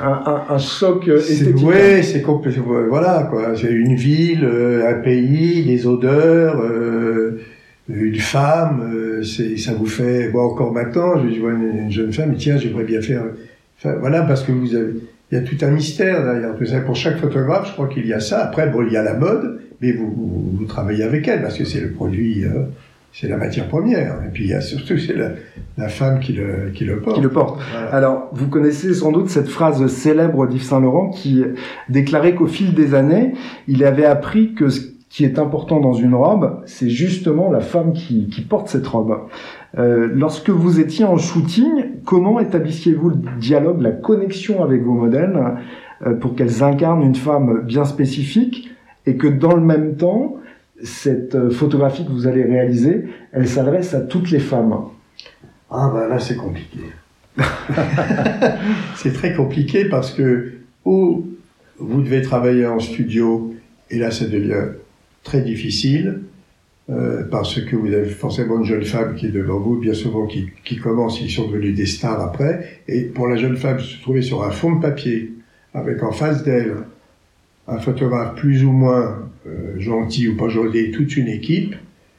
un, 0.00 0.44
un, 0.50 0.58
choc 0.58 1.08
esthétique. 1.08 1.56
Oui, 1.62 2.02
c'est 2.02 2.22
voilà 2.22 3.26
quoi. 3.30 3.56
C'est 3.56 3.72
une 3.72 3.94
ville, 3.94 4.44
euh, 4.44 4.90
un 4.90 5.00
pays, 5.00 5.64
des 5.64 5.86
odeurs, 5.86 6.60
euh, 6.60 7.40
une 7.88 8.16
femme. 8.16 8.90
Euh, 8.92 9.22
c'est 9.22 9.56
ça 9.56 9.72
vous 9.74 9.86
fait. 9.86 10.28
Bon, 10.28 10.40
encore 10.40 10.72
maintenant, 10.72 11.14
je 11.18 11.40
vois 11.40 11.52
une, 11.52 11.90
jeune 11.90 12.12
femme. 12.12 12.34
Tiens, 12.36 12.58
j'aimerais 12.58 12.84
bien 12.84 13.00
faire. 13.00 13.24
Enfin, 13.78 13.96
voilà, 14.00 14.22
parce 14.22 14.42
que 14.42 14.52
vous 14.52 14.74
avez. 14.74 14.92
Il 15.30 15.34
y 15.34 15.38
a 15.38 15.42
tout 15.42 15.56
un 15.60 15.70
mystère 15.70 16.24
derrière 16.24 16.56
tout 16.56 16.64
ça. 16.64 16.80
Pour 16.80 16.96
chaque 16.96 17.18
photographe, 17.18 17.68
je 17.68 17.72
crois 17.72 17.88
qu'il 17.88 18.06
y 18.06 18.14
a 18.14 18.20
ça. 18.20 18.42
Après, 18.44 18.66
bon, 18.70 18.82
il 18.86 18.92
y 18.92 18.96
a 18.96 19.02
la 19.02 19.12
mode, 19.12 19.60
mais 19.82 19.92
vous, 19.92 20.10
vous, 20.10 20.56
vous 20.58 20.64
travaillez 20.64 21.04
avec 21.04 21.28
elle 21.28 21.42
parce 21.42 21.58
que 21.58 21.64
c'est 21.64 21.80
le 21.80 21.90
produit 21.90 22.44
c'est 23.12 23.28
la 23.28 23.36
matière 23.36 23.66
première. 23.66 24.16
Et 24.26 24.30
puis 24.32 24.44
il 24.44 24.50
y 24.50 24.54
a 24.54 24.60
surtout 24.60 24.98
c'est 24.98 25.14
la, 25.14 25.30
la, 25.76 25.88
femme 25.88 26.20
qui 26.20 26.32
le, 26.32 26.70
qui 26.74 26.84
le 26.84 27.00
porte. 27.00 27.16
Qui 27.16 27.22
le 27.22 27.30
porte. 27.30 27.60
Alors 27.90 28.28
vous 28.32 28.48
connaissez 28.48 28.94
sans 28.94 29.12
doute 29.12 29.28
cette 29.28 29.48
phrase 29.48 29.84
célèbre 29.88 30.46
d'Yves 30.46 30.62
Saint 30.62 30.80
Laurent 30.80 31.10
qui 31.10 31.42
déclarait 31.88 32.34
qu'au 32.34 32.46
fil 32.46 32.74
des 32.74 32.94
années, 32.94 33.32
il 33.66 33.84
avait 33.84 34.04
appris 34.04 34.54
que 34.54 34.68
ce 34.68 34.80
qui 35.10 35.24
est 35.24 35.38
important 35.38 35.80
dans 35.80 35.94
une 35.94 36.14
robe, 36.14 36.62
c'est 36.66 36.90
justement 36.90 37.50
la 37.50 37.60
femme 37.60 37.92
qui, 37.92 38.46
porte 38.48 38.68
cette 38.68 38.86
robe. 38.86 39.16
Euh, 39.78 40.08
lorsque 40.12 40.50
vous 40.50 40.80
étiez 40.80 41.04
en 41.04 41.16
shooting, 41.16 42.02
comment 42.04 42.40
établissiez-vous 42.40 43.10
le 43.10 43.16
dialogue, 43.38 43.80
la 43.80 43.92
connexion 43.92 44.62
avec 44.62 44.82
vos 44.82 44.92
modèles 44.92 45.38
euh, 46.06 46.14
pour 46.14 46.34
qu'elles 46.34 46.62
incarnent 46.62 47.02
une 47.02 47.14
femme 47.14 47.62
bien 47.62 47.84
spécifique 47.84 48.70
et 49.06 49.16
que 49.16 49.26
dans 49.26 49.54
le 49.54 49.62
même 49.62 49.96
temps, 49.96 50.36
cette 50.82 51.34
euh, 51.34 51.50
photographie 51.50 52.04
que 52.04 52.10
vous 52.10 52.26
allez 52.26 52.44
réaliser, 52.44 53.06
elle 53.32 53.48
s'adresse 53.48 53.94
à 53.94 54.00
toutes 54.00 54.30
les 54.30 54.38
femmes? 54.38 54.74
Ah 55.70 55.90
ben 55.92 56.08
là 56.08 56.18
c'est 56.18 56.36
compliqué. 56.36 56.78
c'est 58.96 59.12
très 59.12 59.34
compliqué 59.34 59.86
parce 59.86 60.12
que 60.12 60.52
ou 60.84 61.26
vous 61.78 62.02
devez 62.02 62.22
travailler 62.22 62.66
en 62.66 62.80
studio 62.80 63.54
et 63.90 63.98
là 63.98 64.10
ça 64.10 64.26
devient 64.26 64.72
très 65.22 65.40
difficile 65.40 66.20
euh, 66.90 67.24
parce 67.30 67.60
que 67.60 67.76
vous 67.76 67.88
avez 67.88 68.08
forcément 68.08 68.60
une 68.60 68.64
jeune 68.64 68.84
femme 68.84 69.14
qui 69.14 69.26
est 69.26 69.30
devant 69.30 69.58
vous, 69.58 69.76
bien 69.76 69.92
souvent 69.92 70.26
qui, 70.26 70.76
commence, 70.78 71.20
ils 71.20 71.30
sont 71.30 71.46
devenus 71.46 71.74
des 71.76 71.84
stars 71.84 72.18
après, 72.18 72.80
et 72.88 73.02
pour 73.02 73.28
la 73.28 73.36
jeune 73.36 73.58
femme 73.58 73.78
se 73.78 74.00
trouver 74.00 74.22
sur 74.22 74.42
un 74.42 74.50
fond 74.50 74.76
de 74.76 74.80
papier 74.80 75.34
avec 75.74 76.02
en 76.02 76.12
face 76.12 76.44
d'elle 76.44 76.76
un 77.66 77.78
photographe 77.78 78.36
plus 78.36 78.64
ou 78.64 78.72
moins 78.72 79.28
euh, 79.46 79.78
gentil 79.78 80.28
ou 80.28 80.36
pas 80.36 80.48
gentil, 80.48 80.90
toute 80.90 81.14
une 81.18 81.28
équipe, 81.28 81.74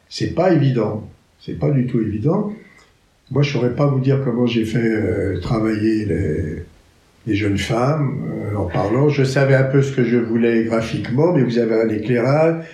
c'est 0.07 0.35
pas 0.35 0.53
évident. 0.53 1.09
C'est 1.39 1.57
pas 1.57 1.71
du 1.71 1.87
tout 1.87 1.99
évident. 1.99 2.53
Moi, 3.31 3.41
je 3.41 3.53
saurais 3.53 3.75
pas 3.75 3.87
vous 3.87 3.99
dire 3.99 4.21
comment 4.23 4.45
j'ai 4.45 4.65
fait 4.65 4.77
euh, 4.77 5.39
travailler 5.39 6.05
les, 6.05 7.35
jeunes 7.35 7.57
femmes 7.57 8.23
en 8.55 8.65
parlant. 8.65 9.09
Je 9.09 9.23
savais 9.23 9.55
un 9.55 9.63
peu 9.63 9.81
ce 9.81 9.95
que 9.95 10.03
je 10.03 10.17
voulais 10.17 10.63
graphiquement, 10.63 11.33
mais 11.33 11.43
vous 11.43 11.57
avez 11.57 11.75
un 11.75 11.89
éclairage. 11.89 12.65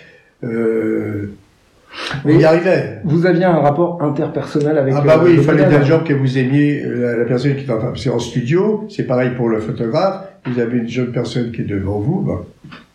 On 2.26 2.30
y 2.30 2.44
arrivait. 2.44 3.00
Vous 3.04 3.26
aviez 3.26 3.46
un 3.46 3.60
rapport 3.60 4.02
interpersonnel 4.04 4.78
avec. 4.78 4.94
Ah 4.98 5.02
bah 5.02 5.22
oui, 5.24 5.36
il 5.38 5.44
fallait 5.44 5.66
des 5.66 5.86
gens 5.86 6.04
que 6.04 6.14
vous 6.14 6.38
aimiez 6.38 6.84
la, 6.84 7.16
la 7.18 7.26
personne 7.26 7.56
qui 7.56 7.66
est 7.66 7.72
en, 7.72 7.96
c'est 7.96 8.10
en 8.10 8.20
studio. 8.20 8.86
C'est 8.90 9.04
pareil 9.04 9.32
pour 9.36 9.50
le 9.50 9.60
photographe. 9.60 10.26
Vous 10.46 10.60
avez 10.60 10.78
une 10.80 10.90
jeune 10.90 11.12
personne 11.12 11.52
qui 11.52 11.62
est 11.62 11.66
devant 11.66 12.00
vous. 12.00 12.22
Bah, 12.22 12.46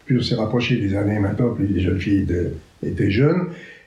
plus 0.07 0.19
on 0.19 0.23
s'est 0.23 0.35
rapproché 0.35 0.77
des 0.77 0.97
années 0.97 1.19
maintenant, 1.19 1.51
plus 1.51 1.67
les 1.67 1.81
jeunes 1.81 1.99
filles 1.99 2.27
étaient 2.85 3.11
jeunes. 3.11 3.47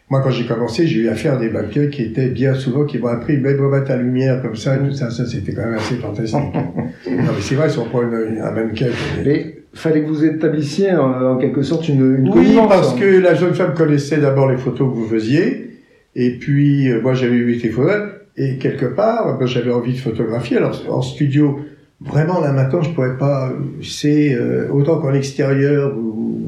Moi, 0.09 0.21
quand 0.21 0.31
j'ai 0.31 0.45
commencé, 0.45 0.85
j'ai 0.85 0.99
eu 0.99 1.09
affaire 1.09 1.33
à 1.33 1.37
des 1.37 1.49
mannequins 1.49 1.87
qui 1.87 2.03
étaient 2.03 2.27
bien 2.27 2.53
souvent, 2.53 2.85
qui 2.85 2.97
m'ont 2.99 3.07
appris, 3.07 3.37
bon, 3.37 3.69
mettre 3.69 3.89
la 3.89 3.97
lumière 3.97 4.41
comme 4.41 4.55
ça, 4.55 4.77
tout 4.77 4.93
ça, 4.93 5.09
ça, 5.09 5.25
c'était 5.25 5.53
quand 5.53 5.63
même 5.63 5.75
assez 5.75 5.95
fantastique. 5.95 6.39
non, 6.53 6.83
mais 7.07 7.41
c'est 7.41 7.55
vrai, 7.55 7.69
si 7.69 7.79
on 7.79 7.85
prend 7.85 8.01
un 8.01 8.51
mannequin. 8.51 8.87
Mais 9.25 9.62
fallait 9.73 10.01
que 10.01 10.07
vous 10.07 10.23
établissiez 10.23 10.91
en, 10.91 11.37
quelque 11.37 11.63
sorte 11.63 11.89
une, 11.89 12.17
une 12.17 12.29
Oui, 12.29 12.55
parce 12.67 12.93
que 12.93 13.05
la 13.05 13.33
jeune 13.33 13.53
femme 13.53 13.73
connaissait 13.73 14.17
d'abord 14.17 14.49
les 14.49 14.57
photos 14.57 14.91
que 14.91 14.95
vous 14.97 15.07
faisiez, 15.07 15.79
et 16.15 16.37
puis, 16.37 16.89
euh, 16.89 17.01
moi, 17.01 17.13
j'avais 17.13 17.35
eu 17.35 17.57
des 17.57 17.69
photos, 17.69 18.11
et 18.37 18.57
quelque 18.57 18.85
part, 18.85 19.37
ben, 19.37 19.45
j'avais 19.45 19.71
envie 19.71 19.93
de 19.93 19.99
photographier. 19.99 20.57
Alors, 20.57 20.79
en 20.89 21.01
studio, 21.01 21.59
vraiment, 22.01 22.39
là, 22.39 22.51
maintenant, 22.51 22.81
je 22.81 22.91
pourrais 22.91 23.17
pas, 23.17 23.51
c'est, 23.81 24.33
euh, 24.33 24.69
autant 24.71 24.99
qu'en 24.99 25.13
extérieur, 25.13 25.93
vous, 25.95 26.41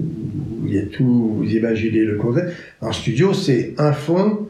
il 0.68 0.74
y 0.76 0.80
a 0.80 0.86
tout, 0.86 1.36
vous 1.38 1.56
imaginez 1.56 2.04
le 2.06 2.18
concept. 2.18 2.52
En 2.82 2.92
studio, 2.92 3.34
c'est 3.34 3.74
un 3.78 3.92
fond, 3.92 4.48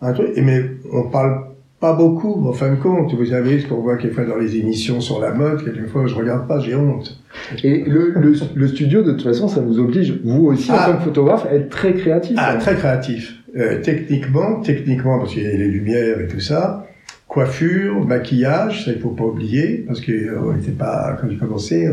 un 0.00 0.12
truc, 0.12 0.30
mais 0.36 0.64
on 0.92 1.04
parle 1.04 1.47
pas 1.80 1.92
beaucoup, 1.92 2.46
en 2.48 2.52
fin 2.52 2.70
de 2.70 2.76
compte. 2.76 3.14
Vous 3.14 3.26
savez, 3.26 3.60
ce 3.60 3.66
qu'on 3.68 3.80
voit 3.80 3.96
quelquefois 3.96 4.24
dans 4.24 4.36
les 4.36 4.56
émissions 4.56 5.00
sur 5.00 5.20
la 5.20 5.32
mode, 5.32 5.64
quelquefois 5.64 6.06
je 6.06 6.14
regarde 6.14 6.48
pas, 6.48 6.58
j'ai 6.58 6.74
honte. 6.74 7.20
Et 7.62 7.84
le, 7.84 8.12
le, 8.16 8.34
le, 8.54 8.68
studio, 8.68 9.02
de 9.02 9.12
toute 9.12 9.22
façon, 9.22 9.48
ça 9.48 9.60
vous 9.60 9.78
oblige, 9.78 10.18
vous 10.24 10.46
aussi, 10.46 10.70
en 10.70 10.74
ah. 10.76 10.86
tant 10.90 10.96
que 10.98 11.04
photographe, 11.04 11.46
à 11.46 11.54
être 11.54 11.68
très 11.68 11.94
créatif. 11.94 12.36
Ah, 12.38 12.56
très 12.56 12.74
créatif. 12.74 13.34
Euh, 13.56 13.80
techniquement, 13.80 14.60
techniquement, 14.60 15.18
parce 15.18 15.32
qu'il 15.32 15.44
y 15.44 15.46
a 15.46 15.50
les 15.50 15.68
lumières 15.68 16.20
et 16.20 16.26
tout 16.26 16.40
ça. 16.40 16.86
Coiffure, 17.28 18.04
maquillage, 18.06 18.86
ça 18.86 18.92
il 18.92 18.98
faut 18.98 19.10
pas 19.10 19.24
oublier, 19.24 19.84
parce 19.86 20.00
que 20.00 20.12
euh, 20.12 20.40
on 20.42 20.52
n'était 20.54 20.72
pas, 20.72 21.16
quand 21.20 21.28
j'ai 21.30 21.36
commencé, 21.36 21.88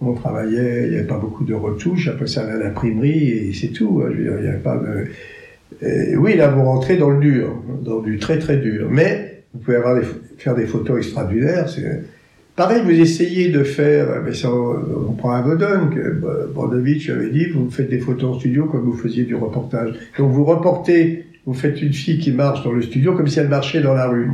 on 0.00 0.14
travaillait, 0.14 0.84
il 0.84 0.90
n'y 0.90 0.96
avait 0.96 1.06
pas 1.06 1.18
beaucoup 1.18 1.44
de 1.44 1.54
retouches, 1.54 2.08
après 2.08 2.26
ça 2.26 2.42
à 2.46 2.56
l'imprimerie 2.56 3.28
et 3.28 3.52
c'est 3.52 3.68
tout. 3.68 4.02
Hein. 4.02 4.10
Je 4.12 4.16
veux 4.16 4.22
dire, 4.22 4.32
il 4.38 4.42
n'y 4.42 4.48
avait 4.48 4.58
pas 4.58 4.76
de... 4.76 5.08
oui, 6.16 6.36
là, 6.36 6.48
vous 6.48 6.62
rentrez 6.62 6.96
dans 6.96 7.10
le 7.10 7.20
dur, 7.20 7.54
dans 7.82 8.00
du 8.00 8.18
très 8.18 8.38
très 8.38 8.56
dur. 8.56 8.88
Mais 8.90 9.44
vous 9.54 9.60
pouvez 9.60 9.78
faire 10.38 10.54
des 10.54 10.66
photos 10.66 10.98
extraordinaires. 10.98 11.66
Pareil. 12.56 12.82
Vous 12.84 12.90
essayez 12.90 13.48
de 13.48 13.62
faire, 13.62 14.22
on 15.08 15.12
prend 15.12 15.32
un 15.32 15.42
Godon 15.42 15.88
que 15.94 16.20
Brodovitch 16.52 17.08
avait 17.08 17.30
dit, 17.30 17.46
vous 17.46 17.70
faites 17.70 17.88
des 17.88 18.00
photos 18.00 18.36
en 18.36 18.38
studio 18.38 18.66
comme 18.66 18.82
vous 18.82 18.96
faisiez 18.96 19.24
du 19.24 19.34
reportage. 19.34 19.94
Donc 20.18 20.30
vous 20.32 20.44
reportez, 20.44 21.24
vous 21.46 21.54
faites 21.54 21.80
une 21.80 21.92
fille 21.92 22.18
qui 22.18 22.32
marche 22.32 22.62
dans 22.62 22.72
le 22.72 22.82
studio 22.82 23.14
comme 23.14 23.28
si 23.28 23.38
elle 23.38 23.48
marchait 23.48 23.80
dans 23.80 23.94
la 23.94 24.08
rue. 24.08 24.30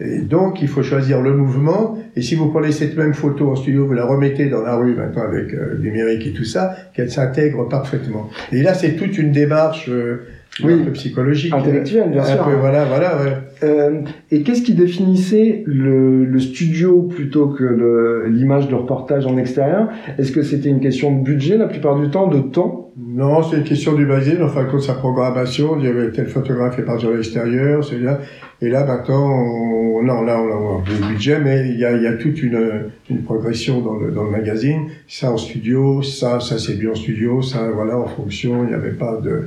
Et 0.00 0.20
donc, 0.20 0.62
il 0.62 0.68
faut 0.68 0.82
choisir 0.82 1.20
le 1.20 1.36
mouvement. 1.36 1.98
Et 2.16 2.22
si 2.22 2.34
vous 2.34 2.48
prenez 2.48 2.72
cette 2.72 2.96
même 2.96 3.12
photo 3.12 3.50
en 3.50 3.56
studio, 3.56 3.86
vous 3.86 3.92
la 3.92 4.06
remettez 4.06 4.48
dans 4.48 4.62
la 4.62 4.74
rue 4.76 4.94
maintenant 4.94 5.24
avec 5.24 5.52
euh, 5.52 5.74
le 5.74 5.78
numérique 5.78 6.26
et 6.26 6.32
tout 6.32 6.44
ça, 6.44 6.74
qu'elle 6.94 7.10
s'intègre 7.10 7.68
parfaitement. 7.68 8.30
Et 8.50 8.62
là, 8.62 8.72
c'est 8.72 8.96
toute 8.96 9.18
une 9.18 9.30
démarche 9.30 9.90
euh, 9.90 10.22
oui, 10.64 10.72
un 10.74 10.84
peu 10.84 10.92
psychologique, 10.92 11.54
intellectuelle, 11.54 12.10
bien 12.10 12.24
sûr. 12.24 12.48
voilà, 12.58 12.84
voilà. 12.84 13.22
Ouais. 13.22 13.32
Euh, 13.62 14.00
et 14.30 14.42
qu'est-ce 14.42 14.62
qui 14.62 14.74
définissait 14.74 15.62
le, 15.66 16.24
le 16.24 16.40
studio 16.40 17.02
plutôt 17.02 17.48
que 17.48 18.26
l'image 18.28 18.68
de 18.68 18.74
reportage 18.74 19.26
en 19.26 19.36
extérieur? 19.38 19.88
Est-ce 20.18 20.32
que 20.32 20.42
c'était 20.42 20.68
une 20.68 20.80
question 20.80 21.16
de 21.16 21.22
budget 21.22 21.56
la 21.56 21.66
plupart 21.66 21.98
du 21.98 22.10
temps, 22.10 22.26
de 22.26 22.40
temps? 22.40 22.92
Non, 22.98 23.42
c'est 23.42 23.56
une 23.58 23.64
question 23.64 23.94
du 23.94 24.04
magazine. 24.04 24.42
Enfin, 24.42 24.66
quand 24.70 24.80
sa 24.80 24.94
programmation, 24.94 25.76
il 25.78 25.84
y 25.84 25.88
avait 25.88 26.10
tel 26.10 26.26
photographe 26.26 26.74
qui 26.74 26.82
est 26.82 26.84
parti 26.84 27.06
à 27.06 27.10
l'extérieur, 27.10 27.84
c'est 27.84 27.98
là. 27.98 28.20
Et 28.60 28.68
là, 28.68 28.84
maintenant, 28.84 29.30
on, 29.30 30.02
non, 30.02 30.22
là, 30.22 30.40
on 30.42 30.80
a 30.80 30.82
le 30.86 31.12
budget, 31.12 31.38
mais 31.38 31.68
il 31.70 31.78
y 31.78 31.84
a, 31.84 31.96
il 31.96 32.02
y 32.02 32.06
a 32.06 32.14
toute 32.14 32.42
une, 32.42 32.90
une 33.08 33.22
progression 33.22 33.80
dans 33.80 33.96
le, 33.96 34.10
dans 34.10 34.24
le 34.24 34.30
magazine. 34.30 34.88
Ça 35.06 35.32
en 35.32 35.36
studio, 35.36 36.02
ça, 36.02 36.40
ça 36.40 36.58
c'est 36.58 36.78
bien 36.78 36.90
en 36.90 36.94
studio, 36.94 37.40
ça, 37.40 37.70
voilà, 37.72 37.96
en 37.96 38.06
fonction, 38.06 38.64
il 38.64 38.68
n'y 38.68 38.74
avait 38.74 38.90
pas 38.90 39.18
de 39.22 39.46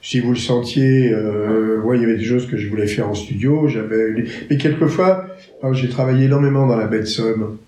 si 0.00 0.20
vous 0.20 0.30
le 0.30 0.38
sentiez, 0.38 1.12
euh, 1.12 1.82
il 1.94 2.00
y 2.00 2.04
avait 2.04 2.16
des 2.16 2.24
choses 2.24 2.46
que 2.46 2.56
je 2.56 2.68
voulais 2.68 2.86
faire 2.86 3.08
en 3.08 3.14
studio. 3.14 3.66
J'avais, 3.68 4.24
mais 4.48 4.56
quelquefois, 4.56 5.26
j'ai 5.72 5.88
travaillé 5.88 6.26
énormément 6.26 6.66
dans 6.66 6.76
la 6.76 6.86
baie 6.86 7.00
de 7.00 7.04
Somme. 7.04 7.58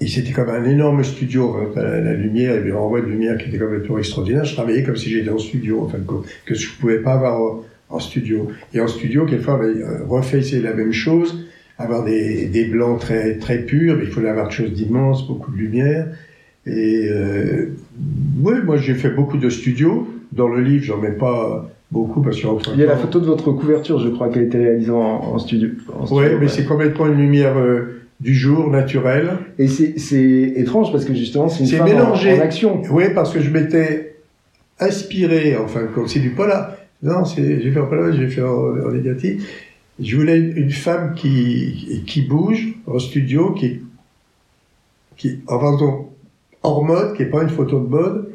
Et 0.00 0.08
c'était 0.08 0.32
comme 0.32 0.48
un 0.48 0.64
énorme 0.64 1.04
studio. 1.04 1.56
Hein, 1.56 1.70
la, 1.76 2.14
lumière, 2.14 2.54
il 2.54 2.68
y 2.68 2.70
avait 2.70 2.72
un 2.72 3.00
de 3.00 3.06
lumière 3.06 3.38
qui 3.38 3.48
était 3.48 3.58
complètement 3.58 3.98
extraordinaire. 3.98 4.44
Je 4.44 4.54
travaillais 4.54 4.82
comme 4.82 4.96
si 4.96 5.10
j'étais 5.10 5.30
en 5.30 5.38
studio, 5.38 5.82
enfin, 5.84 5.98
que, 6.44 6.54
je 6.54 6.68
pouvais 6.78 6.98
pas 6.98 7.14
avoir 7.14 7.60
en, 7.88 8.00
studio. 8.00 8.48
Et 8.74 8.80
en 8.80 8.88
studio, 8.88 9.24
quelquefois, 9.24 9.58
ben, 9.58 9.76
euh, 9.76 10.04
refait 10.08 10.42
la 10.60 10.74
même 10.74 10.92
chose, 10.92 11.46
avoir 11.78 12.04
des, 12.04 12.46
des 12.46 12.64
blancs 12.64 13.00
très 13.00 13.38
très 13.38 13.58
purs, 13.58 13.96
mais 13.96 14.04
il 14.04 14.10
fallait 14.10 14.28
avoir 14.28 14.48
quelque 14.48 14.66
chose 14.66 14.72
d'immense, 14.72 15.26
beaucoup 15.26 15.52
de 15.52 15.56
lumière. 15.56 16.08
Et 16.66 17.08
euh, 17.08 17.74
oui, 18.40 18.54
moi 18.64 18.76
j'ai 18.76 18.94
fait 18.94 19.10
beaucoup 19.10 19.38
de 19.38 19.48
studios. 19.48 20.08
Dans 20.32 20.48
le 20.48 20.60
livre, 20.60 20.84
j'en 20.84 20.98
mets 20.98 21.10
pas 21.10 21.68
beaucoup 21.90 22.22
parce 22.22 22.40
que 22.40 22.46
il 22.74 22.80
y 22.80 22.82
a 22.84 22.86
la 22.86 22.96
photo 22.96 23.20
de 23.20 23.26
votre 23.26 23.52
couverture, 23.52 23.98
je 23.98 24.08
crois, 24.08 24.28
qui 24.28 24.38
a 24.38 24.42
été 24.42 24.58
réalisée 24.58 24.90
en, 24.90 25.38
studio. 25.38 25.70
oui, 26.10 26.24
mais 26.38 26.48
c'est 26.48 26.64
complètement 26.64 27.06
une 27.06 27.18
lumière 27.18 27.56
euh, 27.56 28.02
du 28.20 28.34
jour, 28.34 28.70
naturelle. 28.70 29.38
Et 29.58 29.66
c'est 29.66 30.52
étrange 30.56 30.92
parce 30.92 31.04
que 31.04 31.14
justement, 31.14 31.48
c'est 31.48 31.64
une 31.64 31.70
femme 31.70 31.88
mélangé. 31.88 32.38
En, 32.38 32.42
action. 32.42 32.82
Oui, 32.90 33.04
parce 33.14 33.32
que 33.32 33.40
je 33.40 33.50
m'étais 33.50 34.16
inspiré, 34.78 35.56
enfin, 35.56 35.80
comme 35.94 36.06
c'est 36.06 36.20
du 36.20 36.30
polar. 36.30 36.74
Non, 37.02 37.24
j'ai 37.24 37.70
fait 37.70 37.80
en 37.80 37.86
polar, 37.86 38.12
j'ai 38.12 38.28
fait 38.28 38.42
en, 38.42 38.86
en 38.86 38.90
négatif. 38.92 39.42
Je 39.98 40.16
voulais 40.16 40.38
une 40.38 40.70
femme 40.70 41.14
qui, 41.14 42.02
qui 42.06 42.22
bouge 42.22 42.74
en 42.86 42.98
studio, 42.98 43.52
qui, 43.52 43.80
qui, 45.16 45.40
enfin, 45.46 45.76
hors 46.62 46.84
mode, 46.84 47.14
qui 47.14 47.22
est 47.22 47.26
pas 47.26 47.42
une 47.42 47.50
photo 47.50 47.80
de 47.80 47.88
mode, 47.88 48.29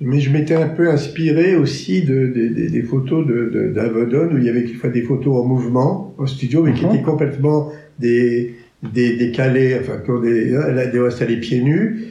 mais 0.00 0.20
je 0.20 0.30
m'étais 0.30 0.54
un 0.54 0.68
peu 0.68 0.90
inspiré 0.90 1.56
aussi 1.56 2.02
de, 2.02 2.26
des 2.26 2.82
photos 2.82 3.26
de, 3.26 3.72
d'Avedon 3.74 4.34
où 4.34 4.38
il 4.38 4.44
y 4.44 4.48
avait 4.48 4.64
quelquefois 4.64 4.90
des 4.90 5.02
photos 5.02 5.42
en 5.42 5.44
mouvement 5.44 6.14
au 6.18 6.26
studio, 6.26 6.62
mais 6.62 6.74
qui 6.74 6.84
mhm. 6.84 6.94
étaient 6.94 7.02
complètement 7.02 7.72
des, 7.98 8.54
des 8.82 9.16
décalées, 9.16 9.78
enfin, 9.80 10.00
des, 10.22 10.50
elle 10.50 10.78
a 10.78 11.24
les 11.26 11.36
pieds 11.38 11.62
nus. 11.62 12.08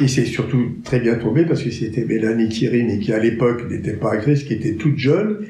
Et 0.00 0.08
c'est 0.08 0.24
surtout 0.24 0.76
très 0.82 0.98
bien 0.98 1.16
tombé 1.16 1.44
parce 1.44 1.62
que 1.62 1.70
c'était 1.70 2.04
Mélanie 2.04 2.48
Thierry, 2.48 2.84
mais 2.84 2.98
qui 2.98 3.12
à 3.12 3.18
l'époque 3.18 3.70
n'était 3.70 3.92
pas 3.92 4.12
actrice, 4.12 4.42
qui 4.44 4.54
était 4.54 4.72
toute 4.72 4.96
jeune. 4.96 5.46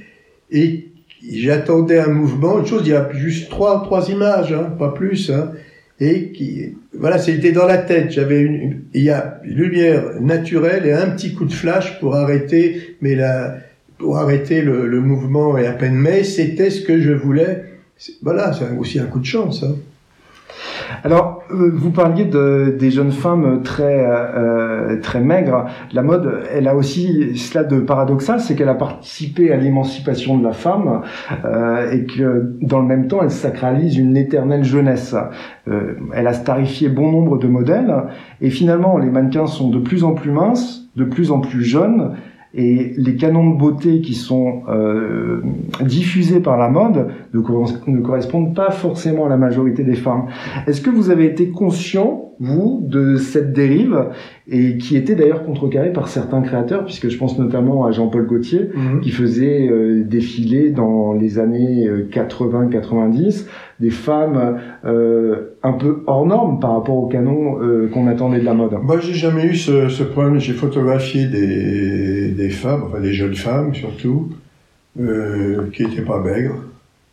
Et 0.50 0.88
j'attendais 1.32 2.00
un 2.00 2.08
mouvement, 2.08 2.58
une 2.58 2.66
chose, 2.66 2.82
il 2.84 2.90
y 2.90 2.94
a 2.94 3.10
juste 3.14 3.48
trois, 3.48 3.82
trois 3.84 4.10
images, 4.10 4.52
hein, 4.52 4.64
pas 4.78 4.92
plus. 4.92 5.30
Hein 5.30 5.52
et 6.00 6.32
qui 6.32 6.74
voilà 6.98 7.18
c'était 7.18 7.52
dans 7.52 7.66
la 7.66 7.78
tête. 7.78 8.10
J'avais 8.10 8.40
une, 8.40 8.82
il 8.94 9.02
y 9.02 9.10
a 9.10 9.40
une 9.44 9.54
lumière 9.54 10.20
naturelle 10.20 10.86
et 10.86 10.92
un 10.92 11.10
petit 11.10 11.34
coup 11.34 11.44
de 11.44 11.52
flash 11.52 12.00
pour 12.00 12.16
arrêter 12.16 12.96
mais 13.00 13.14
la 13.14 13.58
pour 13.98 14.16
arrêter 14.16 14.62
le, 14.62 15.00
mouvement 15.00 15.58
et 15.58 15.66
à 15.66 15.72
peine. 15.72 15.94
Mais 15.94 16.24
c'était 16.24 16.70
ce 16.70 16.80
que 16.80 17.00
je 17.00 17.12
voulais. 17.12 17.64
Voilà 18.22 18.52
c'est 18.52 18.76
aussi 18.78 18.98
un 18.98 19.06
coup 19.06 19.20
de 19.20 19.26
chance 19.26 19.62
hein. 19.62 19.76
Alors, 21.04 21.42
euh, 21.50 21.70
vous 21.74 21.90
parliez 21.90 22.24
de, 22.24 22.76
des 22.78 22.90
jeunes 22.90 23.12
femmes 23.12 23.62
très 23.62 24.06
euh, 24.06 25.00
très 25.00 25.20
maigres. 25.20 25.66
La 25.92 26.02
mode, 26.02 26.42
elle 26.52 26.68
a 26.68 26.74
aussi 26.74 27.36
cela 27.36 27.64
de 27.64 27.80
paradoxal, 27.80 28.40
c'est 28.40 28.54
qu'elle 28.54 28.68
a 28.68 28.74
participé 28.74 29.52
à 29.52 29.56
l'émancipation 29.56 30.38
de 30.38 30.44
la 30.44 30.52
femme 30.52 31.02
euh, 31.44 31.90
et 31.90 32.04
que 32.04 32.56
dans 32.62 32.80
le 32.80 32.86
même 32.86 33.08
temps, 33.08 33.20
elle 33.22 33.30
sacralise 33.30 33.96
une 33.96 34.16
éternelle 34.16 34.64
jeunesse. 34.64 35.14
Euh, 35.68 35.94
elle 36.14 36.26
a 36.26 36.32
starifié 36.32 36.88
bon 36.88 37.10
nombre 37.10 37.38
de 37.38 37.46
modèles 37.46 37.94
et 38.40 38.50
finalement, 38.50 38.98
les 38.98 39.10
mannequins 39.10 39.46
sont 39.46 39.70
de 39.70 39.78
plus 39.78 40.04
en 40.04 40.14
plus 40.14 40.30
minces, 40.30 40.88
de 40.96 41.04
plus 41.04 41.30
en 41.30 41.40
plus 41.40 41.62
jeunes 41.62 42.16
et 42.52 42.92
les 42.96 43.16
canons 43.16 43.50
de 43.50 43.58
beauté 43.58 44.00
qui 44.00 44.14
sont 44.14 44.62
euh, 44.68 45.40
diffusés 45.82 46.40
par 46.40 46.56
la 46.56 46.68
mode 46.68 47.08
ne, 47.32 47.38
ne, 47.38 48.00
correspondent 48.00 48.54
pas 48.54 48.70
forcément 48.70 49.26
à 49.26 49.28
la 49.28 49.36
majorité 49.36 49.84
des 49.84 49.94
femmes. 49.94 50.26
Est-ce 50.66 50.80
que 50.80 50.90
vous 50.90 51.10
avez 51.10 51.26
été 51.26 51.50
conscient, 51.50 52.32
vous, 52.40 52.80
de 52.82 53.16
cette 53.16 53.52
dérive? 53.52 54.06
Et 54.50 54.78
qui 54.78 54.96
était 54.96 55.14
d'ailleurs 55.14 55.44
contrecarrée 55.44 55.92
par 55.92 56.08
certains 56.08 56.42
créateurs, 56.42 56.84
puisque 56.84 57.08
je 57.08 57.16
pense 57.16 57.38
notamment 57.38 57.86
à 57.86 57.92
Jean-Paul 57.92 58.26
Gaultier, 58.26 58.70
mhm. 58.74 59.00
qui 59.00 59.10
faisait 59.10 59.68
euh, 59.68 60.02
défiler 60.04 60.70
dans 60.70 61.12
les 61.12 61.38
années 61.38 61.88
80-90 62.10 63.44
euh, 63.46 63.48
des 63.80 63.90
femmes 63.90 64.60
euh, 64.84 65.54
un 65.62 65.72
peu 65.72 66.02
hors 66.06 66.26
normes 66.26 66.60
par 66.60 66.72
rapport 66.72 66.96
au 66.96 67.06
canon 67.06 67.62
euh, 67.62 67.88
qu'on 67.88 68.06
attendait 68.06 68.40
de 68.40 68.44
la 68.44 68.54
mode. 68.54 68.72
Moi, 68.82 69.00
j'ai 69.00 69.14
jamais 69.14 69.44
eu 69.46 69.54
ce, 69.54 69.88
ce 69.88 70.02
problème. 70.02 70.38
J'ai 70.38 70.52
photographié 70.52 71.26
des, 71.26 72.30
des 72.30 72.50
femmes, 72.50 72.82
enfin 72.86 73.00
des 73.00 73.12
jeunes 73.12 73.34
femmes 73.34 73.74
surtout, 73.74 74.30
euh, 75.00 75.70
qui 75.72 75.84
étaient 75.84 76.02
pas 76.02 76.20
maigres. 76.20 76.56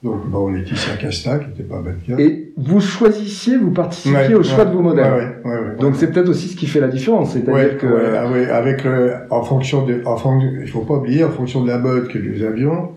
Donc, 0.03 0.27
bon, 0.27 0.51
Laetitia 0.51 0.95
Casta, 0.99 1.39
qui 1.39 1.47
n'était 1.49 1.63
pas. 1.63 1.81
Et 2.19 2.46
vous 2.57 2.81
choisissiez, 2.81 3.55
vous 3.55 3.69
participiez 3.69 4.33
au 4.33 4.41
choix 4.41 4.65
de 4.65 4.71
vos 4.71 4.81
modèles. 4.81 5.37
Ouais, 5.45 5.75
Donc 5.79 5.95
c'est 5.95 6.11
peut-être 6.11 6.29
aussi 6.29 6.47
ce 6.47 6.55
qui 6.55 6.65
fait 6.65 6.79
la 6.79 6.87
différence, 6.87 7.33
c'est-à-dire 7.33 7.77
que 7.77 8.15
ah 8.15 8.57
avec 8.57 8.83
le, 8.83 9.13
en 9.29 9.43
fonction 9.43 9.85
de, 9.85 10.01
en 10.05 10.17
fonction, 10.17 10.49
il 10.59 10.67
faut 10.67 10.81
pas 10.81 10.95
oublier, 10.95 11.23
en 11.23 11.29
fonction 11.29 11.63
de 11.63 11.67
la 11.67 11.77
mode 11.77 12.07
que 12.07 12.17
nous 12.17 12.43
avions, 12.43 12.93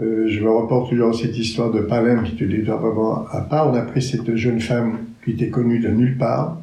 euh, 0.00 0.28
je 0.28 0.40
me 0.40 0.48
reporte 0.48 0.90
toujours 0.90 1.10
à 1.10 1.12
cette 1.12 1.36
histoire 1.36 1.72
de 1.72 1.80
Palem 1.80 2.22
qui 2.22 2.44
était 2.44 2.62
vraiment 2.62 3.26
à 3.30 3.40
part. 3.40 3.72
On 3.72 3.74
a 3.74 3.82
pris 3.82 4.00
cette 4.00 4.36
jeune 4.36 4.60
femme 4.60 4.98
qui 5.24 5.32
était 5.32 5.48
connue 5.48 5.80
de 5.80 5.88
nulle 5.88 6.16
part, 6.16 6.60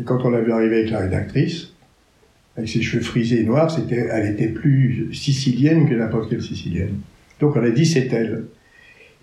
et 0.00 0.02
quand 0.02 0.18
on 0.24 0.30
l'a 0.30 0.40
vu 0.40 0.50
arriver 0.50 0.78
avec 0.78 0.90
la 0.90 0.98
rédactrice, 0.98 1.68
avec 2.56 2.68
ses 2.68 2.82
cheveux 2.82 3.04
frisés 3.04 3.40
et 3.40 3.44
noirs, 3.44 3.70
c'était, 3.70 4.08
elle 4.10 4.32
était 4.32 4.48
plus 4.48 5.14
sicilienne 5.14 5.88
que 5.88 5.94
n'importe 5.94 6.28
quelle 6.28 6.42
sicilienne. 6.42 6.98
Donc 7.40 7.54
on 7.54 7.62
a 7.62 7.70
dit 7.70 7.86
c'est 7.86 8.12
elle. 8.12 8.46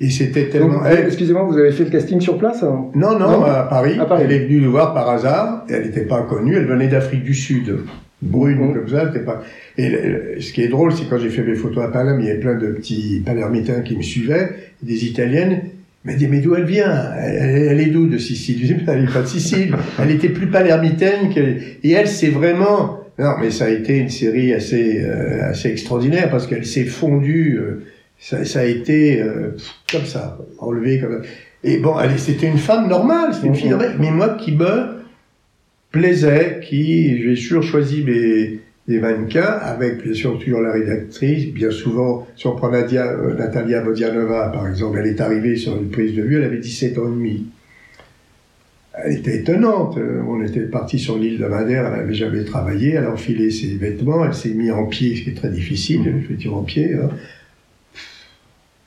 Et 0.01 0.09
c'était 0.09 0.47
tellement. 0.47 0.85
Excusez-moi, 0.85 1.43
vous 1.43 1.57
avez 1.57 1.71
fait 1.71 1.83
le 1.83 1.89
casting 1.89 2.21
sur 2.21 2.37
place 2.37 2.63
Non, 2.63 3.19
non, 3.19 3.43
à, 3.43 3.63
Paris. 3.63 3.97
Elle 4.21 4.31
est 4.31 4.45
venue 4.45 4.61
nous 4.61 4.71
voir 4.71 4.93
par 4.93 5.09
hasard. 5.09 5.65
Elle 5.69 5.83
n'était 5.83 6.05
pas 6.05 6.21
connue. 6.23 6.55
Elle 6.55 6.67
venait 6.67 6.87
d'Afrique 6.87 7.23
du 7.23 7.33
Sud, 7.33 7.79
brune 8.21 8.59
mmh. 8.59 8.73
comme 8.73 8.87
ça. 8.87 9.05
Pas... 9.07 9.43
Et 9.77 10.39
ce 10.39 10.53
qui 10.53 10.61
est 10.61 10.69
drôle, 10.69 10.93
c'est 10.93 11.09
quand 11.09 11.17
j'ai 11.17 11.29
fait 11.29 11.43
mes 11.43 11.55
photos 11.55 11.83
à 11.83 11.89
Palerme, 11.89 12.21
il 12.21 12.27
y 12.27 12.29
avait 12.29 12.39
plein 12.39 12.55
de 12.55 12.67
petits 12.67 13.21
palermitains 13.25 13.81
qui 13.81 13.97
me 13.97 14.01
suivaient, 14.01 14.51
des 14.81 15.05
Italiennes. 15.05 15.63
Mais 16.05 16.15
dit, 16.15 16.29
mais 16.29 16.39
d'où 16.39 16.55
elle 16.55 16.63
vient? 16.63 17.11
Elle, 17.17 17.81
est 17.81 17.87
d'où 17.87 18.07
de 18.07 18.17
Sicile? 18.17 18.85
Elle 18.87 19.01
n'est 19.01 19.11
pas 19.11 19.21
de 19.21 19.27
Sicile. 19.27 19.75
Elle 20.01 20.11
était 20.11 20.29
plus 20.29 20.47
palermitaine 20.47 21.29
qu'elle. 21.29 21.61
Et 21.83 21.91
elle, 21.91 22.07
c'est 22.07 22.29
vraiment. 22.29 23.01
Non, 23.19 23.33
mais 23.41 23.51
ça 23.51 23.65
a 23.65 23.69
été 23.69 23.97
une 23.97 24.07
série 24.07 24.53
assez 24.53 25.01
euh, 25.03 25.49
assez 25.49 25.67
extraordinaire 25.67 26.29
parce 26.29 26.47
qu'elle 26.47 26.65
s'est 26.65 26.85
fondue. 26.85 27.59
Euh, 27.59 27.83
ça, 28.19 28.43
ça 28.45 28.59
a 28.59 28.65
été 28.65 29.21
euh, 29.21 29.51
comme 29.91 30.05
ça, 30.05 30.37
enlevé 30.59 30.99
comme 30.99 31.21
Et 31.63 31.77
bon, 31.77 31.95
c'était 32.17 32.47
une 32.47 32.57
femme 32.57 32.87
normale, 32.89 33.33
c'était 33.33 33.47
une 33.47 33.55
fille 33.55 33.69
normale, 33.69 33.95
mais 33.99 34.11
moi 34.11 34.29
qui 34.35 34.51
me 34.51 34.99
plaisait, 35.91 36.59
qui, 36.63 37.21
j'ai 37.23 37.35
toujours 37.35 37.63
choisi 37.63 38.03
mes, 38.03 38.59
des 38.89 38.99
mannequins, 38.99 39.59
avec 39.61 40.03
bien 40.03 40.13
sûr 40.13 40.37
toujours 40.39 40.61
la 40.61 40.73
rédactrice, 40.73 41.53
bien 41.53 41.71
souvent, 41.71 42.27
si 42.35 42.47
on 42.47 42.55
prend 42.55 42.71
Nadia, 42.71 43.07
euh, 43.07 43.35
Natalia 43.35 43.81
Bodianova 43.81 44.49
par 44.49 44.67
exemple, 44.67 44.97
elle 44.99 45.07
est 45.07 45.21
arrivée 45.21 45.55
sur 45.55 45.77
une 45.77 45.89
prise 45.89 46.15
de 46.15 46.23
vue, 46.23 46.37
elle 46.37 46.43
avait 46.43 46.57
17 46.57 46.97
ans 46.97 47.07
et 47.07 47.11
demi. 47.11 47.45
Elle 49.01 49.13
était 49.13 49.37
étonnante, 49.37 49.97
euh, 49.97 50.21
on 50.27 50.43
était 50.43 50.61
parti 50.61 50.99
sur 50.99 51.17
l'île 51.17 51.37
de 51.37 51.45
Madère, 51.45 51.85
elle 51.85 51.99
n'avait 51.99 52.13
jamais 52.13 52.43
travaillé, 52.43 52.95
elle 52.95 53.05
a 53.05 53.11
enfilé 53.11 53.51
ses 53.51 53.75
vêtements, 53.75 54.25
elle 54.25 54.33
s'est 54.33 54.49
mise 54.49 54.71
en 54.71 54.87
pied, 54.87 55.15
ce 55.15 55.21
qui 55.21 55.29
est 55.29 55.37
très 55.37 55.51
difficile, 55.51 56.23
je 56.27 56.33
dire 56.33 56.55
en 56.55 56.63
pied, 56.63 56.95
hein. 56.95 57.09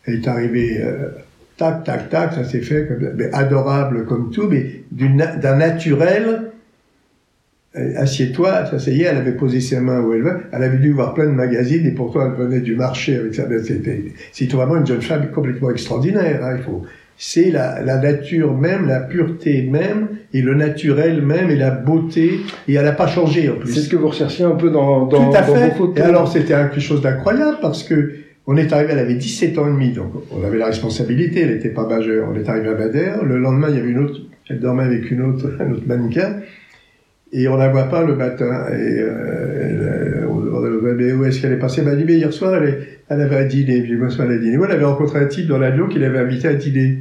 Elle 0.06 0.14
est 0.14 0.28
arrivée, 0.28 0.80
euh, 0.82 1.08
tac, 1.56 1.84
tac, 1.84 2.10
tac, 2.10 2.32
ça 2.34 2.44
s'est 2.44 2.60
fait 2.60 2.86
comme, 2.86 3.12
mais 3.16 3.32
adorable 3.32 4.04
comme 4.06 4.30
tout, 4.30 4.48
mais 4.48 4.82
d'un 4.90 5.56
naturel. 5.56 6.48
Euh, 7.74 7.94
assieds-toi, 7.96 8.66
ça 8.78 8.90
y 8.90 9.00
est, 9.00 9.04
elle 9.04 9.16
avait 9.16 9.32
posé 9.32 9.60
ses 9.60 9.80
mains 9.80 10.02
où 10.02 10.12
elle 10.12 10.22
veut. 10.22 10.40
Elle 10.52 10.62
avait 10.62 10.76
dû 10.76 10.92
voir 10.92 11.14
plein 11.14 11.24
de 11.24 11.30
magazines 11.30 11.86
et 11.86 11.92
pourtant 11.92 12.26
elle 12.26 12.32
venait 12.32 12.60
du 12.60 12.76
marché 12.76 13.16
avec 13.16 13.34
ça. 13.34 13.44
C'était 14.32 14.56
vraiment 14.56 14.76
une 14.76 14.86
jeune 14.86 15.00
femme 15.00 15.30
complètement 15.30 15.70
extraordinaire. 15.70 16.44
Hein, 16.44 16.56
il 16.58 16.62
faut. 16.62 16.82
C'est 17.16 17.50
la, 17.50 17.80
la, 17.82 17.98
nature 17.98 18.56
même, 18.56 18.88
la 18.88 19.00
pureté 19.00 19.62
même, 19.62 20.08
et 20.32 20.42
le 20.42 20.54
naturel 20.54 21.22
même, 21.22 21.50
et 21.50 21.56
la 21.56 21.70
beauté, 21.70 22.40
et 22.66 22.74
elle 22.74 22.84
n'a 22.84 22.92
pas 22.92 23.06
changé 23.06 23.48
en 23.48 23.56
plus. 23.56 23.72
C'est 23.72 23.80
ce 23.82 23.88
que 23.88 23.96
vous 23.96 24.08
recherchiez 24.08 24.44
un 24.44 24.56
peu 24.56 24.70
dans, 24.70 25.06
dans, 25.06 25.30
Tout 25.30 25.36
à 25.36 25.42
fait. 25.42 25.68
vos 25.68 25.74
photos. 25.76 25.98
Et 25.98 26.02
alors 26.02 26.30
c'était 26.30 26.54
quelque 26.54 26.80
chose 26.80 27.00
d'incroyable 27.00 27.58
parce 27.60 27.84
que 27.84 28.21
on 28.46 28.56
est 28.56 28.72
arrivé, 28.72 28.92
elle 28.92 28.98
avait 28.98 29.14
17 29.14 29.58
ans 29.58 29.68
et 29.68 29.70
demi, 29.70 29.92
donc 29.92 30.12
on 30.32 30.44
avait 30.44 30.58
la 30.58 30.66
responsabilité, 30.66 31.40
elle 31.42 31.54
n'était 31.54 31.68
pas 31.70 31.86
majeure. 31.86 32.28
On 32.30 32.34
est 32.34 32.48
arrivé 32.48 32.68
à 32.68 32.74
Madère. 32.74 33.24
Le 33.24 33.38
lendemain, 33.38 33.68
il 33.70 33.76
y 33.76 33.78
avait 33.78 33.90
une 33.90 34.00
autre, 34.00 34.20
elle 34.48 34.58
dormait 34.58 34.82
avec 34.82 35.10
une 35.10 35.22
autre, 35.22 35.50
un 35.60 35.70
autre 35.70 35.86
mannequin. 35.86 36.40
Et 37.34 37.48
on 37.48 37.56
la 37.56 37.68
voit 37.68 37.84
pas 37.84 38.04
le 38.04 38.14
matin. 38.14 38.66
Et 38.70 39.00
euh, 39.00 40.26
on, 40.28 40.40
mais 40.94 41.12
où 41.12 41.24
est-ce 41.24 41.40
qu'elle 41.40 41.52
est 41.52 41.58
passée? 41.58 41.80
Elle 41.80 41.86
m'a 41.86 41.94
dit, 41.94 42.04
mais 42.04 42.14
hier 42.14 42.32
soir, 42.32 42.54
elle, 42.62 42.86
elle 43.08 43.20
avait 43.20 43.36
un 43.36 43.44
dîner. 43.46 43.80
Puis 43.80 43.96
moi, 43.96 44.10
soir, 44.10 44.28
elle 44.28 44.36
a 44.36 44.38
dîné. 44.38 44.56
Moi, 44.56 44.66
elle 44.68 44.76
avait 44.76 44.84
rencontré 44.84 45.20
un 45.20 45.26
type 45.26 45.46
dans 45.46 45.58
l'avion 45.58 45.88
qui 45.88 45.98
l'avait 45.98 46.18
invité 46.18 46.48
à 46.48 46.54
dîner. 46.54 46.98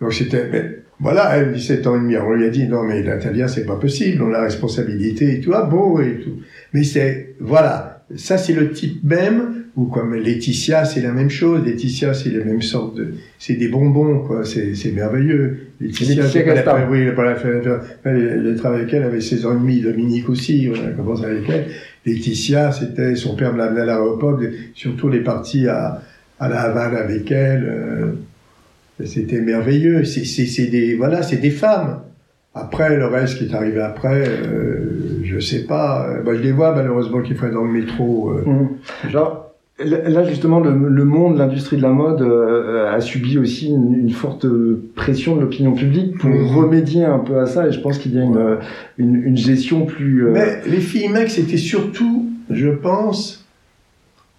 Donc 0.00 0.12
c'était, 0.14 0.82
voilà, 1.00 1.36
elle, 1.36 1.52
17 1.52 1.86
ans 1.86 1.96
et 1.96 2.00
demi. 2.00 2.16
on 2.16 2.32
lui 2.32 2.46
a 2.46 2.48
dit, 2.48 2.66
non, 2.68 2.84
mais 2.84 3.02
Natalia, 3.02 3.48
c'est 3.48 3.66
pas 3.66 3.76
possible, 3.76 4.22
on 4.22 4.28
a 4.28 4.32
la 4.32 4.42
responsabilité 4.42 5.34
et 5.34 5.40
tout, 5.40 5.52
ah 5.54 5.62
bon, 5.62 6.00
et 6.00 6.20
tout. 6.20 6.40
Mais 6.72 6.84
c'est, 6.84 7.34
voilà, 7.40 8.03
ça 8.16 8.38
c'est 8.38 8.52
le 8.52 8.72
type 8.72 9.02
même 9.04 9.64
ou 9.76 9.86
comme 9.86 10.14
Laetitia, 10.14 10.84
c'est 10.84 11.00
la 11.00 11.12
même 11.12 11.30
chose. 11.30 11.64
Laetitia, 11.64 12.14
c'est 12.14 12.30
la 12.30 12.44
même 12.44 12.62
sorte 12.62 12.96
de, 12.96 13.14
c'est 13.38 13.54
des 13.54 13.68
bonbons, 13.68 14.20
quoi. 14.20 14.44
C'est, 14.44 14.92
merveilleux. 14.92 15.68
Laetitia, 15.80 16.28
c'est 16.28 16.44
pas 16.44 16.78
la, 16.78 16.88
oui, 16.88 17.10
pas 17.10 17.24
la 17.24 17.36
elle, 18.04 18.60
avec 18.64 18.92
elle, 18.92 19.02
avait 19.02 19.20
ses 19.20 19.44
ennemis, 19.44 19.80
Dominique 19.80 20.28
aussi, 20.28 20.70
on 20.70 20.86
a 20.86 20.90
commencé 20.92 21.24
avec 21.24 21.48
elle. 21.48 21.66
Laetitia, 22.06 22.70
c'était, 22.70 23.16
son 23.16 23.34
père 23.34 23.52
me 23.52 23.58
l'amenait 23.58 23.80
à 23.80 23.86
l'aéroport, 23.86 24.38
surtout 24.74 25.08
les 25.08 25.20
parties 25.20 25.66
à, 25.66 26.00
à 26.38 26.48
la 26.48 26.60
Havane 26.60 26.96
avec 26.96 27.30
elle. 27.32 27.64
Euh, 27.64 29.04
c'était 29.04 29.40
merveilleux. 29.40 30.04
C'est 30.04 30.66
des, 30.66 30.94
voilà, 30.94 31.22
c'est 31.22 31.38
des 31.38 31.50
femmes. 31.50 32.00
Après, 32.54 32.96
le 32.96 33.06
reste 33.06 33.38
qui 33.38 33.46
est 33.46 33.54
arrivé 33.54 33.80
après, 33.80 34.28
euh, 34.28 35.13
je 35.34 35.40
sais 35.40 35.64
pas. 35.64 36.08
Bah, 36.24 36.32
je 36.34 36.40
les 36.40 36.52
vois 36.52 36.74
malheureusement 36.74 37.20
qui 37.20 37.34
font 37.34 37.52
dans 37.52 37.64
le 37.64 37.72
métro. 37.72 38.30
Euh, 38.30 38.44
mmh. 38.44 39.10
Genre, 39.10 39.44
Là, 39.80 40.22
justement, 40.22 40.60
le, 40.60 41.04
monde, 41.04 41.36
l'industrie 41.36 41.76
de 41.76 41.82
la 41.82 41.88
mode 41.88 42.22
euh, 42.22 42.94
a 42.94 43.00
subi 43.00 43.38
aussi 43.38 43.70
une, 43.70 44.08
forte 44.10 44.46
pression 44.94 45.34
de 45.34 45.40
l'opinion 45.40 45.72
publique 45.72 46.16
pour 46.18 46.30
mmh. 46.30 46.56
remédier 46.56 47.04
un 47.04 47.18
peu 47.18 47.40
à 47.40 47.46
ça. 47.46 47.66
Et 47.66 47.72
je 47.72 47.80
pense 47.80 47.98
qu'il 47.98 48.14
y 48.14 48.20
a 48.20 48.22
une, 48.22 49.16
une, 49.16 49.36
gestion 49.36 49.84
plus. 49.84 50.28
Euh, 50.28 50.30
Mais 50.32 50.60
les 50.70 50.78
filles 50.78 51.08
mecs, 51.08 51.28
c'était 51.28 51.56
surtout, 51.56 52.30
je 52.50 52.68
pense, 52.68 53.44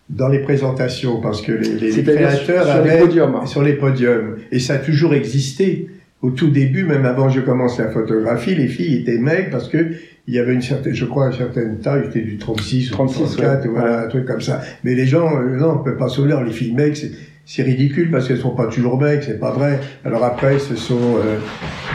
dans 0.09 0.29
les 0.29 0.39
présentations, 0.39 1.19
parce 1.19 1.41
que 1.41 1.51
les, 1.51 1.91
les 1.91 2.03
créateurs 2.03 2.63
sur, 2.63 2.73
avaient, 2.73 2.93
les 2.93 3.01
podiums. 3.01 3.45
sur 3.45 3.61
les 3.61 3.73
podiums, 3.73 4.37
et 4.53 4.59
ça 4.59 4.75
a 4.75 4.77
toujours 4.77 5.13
existé. 5.13 5.89
Au 6.25 6.31
tout 6.31 6.49
début, 6.49 6.85
même 6.85 7.05
avant 7.05 7.27
que 7.27 7.33
je 7.33 7.39
commence 7.39 7.77
la 7.77 7.89
photographie, 7.89 8.55
les 8.55 8.67
filles 8.67 8.95
étaient 8.95 9.19
mecs 9.19 9.51
parce 9.51 9.69
que 9.69 9.91
il 10.25 10.33
y 10.33 10.39
avait 10.39 10.55
une 10.55 10.61
certaine, 10.63 10.95
je 10.95 11.05
crois, 11.05 11.27
une 11.27 11.37
certaine 11.37 11.77
taille, 11.77 12.05
c'était 12.05 12.25
du 12.25 12.39
36 12.39 12.89
36, 12.89 13.21
ou 13.21 13.37
34, 13.37 13.67
voilà, 13.67 14.01
un 14.05 14.07
truc 14.07 14.25
comme 14.25 14.41
ça. 14.41 14.59
Mais 14.83 14.95
les 14.95 15.05
gens, 15.05 15.39
euh, 15.39 15.55
non, 15.55 15.73
on 15.79 15.83
peut 15.83 15.97
pas 15.97 16.09
sauver 16.09 16.33
les 16.43 16.51
filles 16.51 16.73
mecs, 16.73 16.97
c'est, 17.45 17.61
ridicule 17.61 18.09
parce 18.09 18.27
qu'elles 18.27 18.39
sont 18.39 18.55
pas 18.55 18.65
toujours 18.65 18.99
mecs, 18.99 19.21
c'est 19.23 19.39
pas 19.39 19.51
vrai. 19.51 19.79
Alors 20.03 20.23
après, 20.23 20.57
ce 20.57 20.75
sont 20.75 21.17
euh, 21.17 21.37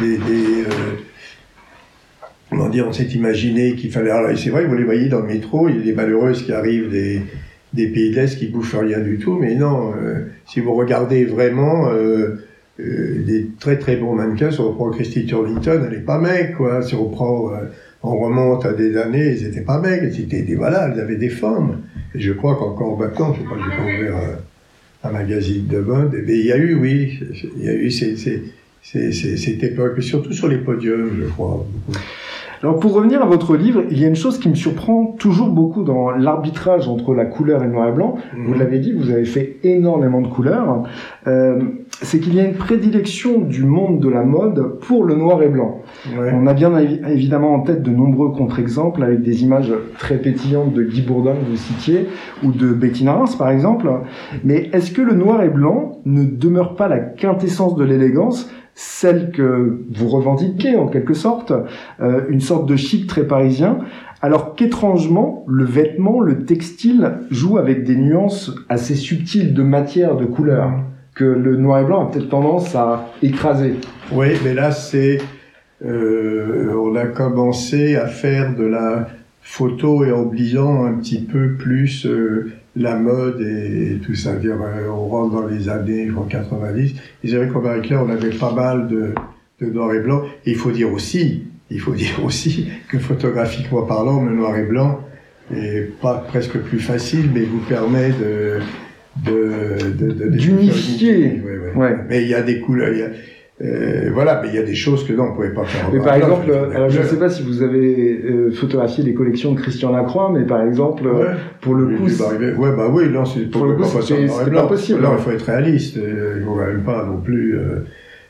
des, 0.00 0.18
des 0.18 0.62
euh, 0.62 0.94
comment 2.50 2.68
dire, 2.68 2.86
on 2.86 2.92
s'est 2.92 3.06
imaginé 3.06 3.74
qu'il 3.74 3.90
fallait, 3.90 4.12
alors 4.12 4.38
c'est 4.38 4.50
vrai, 4.50 4.64
vous 4.64 4.76
les 4.76 4.84
voyez 4.84 5.08
dans 5.08 5.22
le 5.22 5.26
métro, 5.26 5.68
il 5.68 5.78
y 5.78 5.80
a 5.80 5.82
des 5.82 5.92
malheureuses 5.92 6.44
qui 6.44 6.52
arrivent 6.52 6.88
des, 6.88 7.20
des 7.72 7.88
pays 7.88 8.12
de 8.12 8.14
l'Est 8.14 8.38
qui 8.38 8.46
bouffent 8.46 8.78
rien 8.78 9.00
du 9.00 9.18
tout, 9.18 9.36
mais 9.40 9.56
non, 9.56 9.92
si 10.46 10.60
vous 10.60 10.74
regardez 10.74 11.24
vraiment, 11.24 11.90
des 13.26 13.48
très 13.58 13.78
très 13.78 13.96
bons 13.96 14.14
mannequins, 14.14 14.50
si 14.50 14.60
on 14.60 14.68
reprend 14.70 14.90
Christy 14.90 15.26
Turlington, 15.26 15.82
elle 15.86 15.98
est 15.98 16.04
pas 16.04 16.18
mec, 16.18 16.56
quoi, 16.56 16.82
si 16.82 16.94
on 16.94 17.08
reprend 17.08 17.50
on 18.02 18.18
remonte 18.18 18.64
à 18.64 18.72
des 18.72 18.96
années, 18.96 19.36
ils 19.38 19.46
n'étaient 19.46 19.60
pas 19.60 19.78
maigres, 19.78 20.12
c'était 20.14 20.42
des, 20.42 20.54
voilà, 20.54 20.90
ils 20.94 21.00
avaient 21.00 21.16
des 21.16 21.28
formes. 21.28 21.82
Et 22.14 22.20
je 22.20 22.32
crois 22.32 22.56
qu'encore 22.56 22.98
maintenant, 22.98 23.34
je 23.34 23.40
sais 23.40 23.46
pas, 23.46 23.56
j'ai 23.56 23.76
pas 23.76 23.82
ouvert 23.82 24.16
un, 25.04 25.08
un, 25.08 25.12
magazine 25.12 25.66
de 25.66 25.80
mode, 25.80 26.16
mais 26.26 26.38
il 26.38 26.46
y 26.46 26.52
a 26.52 26.56
eu, 26.56 26.74
oui, 26.74 27.20
il 27.56 27.64
y 27.64 27.68
a 27.68 27.74
eu 27.74 27.90
cette 27.90 29.62
époque, 29.62 30.02
surtout 30.02 30.32
sur 30.32 30.48
les 30.48 30.58
podiums, 30.58 31.10
je 31.20 31.28
crois. 31.28 31.66
Alors 32.62 32.78
pour 32.78 32.92
revenir 32.92 33.22
à 33.22 33.26
votre 33.26 33.56
livre, 33.56 33.84
il 33.90 33.98
y 33.98 34.04
a 34.04 34.08
une 34.08 34.16
chose 34.16 34.38
qui 34.38 34.50
me 34.50 34.54
surprend 34.54 35.06
toujours 35.18 35.48
beaucoup 35.48 35.82
dans 35.82 36.10
l'arbitrage 36.10 36.88
entre 36.88 37.14
la 37.14 37.24
couleur 37.24 37.62
et 37.62 37.66
le 37.66 37.72
noir 37.72 37.88
et 37.88 37.92
blanc. 37.92 38.16
Vous 38.36 38.52
mhm. 38.52 38.58
l'avez 38.58 38.78
dit, 38.80 38.92
vous 38.92 39.10
avez 39.10 39.24
fait 39.24 39.56
énormément 39.62 40.20
de 40.20 40.26
couleurs. 40.26 40.82
Euh, 41.26 41.58
c'est 42.02 42.20
qu'il 42.20 42.34
y 42.34 42.40
a 42.40 42.44
une 42.44 42.54
prédilection 42.54 43.40
du 43.40 43.64
monde 43.64 44.00
de 44.00 44.08
la 44.10 44.24
mode 44.24 44.78
pour 44.80 45.04
le 45.04 45.14
noir 45.14 45.42
et 45.42 45.48
blanc. 45.48 45.80
On 46.16 46.46
a 46.46 46.52
bien 46.52 46.76
évidemment 46.76 47.54
en 47.54 47.60
tête 47.60 47.82
de 47.82 47.90
nombreux 47.90 48.32
contre-exemples 48.32 49.02
avec 49.02 49.22
des 49.22 49.42
images 49.42 49.72
très 49.98 50.18
pétillantes 50.18 50.74
de 50.74 50.82
Guy 50.82 51.02
Bourdin 51.02 51.32
que 51.32 51.50
vous 51.50 51.56
citiez 51.56 52.08
ou 52.42 52.52
de 52.52 52.72
Bettina 52.72 53.14
Reims 53.14 53.36
par 53.36 53.50
exemple. 53.50 53.90
Mais 54.44 54.70
est-ce 54.72 54.92
que 54.92 55.02
le 55.02 55.14
noir 55.14 55.42
et 55.42 55.48
blanc 55.48 56.00
ne 56.04 56.24
demeure 56.24 56.76
pas 56.76 56.88
la 56.88 56.98
quintessence 56.98 57.74
de 57.74 57.84
l'élégance 57.84 58.50
celle 58.82 59.30
que 59.30 59.82
vous 59.92 60.08
revendiquez 60.08 60.74
en 60.74 60.86
quelque 60.86 61.12
sorte, 61.12 61.52
euh, 62.00 62.22
une 62.30 62.40
sorte 62.40 62.66
de 62.66 62.76
chic 62.76 63.06
très 63.06 63.26
parisien, 63.26 63.80
alors 64.22 64.54
qu'étrangement, 64.54 65.44
le 65.46 65.64
vêtement, 65.64 66.20
le 66.20 66.46
textile 66.46 67.18
joue 67.30 67.58
avec 67.58 67.84
des 67.84 67.94
nuances 67.94 68.54
assez 68.70 68.94
subtiles 68.94 69.52
de 69.52 69.62
matière, 69.62 70.16
de 70.16 70.24
couleur 70.24 70.72
que 71.14 71.24
le 71.24 71.56
noir 71.56 71.80
et 71.80 71.84
blanc 71.84 72.06
a 72.06 72.10
peut-être 72.10 72.30
tendance 72.30 72.74
à 72.74 73.10
écraser. 73.22 73.74
Oui, 74.12 74.28
mais 74.42 74.54
là, 74.54 74.70
c'est. 74.70 75.18
Euh, 75.84 76.74
on 76.74 76.96
a 76.96 77.04
commencé 77.04 77.96
à 77.96 78.06
faire 78.06 78.56
de 78.56 78.64
la 78.64 79.08
photo 79.42 80.04
et 80.04 80.12
en 80.12 80.22
oubliant 80.22 80.86
un 80.86 80.94
petit 80.94 81.20
peu 81.20 81.52
plus 81.54 82.06
euh, 82.06 82.50
la 82.76 82.96
mode 82.96 83.40
et, 83.40 83.98
tout 84.04 84.14
ça. 84.14 84.34
Dire, 84.36 84.56
euh, 84.62 84.88
on 84.88 85.08
rentre 85.08 85.34
dans 85.34 85.46
les 85.46 85.68
années 85.68 86.08
90. 86.28 86.94
Ils 87.24 87.36
avaient 87.36 87.48
qu'en 87.48 87.60
Marie 87.60 87.82
Claire, 87.82 88.02
on 88.04 88.10
avait 88.10 88.30
pas 88.30 88.52
mal 88.52 88.88
de, 88.88 89.14
de 89.60 89.66
noir 89.70 89.92
et 89.94 90.00
blanc. 90.00 90.22
Et 90.46 90.52
il 90.52 90.56
faut 90.56 90.70
dire 90.70 90.92
aussi, 90.92 91.44
il 91.70 91.80
faut 91.80 91.94
dire 91.94 92.24
aussi 92.24 92.68
que 92.88 92.98
photographiquement 92.98 93.82
parlant, 93.82 94.24
le 94.24 94.34
noir 94.34 94.56
et 94.56 94.64
blanc 94.64 95.00
est 95.54 95.90
pas 96.00 96.24
presque 96.28 96.58
plus 96.58 96.78
facile, 96.78 97.28
mais 97.34 97.42
vous 97.42 97.58
permet 97.58 98.10
de 98.10 98.60
d'unifier. 100.30 101.42
Ouais, 101.74 101.96
Mais 102.08 102.22
il 102.22 102.28
y 102.28 102.34
a 102.34 102.42
des 102.42 102.60
couleurs. 102.60 103.10
Euh, 103.62 104.10
voilà, 104.14 104.40
mais 104.42 104.48
il 104.48 104.54
y 104.54 104.58
a 104.58 104.62
des 104.62 104.74
choses 104.74 105.06
que 105.06 105.12
non, 105.12 105.24
on 105.24 105.34
pouvait 105.34 105.52
pas 105.52 105.64
faire. 105.64 105.90
Mais 105.92 106.00
par 106.00 106.14
exemple, 106.14 106.50
alors 106.74 106.88
je 106.88 107.00
ne 107.00 107.06
sais 107.06 107.18
pas 107.18 107.28
si 107.28 107.42
vous 107.42 107.62
avez 107.62 108.22
euh, 108.24 108.50
photographié 108.52 109.04
des 109.04 109.12
collections 109.12 109.52
de 109.52 109.60
Christian 109.60 109.92
Lacroix, 109.92 110.30
mais 110.32 110.44
par 110.44 110.62
exemple, 110.62 111.02
pour 111.60 111.74
le 111.74 111.96
coup, 111.96 112.04
ouais, 112.04 112.76
bah 112.76 112.88
oui, 112.90 113.10
non, 113.10 113.26
c'est 113.26 113.50
pour 113.50 113.66
le 113.66 113.74
coup, 113.74 113.84
c'est 113.84 114.50
pas 114.50 114.66
possible. 114.66 115.02
Non, 115.02 115.10
il 115.18 115.22
faut 115.22 115.30
être 115.30 115.44
réaliste. 115.44 115.98
Euh, 115.98 116.36
il 116.38 116.44
faut 116.44 116.54
quand 116.54 116.66
même 116.66 116.82
pas 116.82 117.04
non 117.04 117.18
plus. 117.18 117.58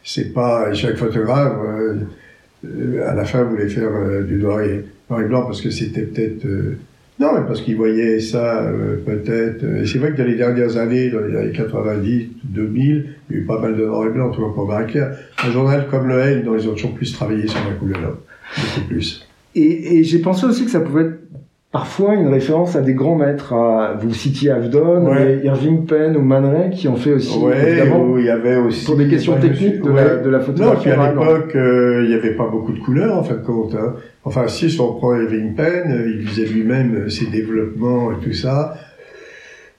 c'est 0.02 0.32
pas 0.32 0.72
chaque 0.72 0.96
photographe. 0.96 1.54
à 2.64 3.14
la 3.14 3.24
fin 3.24 3.44
voulait 3.44 3.68
faire 3.68 3.90
du 4.26 4.34
noir 4.34 4.62
et, 4.62 4.84
noir 5.08 5.20
et 5.20 5.24
blanc 5.26 5.42
parce 5.42 5.60
que 5.60 5.70
c'était 5.70 6.02
peut-être 6.02 6.44
non, 7.20 7.44
parce 7.46 7.60
qu'ils 7.60 7.76
voyaient 7.76 8.18
ça 8.18 8.62
euh, 8.62 8.96
peut-être. 9.04 9.62
Euh, 9.62 9.84
c'est 9.84 9.98
vrai 9.98 10.12
que 10.12 10.16
dans 10.16 10.26
les 10.26 10.36
dernières 10.36 10.78
années, 10.78 11.10
dans 11.10 11.20
les 11.20 11.36
années 11.36 11.52
90, 11.52 12.28
2000, 12.44 13.06
il 13.28 13.36
y 13.36 13.38
a 13.38 13.42
eu 13.42 13.44
pas 13.44 13.60
mal 13.60 13.76
de 13.76 13.84
noir 13.84 14.06
et 14.06 14.10
blanc, 14.10 14.30
tout 14.30 14.40
pour 14.54 14.66
marie 14.66 14.90
clair. 14.90 15.14
Un 15.44 15.50
journal 15.50 15.86
comme 15.90 16.08
le 16.08 16.18
L, 16.18 16.44
dont 16.44 16.56
ils 16.56 16.66
ont 16.66 16.72
toujours 16.72 16.94
plus 16.94 17.12
travaillé 17.12 17.46
sur 17.46 17.60
la 17.68 17.74
couleur, 17.74 18.16
beaucoup 18.56 18.88
plus. 18.88 19.28
Et, 19.54 19.98
et 19.98 20.04
j'ai 20.04 20.20
pensé 20.20 20.46
aussi 20.46 20.64
que 20.64 20.70
ça 20.70 20.80
pouvait 20.80 21.02
être 21.02 21.19
parfois 21.72 22.14
une 22.14 22.28
référence 22.28 22.76
à 22.76 22.80
des 22.80 22.94
grands 22.94 23.16
maîtres. 23.16 23.52
À, 23.52 23.94
vous 23.94 24.12
citiez 24.12 24.50
Avdon, 24.50 25.12
Irving 25.42 25.86
Penn 25.86 26.16
ou 26.16 26.22
Man 26.22 26.44
Ray 26.44 26.70
qui 26.70 26.88
ont 26.88 26.96
fait 26.96 27.12
aussi. 27.12 27.38
évidemment, 27.38 28.18
il 28.18 28.24
y 28.24 28.30
avait 28.30 28.56
aussi. 28.56 28.84
Pour 28.84 28.96
des 28.96 29.08
questions 29.08 29.36
techniques 29.38 29.82
de, 29.82 29.90
la, 29.90 30.16
de 30.16 30.28
la 30.28 30.40
photographie. 30.40 30.88
Non, 30.88 30.94
puis 30.94 31.02
à 31.02 31.10
l'époque, 31.10 31.56
euh, 31.56 32.02
il 32.04 32.08
n'y 32.08 32.14
avait 32.14 32.34
pas 32.34 32.48
beaucoup 32.48 32.72
de 32.72 32.80
couleurs 32.80 33.16
en 33.16 33.22
fin 33.22 33.34
de 33.34 33.44
compte. 33.44 33.74
Hein. 33.74 33.94
Enfin, 34.24 34.48
si, 34.48 34.70
si 34.70 34.80
on 34.80 34.94
prend 34.94 35.14
Irving 35.14 35.54
Penn, 35.54 35.90
euh, 35.90 36.10
il 36.18 36.26
faisait 36.26 36.46
lui-même 36.46 37.08
ses 37.08 37.26
développements 37.26 38.12
et 38.12 38.24
tout 38.24 38.32
ça. 38.34 38.74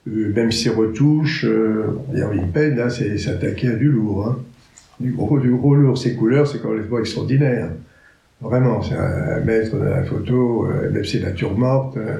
Euh, 0.08 0.32
même 0.34 0.50
ses 0.50 0.70
retouches, 0.70 1.44
euh, 1.44 1.98
Irving 2.14 2.50
Penn, 2.52 2.76
là, 2.76 2.90
c'est 2.90 3.16
s'attaquer 3.18 3.68
à 3.68 3.74
du 3.74 3.88
lourd. 3.88 4.26
Hein. 4.26 4.38
Du 4.98 5.12
gros, 5.12 5.38
du 5.38 5.50
gros 5.50 5.74
lourd. 5.74 5.96
Ses 5.96 6.16
couleurs, 6.16 6.46
c'est 6.46 6.60
complètement 6.60 6.98
extraordinaire. 6.98 7.70
Vraiment, 8.42 8.82
c'est 8.82 8.96
un 8.96 9.40
maître 9.40 9.76
de 9.78 9.84
la 9.84 10.02
photo, 10.02 10.66
euh, 10.66 10.90
même 10.90 11.04
c'est 11.04 11.20
nature 11.20 11.56
morte. 11.56 11.96
Euh, 11.96 12.18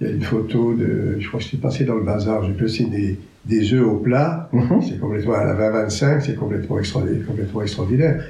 il 0.00 0.08
y 0.08 0.10
a 0.10 0.12
une 0.14 0.22
photo 0.22 0.74
de, 0.74 1.16
je 1.20 1.28
crois 1.28 1.38
que 1.38 1.46
c'est 1.46 1.60
passé 1.60 1.84
dans 1.84 1.94
le 1.94 2.02
bazar, 2.02 2.42
j'ai 2.44 2.68
c'est 2.68 2.90
des, 2.90 3.16
des 3.44 3.72
œufs 3.72 3.86
au 3.86 3.96
plat, 3.98 4.48
mhm. 4.52 4.82
c'est 4.82 4.98
complètement, 4.98 5.34
à 5.34 5.44
la 5.44 5.86
20-25, 5.86 6.20
c'est 6.20 6.34
complètement 6.34 6.78
extraordinaire. 6.80 7.24
Complètement 7.24 7.62
extraordinaire. 7.62 8.24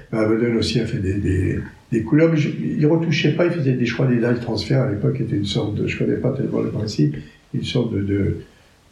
aussi 0.59 0.80
a 0.80 0.87
fait 0.87 0.99
des, 0.99 1.14
des, 1.14 1.59
des 1.91 2.03
couleurs, 2.03 2.30
mais 2.30 2.39
il 2.41 2.87
retouchait 2.87 3.33
pas, 3.33 3.47
il 3.47 3.53
faisait 3.53 3.72
des, 3.72 3.87
crois, 3.87 4.07
des 4.07 4.20
dalles 4.20 4.41
transfert 4.41 4.83
à 4.83 4.91
l'époque, 4.91 5.18
était 5.20 5.37
une 5.37 5.47
sorte 5.47 5.74
de, 5.74 5.87
je 5.87 5.99
connais 5.99 6.16
pas 6.16 6.33
tellement 6.33 6.61
le 6.61 6.70
principe, 6.70 7.16
une 7.55 7.64
sorte 7.64 7.95
de, 7.95 8.03
de, 8.03 8.37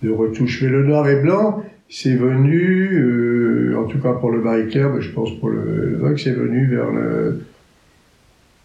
de 0.03 0.11
retouche. 0.11 0.63
Mais 0.63 0.71
le 0.71 0.85
noir 0.85 1.07
et 1.09 1.21
blanc, 1.21 1.63
c'est 1.91 2.15
venu, 2.15 2.95
euh, 2.95 3.77
en 3.79 3.85
tout 3.85 3.99
cas 3.99 4.13
pour 4.13 4.31
le 4.31 4.41
Marie 4.41 4.69
Claire, 4.69 4.91
mais 4.95 5.03
je 5.03 5.13
pense 5.13 5.39
pour 5.39 5.51
le, 5.51 5.99
le 6.01 6.17
c'est 6.17 6.33
venu 6.33 6.67
vers 6.67 6.91
le, 6.91 7.41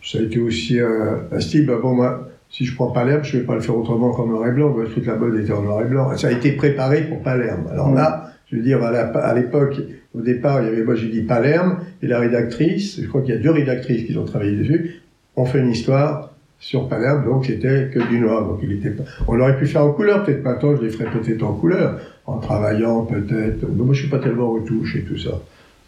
ça 0.05 0.19
a 0.19 0.21
été 0.21 0.39
aussi 0.39 0.79
un, 0.79 1.39
style, 1.39 1.65
bah 1.65 1.79
bon, 1.81 1.95
moi, 1.95 2.29
si 2.49 2.65
je 2.65 2.75
prends 2.75 2.91
Palerme, 2.91 3.23
je 3.23 3.37
vais 3.37 3.43
pas 3.43 3.55
le 3.55 3.61
faire 3.61 3.75
autrement 3.75 4.11
qu'en 4.11 4.27
noir 4.27 4.47
et 4.47 4.51
blanc, 4.51 4.73
toute 4.93 5.05
la 5.05 5.15
mode 5.15 5.35
était 5.39 5.51
en 5.51 5.63
noir 5.63 5.81
et 5.81 5.85
blanc. 5.85 6.15
Ça 6.15 6.27
a 6.27 6.31
été 6.31 6.51
préparé 6.51 7.01
pour 7.03 7.21
Palerme. 7.23 7.67
Alors 7.71 7.93
là, 7.93 8.31
je 8.51 8.55
veux 8.55 8.61
dire, 8.61 8.83
à 8.83 9.33
l'époque, 9.33 9.81
au 10.13 10.21
départ, 10.21 10.61
il 10.61 10.65
y 10.65 10.69
avait, 10.69 10.83
moi 10.83 10.95
j'ai 10.95 11.09
dit 11.09 11.23
Palerme, 11.23 11.79
et 12.03 12.07
la 12.07 12.19
rédactrice, 12.19 13.01
je 13.01 13.07
crois 13.07 13.21
qu'il 13.21 13.33
y 13.33 13.37
a 13.37 13.41
deux 13.41 13.49
rédactrices 13.49 14.05
qui 14.05 14.15
ont 14.15 14.25
travaillé 14.25 14.55
dessus, 14.55 15.01
ont 15.35 15.45
fait 15.45 15.59
une 15.59 15.71
histoire 15.71 16.35
sur 16.59 16.87
Palerme, 16.87 17.25
donc 17.25 17.45
c'était 17.45 17.89
que 17.91 18.07
du 18.07 18.19
noir. 18.19 18.47
Donc 18.47 18.59
il 18.63 18.73
était 18.73 18.91
pas... 18.91 19.03
On 19.27 19.39
aurait 19.39 19.57
pu 19.57 19.65
faire 19.65 19.83
en 19.83 19.91
couleur, 19.91 20.23
peut-être 20.23 20.43
maintenant 20.43 20.75
je 20.77 20.83
les 20.83 20.89
ferais 20.89 21.09
peut-être 21.11 21.43
en 21.43 21.53
couleur, 21.53 21.99
en 22.25 22.37
travaillant 22.37 23.05
peut-être. 23.05 23.67
Moi 23.67 23.93
je 23.93 24.01
suis 24.01 24.09
pas 24.09 24.19
tellement 24.19 24.51
retouche 24.51 24.95
et 24.95 25.01
tout 25.01 25.17
ça. 25.17 25.41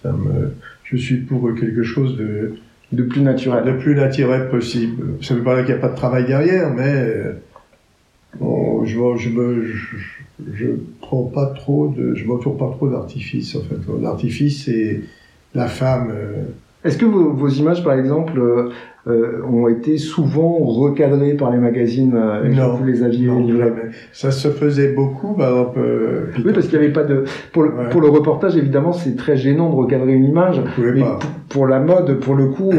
ça 0.04 0.12
me... 0.12 0.54
Je 0.84 0.98
suis 0.98 1.18
pour 1.18 1.54
quelque 1.56 1.84
chose 1.84 2.18
de, 2.18 2.54
de 2.92 3.04
plus 3.04 3.22
naturel. 3.22 3.66
Le 3.66 3.78
plus 3.78 3.96
naturel 3.96 4.50
possible. 4.50 5.24
Ça 5.24 5.36
veut 5.36 5.44
pas 5.44 5.56
dire 5.56 5.66
qu'il 5.66 5.76
n'y 5.76 5.80
a 5.80 5.82
pas 5.82 5.94
de 5.94 5.98
travail 5.98 6.26
derrière, 6.26 6.74
mais 6.74 7.14
bon, 8.40 8.86
je, 8.86 9.30
me, 9.30 9.66
je, 10.54 10.68
prends 11.02 11.24
pas 11.24 11.48
trop 11.48 11.90
de, 11.90 12.16
je 12.16 12.26
m'entoure 12.26 12.58
pas 12.58 12.70
trop 12.72 12.90
d'artifice 12.90 13.56
en 13.56 13.62
fait. 13.62 13.76
L'artifice 14.02 14.66
c'est 14.66 15.02
la 15.54 15.68
femme. 15.68 16.12
Euh, 16.12 16.44
Est-ce 16.88 16.98
que 16.98 17.06
vos, 17.06 17.34
vos, 17.34 17.50
images, 17.50 17.84
par 17.84 17.94
exemple, 17.94 18.40
euh, 18.40 18.70
euh, 19.08 19.42
ont 19.50 19.70
été 19.70 19.98
souvent 19.98 20.58
recadrés 20.58 21.34
par 21.34 21.52
les 21.52 21.60
magazines 21.60 22.14
euh, 22.16 22.50
non, 22.50 22.74
vous 22.74 22.84
les 22.84 23.04
aviez 23.04 23.28
non, 23.28 23.48
Ça 24.12 24.32
se 24.32 24.50
faisait 24.50 24.94
beaucoup, 24.94 25.34
par 25.34 25.50
exemple. 25.50 25.80
Euh, 25.80 26.26
oui, 26.44 26.52
parce 26.54 26.68
qu'il 26.68 26.78
n'y 26.78 26.86
avait 26.86 26.94
pas 26.94 27.04
de. 27.04 27.24
Pour 27.54 27.64
le, 27.64 27.90
pour 27.90 28.02
le 28.02 28.10
reportage, 28.10 28.58
évidemment, 28.58 28.92
c'est 28.92 29.16
très 29.16 29.38
gênant 29.38 29.70
de 29.70 29.76
recadrer 29.76 30.14
une 30.14 30.26
image. 30.26 30.62
Mais 30.78 31.02
pas. 31.02 31.20
Pour, 31.48 31.68
la 31.68 31.80
mode, 31.80 32.20
pour 32.20 32.36
le 32.36 32.48
coup, 32.48 32.72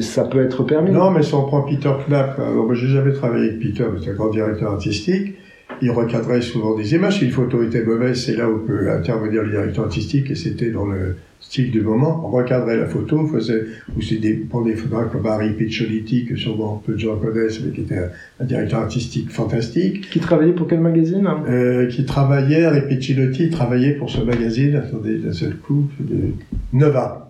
ça 0.00 0.24
peut 0.24 0.40
être 0.40 0.64
permis. 0.64 0.90
Non, 0.90 1.10
mais 1.10 1.22
si 1.22 1.34
on 1.34 1.44
prend 1.44 1.62
Peter 1.62 1.92
Knapp, 2.08 2.38
alors 2.40 2.74
j'ai 2.74 2.88
jamais 2.88 3.12
travaillé 3.12 3.50
avec 3.50 3.60
Peter, 3.60 3.84
c'est 4.02 4.10
un 4.10 4.14
grand 4.14 4.30
directeur 4.30 4.72
artistique. 4.72 5.36
Il 5.80 5.90
recadrait 5.90 6.40
souvent 6.40 6.76
des 6.76 6.94
images. 6.94 7.18
Si 7.18 7.24
une 7.24 7.30
photo 7.30 7.62
était 7.62 7.84
mauvaise, 7.84 8.24
c'est 8.24 8.36
là 8.36 8.48
où 8.50 8.58
peut 8.58 8.90
intervenir 8.90 9.42
le 9.42 9.50
directeur 9.50 9.84
artistique, 9.84 10.30
et 10.30 10.34
c'était 10.34 10.70
dans 10.70 10.86
le 10.86 11.16
style 11.40 11.70
du 11.70 11.80
moment, 11.80 12.22
on 12.26 12.30
recadrait 12.30 12.76
la 12.76 12.86
photo, 12.86 13.26
faisait, 13.26 13.64
ou 13.96 14.02
c'est 14.02 14.16
des, 14.16 14.34
pour 14.34 14.64
des 14.64 14.74
photographes 14.74 15.12
comme 15.12 15.26
Harry 15.26 15.52
Piccioliti, 15.52 16.26
que 16.26 16.36
sûrement 16.36 16.82
peu 16.84 16.92
de 16.94 16.98
gens 16.98 17.16
connaissent, 17.16 17.60
mais 17.64 17.72
qui 17.72 17.82
était 17.82 17.98
un, 18.40 18.44
directeur 18.44 18.80
artistique 18.80 19.30
fantastique. 19.30 20.10
Qui 20.10 20.20
travaillait 20.20 20.52
pour 20.52 20.66
quel 20.66 20.80
magazine 20.80 21.26
hein? 21.26 21.44
Euh, 21.48 21.86
Qui 21.86 22.04
travaillait, 22.04 22.64
Harry 22.64 22.82
Piccioliti 22.88 23.50
travaillait 23.50 23.92
pour 23.92 24.10
ce 24.10 24.20
magazine, 24.20 24.76
attendez, 24.76 25.16
d'un 25.18 25.32
seul 25.32 25.56
coup, 25.56 25.88
de 26.00 26.32
Nova, 26.72 27.27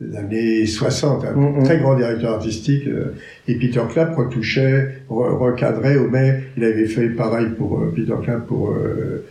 des 0.00 0.16
années 0.16 0.66
60, 0.66 1.24
un 1.24 1.32
mm, 1.32 1.64
très 1.64 1.78
grand 1.78 1.96
directeur 1.96 2.34
artistique, 2.34 2.86
euh, 2.86 3.14
et 3.48 3.56
Peter 3.56 3.82
Clapp 3.90 4.16
retouchait, 4.16 5.02
recadrait, 5.08 5.96
au 5.96 6.08
mais 6.08 6.44
il 6.56 6.64
avait 6.64 6.86
fait 6.86 7.08
pareil 7.08 7.48
pour 7.56 7.80
euh, 7.80 7.92
Peter 7.94 8.14
Clapp 8.22 8.46
pour, 8.46 8.70
euh, 8.70 9.26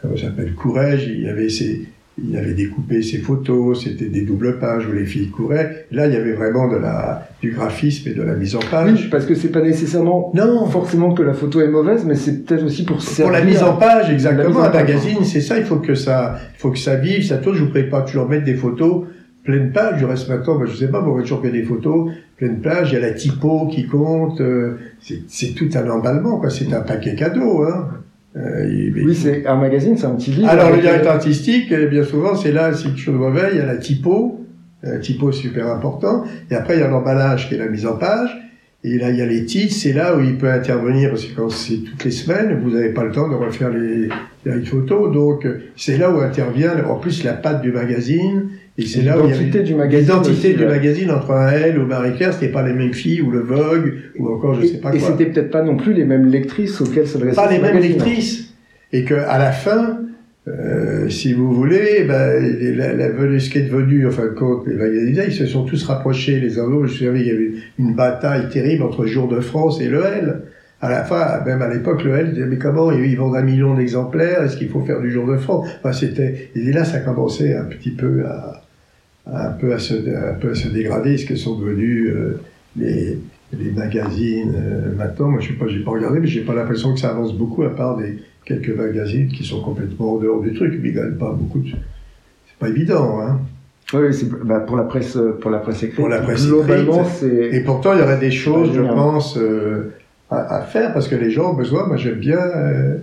comment 0.00 0.16
ça 0.16 0.24
s'appelle, 0.24 0.54
Courage, 0.54 1.06
il 1.06 1.28
avait 1.28 1.48
ses 1.48 1.86
il 2.22 2.36
avait 2.36 2.52
découpé 2.52 3.02
ses 3.02 3.18
photos, 3.18 3.84
c'était 3.84 4.08
des 4.08 4.22
doubles 4.22 4.58
pages 4.58 4.86
où 4.86 4.92
les 4.92 5.06
filles 5.06 5.28
couraient. 5.28 5.86
Là, 5.90 6.06
il 6.06 6.12
y 6.12 6.16
avait 6.16 6.32
vraiment 6.32 6.68
de 6.68 6.76
la, 6.76 7.28
du 7.40 7.50
graphisme 7.52 8.08
et 8.08 8.12
de 8.12 8.22
la 8.22 8.34
mise 8.34 8.56
en 8.56 8.60
page. 8.60 8.92
Oui, 8.92 9.08
parce 9.10 9.24
que 9.24 9.34
c'est 9.34 9.48
pas 9.48 9.62
nécessairement 9.62 10.30
non. 10.34 10.66
forcément 10.68 11.14
que 11.14 11.22
la 11.22 11.32
photo 11.32 11.60
est 11.60 11.68
mauvaise, 11.68 12.04
mais 12.04 12.14
c'est 12.14 12.44
peut-être 12.44 12.64
aussi 12.64 12.84
pour 12.84 12.98
Pour 12.98 13.30
la 13.30 13.42
mise 13.42 13.62
en 13.62 13.76
page, 13.76 14.10
exactement. 14.10 14.62
Un 14.62 14.70
magazine, 14.70 15.24
c'est 15.24 15.40
ça, 15.40 15.58
il 15.58 15.64
faut 15.64 15.76
que 15.76 15.94
ça, 15.94 16.38
il 16.54 16.60
faut 16.60 16.70
que 16.70 16.78
ça 16.78 16.96
vive, 16.96 17.24
ça 17.24 17.38
tourne. 17.38 17.56
Je 17.56 17.64
vous 17.64 17.90
pas 17.90 18.02
toujours 18.02 18.28
mettre 18.28 18.44
des 18.44 18.54
photos 18.54 19.04
pleine 19.44 19.72
page. 19.72 20.00
Je 20.00 20.06
reste 20.06 20.28
maintenant, 20.28 20.58
ben, 20.58 20.66
je 20.66 20.76
sais 20.76 20.88
pas, 20.88 21.02
on 21.02 21.20
toujours 21.20 21.42
que 21.42 21.48
des 21.48 21.62
photos 21.62 22.10
pleine 22.36 22.60
page. 22.60 22.90
Il 22.90 22.94
y 22.94 22.96
a 22.96 23.00
la 23.00 23.12
typo 23.12 23.66
qui 23.66 23.86
compte. 23.86 24.40
Euh, 24.40 24.76
c'est 25.28 25.54
tout 25.54 25.68
un 25.74 25.88
emballement, 25.90 26.38
quoi. 26.38 26.50
C'est 26.50 26.72
un 26.72 26.80
paquet 26.80 27.14
cadeau, 27.14 27.62
hein. 27.62 27.88
Euh, 28.36 28.90
oui, 28.94 29.14
c'est 29.14 29.44
un 29.44 29.56
magazine, 29.56 29.96
c'est 29.96 30.06
un 30.06 30.14
petit 30.14 30.30
livre. 30.30 30.48
Alors, 30.48 30.70
le 30.70 30.80
directeur 30.80 31.14
artistique, 31.14 31.72
euh, 31.72 31.88
bien 31.88 32.04
souvent, 32.04 32.36
c'est 32.36 32.52
là, 32.52 32.72
si 32.72 32.84
quelque 32.84 32.98
chose 32.98 33.14
de 33.14 33.18
mauvais, 33.18 33.48
il 33.52 33.58
y 33.58 33.60
a 33.60 33.66
la 33.66 33.76
typo. 33.76 34.46
La 34.82 34.98
typo, 34.98 35.32
super 35.32 35.66
important. 35.66 36.24
Et 36.50 36.54
après, 36.54 36.76
il 36.76 36.80
y 36.80 36.82
a 36.82 36.88
l'emballage 36.88 37.48
qui 37.48 37.56
est 37.56 37.58
la 37.58 37.68
mise 37.68 37.86
en 37.86 37.96
page. 37.96 38.30
Et 38.82 38.96
là, 38.96 39.10
il 39.10 39.16
y 39.16 39.20
a 39.20 39.26
les 39.26 39.44
titres, 39.44 39.74
c'est 39.74 39.92
là 39.92 40.16
où 40.16 40.20
il 40.20 40.38
peut 40.38 40.50
intervenir, 40.50 41.10
parce 41.10 41.26
que 41.26 41.36
quand 41.36 41.50
c'est 41.50 41.78
toutes 41.78 42.04
les 42.04 42.12
semaines, 42.12 42.60
vous 42.62 42.70
n'avez 42.70 42.90
pas 42.90 43.04
le 43.04 43.12
temps 43.12 43.28
de 43.28 43.34
refaire 43.34 43.68
les, 43.68 44.08
les 44.46 44.64
photos. 44.64 45.12
Donc, 45.12 45.46
c'est 45.76 45.98
là 45.98 46.10
où 46.10 46.20
intervient, 46.20 46.72
en 46.88 46.94
plus, 46.94 47.24
la 47.24 47.34
patte 47.34 47.60
du 47.60 47.72
magazine. 47.72 48.48
Et 48.78 48.86
c'est 48.86 49.02
là 49.02 49.18
où 49.18 49.26
l'identité 49.26 49.62
du 49.62 49.74
magazine. 49.74 50.08
L'identité 50.08 50.54
du 50.54 50.64
magazine 50.64 51.10
entre 51.10 51.32
un 51.32 51.48
L 51.48 51.78
ou 51.78 51.86
Marie 51.86 52.14
Claire, 52.14 52.32
c'était 52.32 52.48
pas 52.48 52.66
les 52.66 52.72
mêmes 52.72 52.94
filles, 52.94 53.20
ou 53.20 53.30
le 53.30 53.40
Vogue, 53.40 53.94
ou 54.18 54.28
encore 54.28 54.54
je 54.54 54.66
sais 54.66 54.78
pas 54.78 54.90
quoi. 54.90 54.98
Et 54.98 55.02
c'était 55.02 55.26
peut-être 55.26 55.50
pas 55.50 55.62
non 55.62 55.76
plus 55.76 55.92
les 55.92 56.04
mêmes 56.04 56.26
lectrices 56.26 56.80
auxquelles 56.80 57.06
s'adressait 57.06 57.36
Pas 57.36 57.50
les 57.50 57.58
mêmes 57.58 57.78
lectrices. 57.78 58.54
Et 58.92 59.04
que, 59.04 59.14
à 59.14 59.38
la 59.38 59.52
fin, 59.52 60.00
euh, 60.48 61.08
si 61.08 61.32
vous 61.32 61.52
voulez, 61.52 62.04
ben, 62.08 62.40
la, 62.76 62.94
la, 62.94 63.38
ce 63.38 63.50
qui 63.50 63.58
est 63.58 63.62
devenu, 63.62 64.06
en 64.06 64.10
fin 64.10 64.24
de 64.24 64.28
compte, 64.30 64.66
les 64.66 64.74
magazines, 64.74 65.22
ils 65.26 65.32
se 65.32 65.46
sont 65.46 65.64
tous 65.64 65.84
rapprochés 65.84 66.40
les 66.40 66.58
uns 66.58 66.64
autres. 66.64 66.86
Je 66.86 67.04
me 67.04 67.10
souviens, 67.10 67.14
il 67.14 67.26
y 67.26 67.30
avait 67.30 67.50
une 67.78 67.94
bataille 67.94 68.48
terrible 68.48 68.82
entre 68.82 69.06
Jour 69.06 69.28
de 69.28 69.40
France 69.40 69.80
et 69.80 69.88
le 69.88 70.04
L. 70.04 70.42
À 70.82 70.88
la 70.88 71.04
fin, 71.04 71.44
même 71.44 71.60
à 71.60 71.68
l'époque, 71.68 72.04
le 72.04 72.14
L 72.14 72.32
disait, 72.32 72.46
mais 72.46 72.56
comment, 72.56 72.90
ils 72.90 73.16
vendent 73.16 73.36
un 73.36 73.42
million 73.42 73.74
d'exemplaires, 73.74 74.42
est-ce 74.42 74.56
qu'il 74.56 74.70
faut 74.70 74.80
faire 74.80 75.00
du 75.00 75.10
Jour 75.10 75.26
de 75.26 75.36
France? 75.36 75.68
Enfin, 75.78 75.92
c'était, 75.92 76.50
et 76.54 76.72
là, 76.72 76.84
ça 76.84 77.00
commençait 77.00 77.54
un 77.54 77.64
petit 77.64 77.90
peu 77.90 78.24
à, 78.24 78.62
un 79.26 79.50
peu 79.50 79.74
à 79.74 79.78
se, 79.78 79.94
un 79.94 80.34
peu 80.40 80.52
à 80.52 80.54
se 80.54 80.68
dégrader, 80.68 81.18
ce 81.18 81.26
que 81.26 81.36
sont 81.36 81.58
devenus 81.58 82.10
euh, 82.10 82.40
les, 82.76 83.18
les 83.56 83.70
magazines 83.72 84.54
euh, 84.56 84.94
maintenant, 84.96 85.28
moi 85.28 85.40
je 85.40 85.48
sais 85.48 85.54
pas, 85.54 85.66
j'ai 85.68 85.80
pas 85.80 85.90
regardé, 85.90 86.20
mais 86.20 86.26
j'ai 86.26 86.42
pas 86.42 86.54
l'impression 86.54 86.94
que 86.94 87.00
ça 87.00 87.10
avance 87.10 87.34
beaucoup 87.34 87.62
à 87.62 87.74
part 87.74 87.96
des 87.96 88.18
quelques 88.44 88.74
magazines 88.76 89.28
qui 89.28 89.44
sont 89.44 89.60
complètement 89.60 90.14
en 90.14 90.18
dehors 90.18 90.40
du 90.40 90.54
truc, 90.54 90.78
mais 90.80 90.88
ils 90.88 90.94
gagnent 90.94 91.18
pas 91.18 91.32
beaucoup. 91.32 91.60
De... 91.60 91.68
C'est 91.68 92.58
pas 92.58 92.68
évident, 92.68 93.20
hein. 93.20 93.40
Oui, 93.92 94.14
c'est 94.14 94.30
bah, 94.30 94.60
pour 94.60 94.76
la 94.76 94.84
presse, 94.84 95.18
pour 95.40 95.50
la 95.50 95.58
presse 95.58 95.82
écrite. 95.82 95.96
Pour 95.96 96.08
la 96.08 96.20
presse 96.20 96.46
Globalement, 96.46 97.04
c'est. 97.04 97.50
Et 97.52 97.60
pourtant, 97.60 97.92
il 97.92 97.98
y 97.98 98.02
aurait 98.02 98.20
des 98.20 98.30
choses, 98.30 98.72
je 98.72 98.82
pense, 98.82 99.36
euh, 99.36 99.92
à, 100.30 100.56
à, 100.56 100.62
faire 100.62 100.92
parce 100.92 101.08
que 101.08 101.16
les 101.16 101.30
gens 101.30 101.52
ont 101.52 101.54
besoin. 101.54 101.86
Moi, 101.86 101.96
j'aime 101.96 102.18
bien. 102.18 102.38
Euh, 102.38 102.98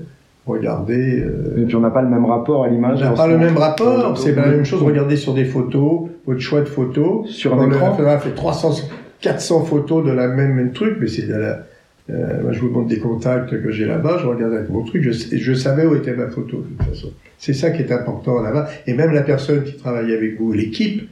regarder. 0.48 1.20
Euh... 1.20 1.62
Et 1.62 1.66
puis 1.66 1.76
on 1.76 1.82
n'a 1.82 1.92
pas 1.92 2.02
le 2.02 2.10
même 2.10 2.26
rapport 2.26 2.64
à 2.64 2.70
l'image. 2.70 3.00
On 3.02 3.06
n'a 3.06 3.12
pas 3.12 3.28
le 3.28 3.38
même 3.38 3.58
rapport. 3.58 4.18
C'est 4.18 4.34
la 4.34 4.48
même 4.48 4.66
chose. 4.66 4.82
Regarder 4.82 5.16
sur 5.16 5.34
des 5.34 5.46
photos, 5.46 6.10
votre 6.26 6.40
choix 6.40 6.62
de 6.62 6.66
photos. 6.66 7.30
Sur 7.30 7.60
un 7.60 7.70
écran. 7.70 7.96
On 8.00 8.20
fait 8.20 8.36
300, 8.36 8.88
400 9.22 9.66
photos 9.66 10.06
de 10.06 10.12
la 10.12 10.28
même, 10.28 10.72
truc, 10.72 10.98
mais 11.00 11.08
c'est 11.08 11.28
de 11.28 11.36
la. 11.36 11.66
Euh, 12.10 12.42
moi, 12.42 12.54
je 12.54 12.62
vous 12.62 12.70
montre 12.70 12.88
des 12.88 13.00
contacts 13.00 13.50
que 13.50 13.70
j'ai 13.70 13.86
là-bas. 13.86 14.18
Je 14.22 14.28
regarde 14.28 14.54
avec 14.54 14.70
mon 14.70 14.84
truc. 14.84 15.04
Je, 15.04 15.12
je 15.12 15.54
savais 15.54 15.86
où 15.86 15.94
était 15.96 16.14
ma 16.14 16.30
photo 16.30 16.58
de 16.58 16.64
toute 16.64 16.88
façon. 16.88 17.10
C'est 17.38 17.54
ça 17.54 17.70
qui 17.70 17.82
est 17.82 17.92
important 17.92 18.42
là-bas. 18.42 18.70
Et 18.88 18.94
même 18.94 19.12
la 19.12 19.24
personne 19.24 19.64
qui 19.64 19.76
travaille 19.76 20.14
avec 20.14 20.40
vous, 20.40 20.54
l'équipe 20.54 21.10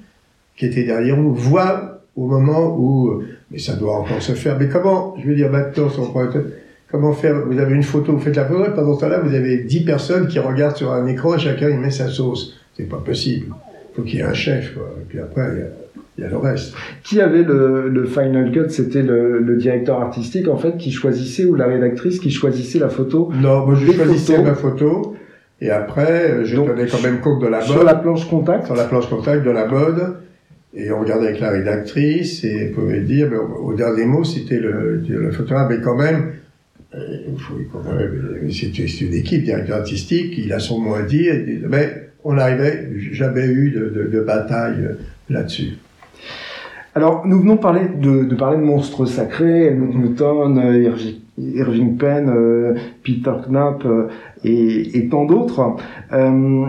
qui 0.56 0.66
était 0.66 0.84
derrière 0.84 1.18
vous, 1.18 1.34
voit 1.34 2.02
au 2.16 2.28
moment 2.28 2.78
où. 2.78 3.24
Mais 3.56 3.62
ça 3.62 3.74
doit 3.78 3.96
encore 3.96 4.22
se 4.22 4.34
faire. 4.34 4.58
Mais 4.60 4.68
comment 4.68 5.16
Je 5.18 5.30
veux 5.30 5.34
dire 5.36 5.50
maintenant, 5.50 5.90
sans 5.90 6.08
problème 6.08 6.44
Comment 6.92 7.14
faire? 7.14 7.46
Vous 7.48 7.58
avez 7.58 7.74
une 7.74 7.84
photo, 7.84 8.12
vous 8.12 8.20
faites 8.20 8.36
la 8.36 8.44
photo, 8.44 8.66
et 8.66 8.76
pendant 8.76 8.96
ce 8.96 9.00
temps-là, 9.00 9.22
vous 9.22 9.34
avez 9.34 9.60
10 9.60 9.86
personnes 9.86 10.28
qui 10.28 10.40
regardent 10.40 10.76
sur 10.76 10.92
un 10.92 11.08
écran 11.08 11.36
et 11.36 11.40
chacun 11.40 11.70
il 11.70 11.80
met 11.80 11.90
sa 11.90 12.10
sauce. 12.10 12.60
C'est 12.76 12.90
pas 12.90 12.98
possible. 12.98 13.46
Il 13.48 13.96
faut 13.96 14.02
qu'il 14.02 14.20
y 14.20 14.20
ait 14.20 14.26
un 14.26 14.34
chef, 14.34 14.74
quoi. 14.74 14.90
Et 15.02 15.06
puis 15.08 15.20
après, 15.20 15.52
il 15.54 15.60
y 15.60 15.62
a, 15.62 15.68
il 16.18 16.24
y 16.26 16.28
a 16.28 16.30
le 16.30 16.36
reste. 16.36 16.74
Qui 17.06 17.22
avait 17.22 17.44
le, 17.44 17.88
le 17.88 18.06
final 18.06 18.52
cut? 18.52 18.70
C'était 18.72 19.04
le, 19.04 19.40
le, 19.40 19.56
directeur 19.56 20.02
artistique, 20.02 20.50
en 20.50 20.58
fait, 20.58 20.76
qui 20.76 20.92
choisissait, 20.92 21.46
ou 21.46 21.56
la 21.56 21.68
rédactrice 21.68 22.20
qui 22.20 22.32
choisissait 22.32 22.80
la 22.80 22.90
photo 22.90 23.32
Non, 23.42 23.66
moi 23.66 23.76
je 23.76 23.90
choisissais 23.90 24.44
ma 24.44 24.54
photo. 24.54 25.16
Et 25.62 25.70
après, 25.70 26.44
je 26.44 26.58
tenais 26.58 26.88
quand 26.88 27.02
même 27.02 27.22
compte 27.22 27.42
de 27.42 27.48
la 27.48 27.60
mode. 27.60 27.68
Sur 27.68 27.84
la 27.86 27.96
planche 27.96 28.30
contact? 28.30 28.66
Sur 28.66 28.76
la 28.76 28.84
planche 28.84 29.10
contact 29.10 29.46
de 29.46 29.52
la 29.52 29.66
mode. 29.66 30.18
Et 30.76 30.92
on 30.92 31.00
regardait 31.00 31.28
avec 31.28 31.40
la 31.40 31.52
rédactrice 31.52 32.44
et 32.44 32.70
on 32.72 32.82
pouvait 32.82 33.02
dire, 33.02 33.32
au, 33.62 33.74
dernier 33.74 34.06
mot, 34.06 34.24
c'était 34.24 34.60
le, 34.60 35.02
le 35.08 35.32
photographe. 35.32 35.68
Mais 35.70 35.82
quand 35.82 35.96
même, 35.96 36.34
c'est 38.52 39.02
une 39.02 39.14
équipe, 39.14 39.44
directeur 39.44 39.78
artistique, 39.78 40.38
il 40.38 40.52
a 40.54 40.60
son 40.60 40.80
mot 40.80 40.96
à 40.96 41.04
dire, 41.04 41.36
mais 41.70 42.10
on 42.24 42.34
n'avait 42.34 42.90
jamais 43.12 43.46
eu 43.46 43.72
de, 43.72 44.10
de, 44.12 44.20
bataille 44.22 44.84
euh, 44.84 44.94
là-dessus. 45.30 45.78
Alors, 46.96 47.26
nous 47.28 47.40
venons 47.40 47.58
parler 47.58 47.88
de, 48.02 48.34
parler 48.36 48.58
de 48.58 48.64
monstres 48.64 49.06
sacrés, 49.06 49.68
Helmut 49.68 49.96
Newton, 49.96 50.58
Irving 51.38 51.98
Penn, 51.98 52.30
euh, 52.30 52.74
Peter 53.04 53.34
Knapp 53.50 53.86
euh, 53.86 54.08
et, 54.44 55.08
tant 55.10 55.26
d'autres. 55.26 55.76
Euh, 56.14 56.66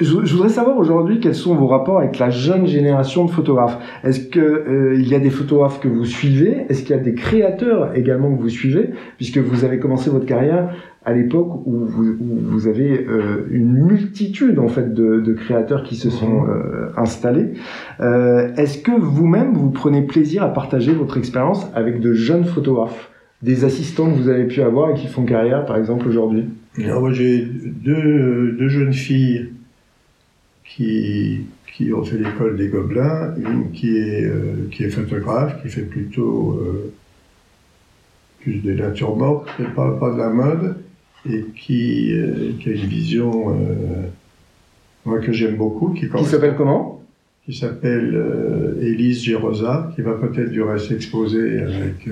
je, 0.00 0.12
voudrais 0.12 0.48
savoir 0.48 0.76
aujourd'hui 0.78 1.20
quels 1.20 1.34
sont 1.34 1.54
vos 1.54 1.66
rapports 1.66 1.98
avec 1.98 2.18
la 2.18 2.30
jeune 2.30 2.66
génération 2.66 3.24
de 3.24 3.30
photographes. 3.30 3.78
Est-ce 4.04 4.20
que 4.20 4.38
euh, 4.40 4.94
il 4.96 5.08
y 5.08 5.14
a 5.14 5.18
des 5.18 5.30
photographes 5.30 5.80
que 5.80 5.88
vous 5.88 6.04
suivez? 6.04 6.66
Est-ce 6.68 6.82
qu'il 6.82 6.94
y 6.94 6.98
a 6.98 7.02
des 7.02 7.14
créateurs 7.14 7.96
également 7.96 8.34
que 8.34 8.40
vous 8.40 8.48
suivez? 8.48 8.90
Puisque 9.16 9.38
vous 9.38 9.64
avez 9.64 9.78
commencé 9.78 10.10
votre 10.10 10.26
carrière 10.26 10.70
à 11.04 11.14
l'époque 11.14 11.66
où 11.66 11.86
vous, 11.86 12.04
où 12.04 12.38
vous 12.42 12.68
avez 12.68 13.06
euh, 13.08 13.46
une 13.50 13.72
multitude 13.72 14.58
en 14.58 14.68
fait 14.68 14.92
de, 14.92 15.20
de 15.20 15.32
créateurs 15.32 15.82
qui 15.82 15.96
se 15.96 16.10
sont 16.10 16.42
mhm. 16.42 16.50
euh, 16.50 16.88
installés. 16.96 17.54
Euh, 18.00 18.54
Est-ce 18.56 18.78
que 18.78 18.92
vous-même 18.92 19.54
vous 19.54 19.70
prenez 19.70 20.02
plaisir 20.02 20.42
à 20.42 20.52
partager 20.52 20.92
votre 20.92 21.16
expérience 21.16 21.66
avec 21.74 22.00
de 22.00 22.12
jeunes 22.12 22.44
photographes, 22.44 23.10
des 23.42 23.64
assistants 23.64 24.10
que 24.10 24.16
vous 24.16 24.28
avez 24.28 24.44
pu 24.44 24.60
avoir 24.60 24.90
et 24.90 24.94
qui 24.94 25.06
font 25.06 25.24
carrière 25.24 25.64
par 25.64 25.76
exemple 25.76 26.06
aujourd'hui? 26.06 26.44
Moi 26.76 27.10
j'ai 27.12 27.42
deux, 27.42 28.52
deux 28.52 28.68
jeunes 28.68 28.92
filles 28.92 29.48
qui, 30.78 31.40
qui 31.74 31.92
ont 31.92 32.04
fait 32.04 32.18
l'école 32.18 32.56
des 32.56 32.68
Gobelins, 32.68 33.34
une 33.36 33.72
qui 33.72 33.96
est, 33.96 34.24
euh, 34.24 34.68
qui 34.70 34.84
est 34.84 34.90
photographe, 34.90 35.60
qui 35.60 35.68
fait 35.68 35.82
plutôt 35.82 36.52
euh, 36.52 36.92
plus 38.40 38.60
des 38.60 38.74
natures 38.74 39.16
mortes, 39.16 39.48
mais 39.58 39.66
pas, 39.66 39.90
pas 39.98 40.12
de 40.12 40.18
la 40.18 40.30
mode, 40.30 40.76
et 41.28 41.44
qui, 41.56 42.12
euh, 42.12 42.52
qui 42.60 42.68
a 42.68 42.72
une 42.72 42.86
vision 42.86 43.56
moi, 45.04 45.18
que 45.18 45.32
j'aime 45.32 45.56
beaucoup. 45.56 45.94
Qui, 45.94 46.08
qui 46.08 46.24
s'appelle 46.24 46.54
comment? 46.56 47.02
Qui 47.44 47.54
s'appelle 47.54 48.76
Élise 48.80 49.24
Gérosa, 49.24 49.90
qui 49.96 50.02
va 50.02 50.12
peut-être 50.12 50.50
du 50.50 50.62
reste 50.62 50.88
s'exposer 50.88 51.60
avec 51.60 52.08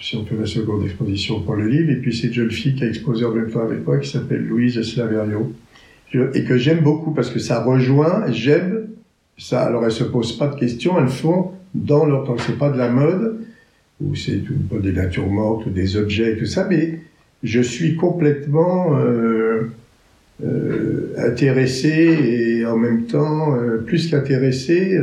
si 0.00 0.16
on 0.16 0.24
fait 0.24 0.36
la 0.36 0.46
seconde 0.46 0.84
exposition 0.84 1.40
pour 1.40 1.56
le 1.56 1.68
livre, 1.68 1.90
et 1.90 1.96
puis 1.96 2.14
c'est 2.14 2.28
une 2.28 2.32
jeune 2.32 2.50
fille 2.50 2.74
qui 2.74 2.84
a 2.84 2.88
exposé 2.88 3.24
en 3.24 3.32
même 3.32 3.50
temps 3.50 3.62
avec 3.62 3.84
moi, 3.86 3.98
qui 3.98 4.10
s'appelle 4.10 4.44
Louise 4.44 4.80
Slaverio 4.82 5.52
et 6.34 6.44
que 6.44 6.56
j'aime 6.56 6.80
beaucoup 6.80 7.12
parce 7.12 7.30
que 7.30 7.38
ça 7.38 7.62
rejoint, 7.62 8.24
j'aime 8.30 8.88
ça. 9.38 9.62
Alors 9.62 9.84
elles 9.84 9.92
se 9.92 10.04
posent 10.04 10.36
pas 10.36 10.48
de 10.48 10.58
questions, 10.58 10.98
elles 10.98 11.08
font 11.08 11.52
dans 11.74 12.04
leur 12.04 12.24
temps. 12.24 12.36
C'est 12.38 12.58
pas 12.58 12.70
de 12.70 12.78
la 12.78 12.88
mode 12.88 13.40
ou 14.00 14.14
c'est 14.14 14.42
pas 14.68 14.78
des 14.78 14.92
natures 14.92 15.28
mortes 15.28 15.66
ou 15.66 15.70
des 15.70 15.96
objets 15.96 16.32
et 16.32 16.36
tout 16.36 16.46
ça, 16.46 16.66
mais 16.68 16.98
je 17.42 17.60
suis 17.60 17.96
complètement 17.96 18.96
euh, 18.98 19.70
euh, 20.44 21.14
intéressé 21.18 21.88
et 21.88 22.66
en 22.66 22.76
même 22.76 23.04
temps 23.04 23.56
euh, 23.56 23.78
plus 23.78 24.10
qu'intéressé. 24.10 24.98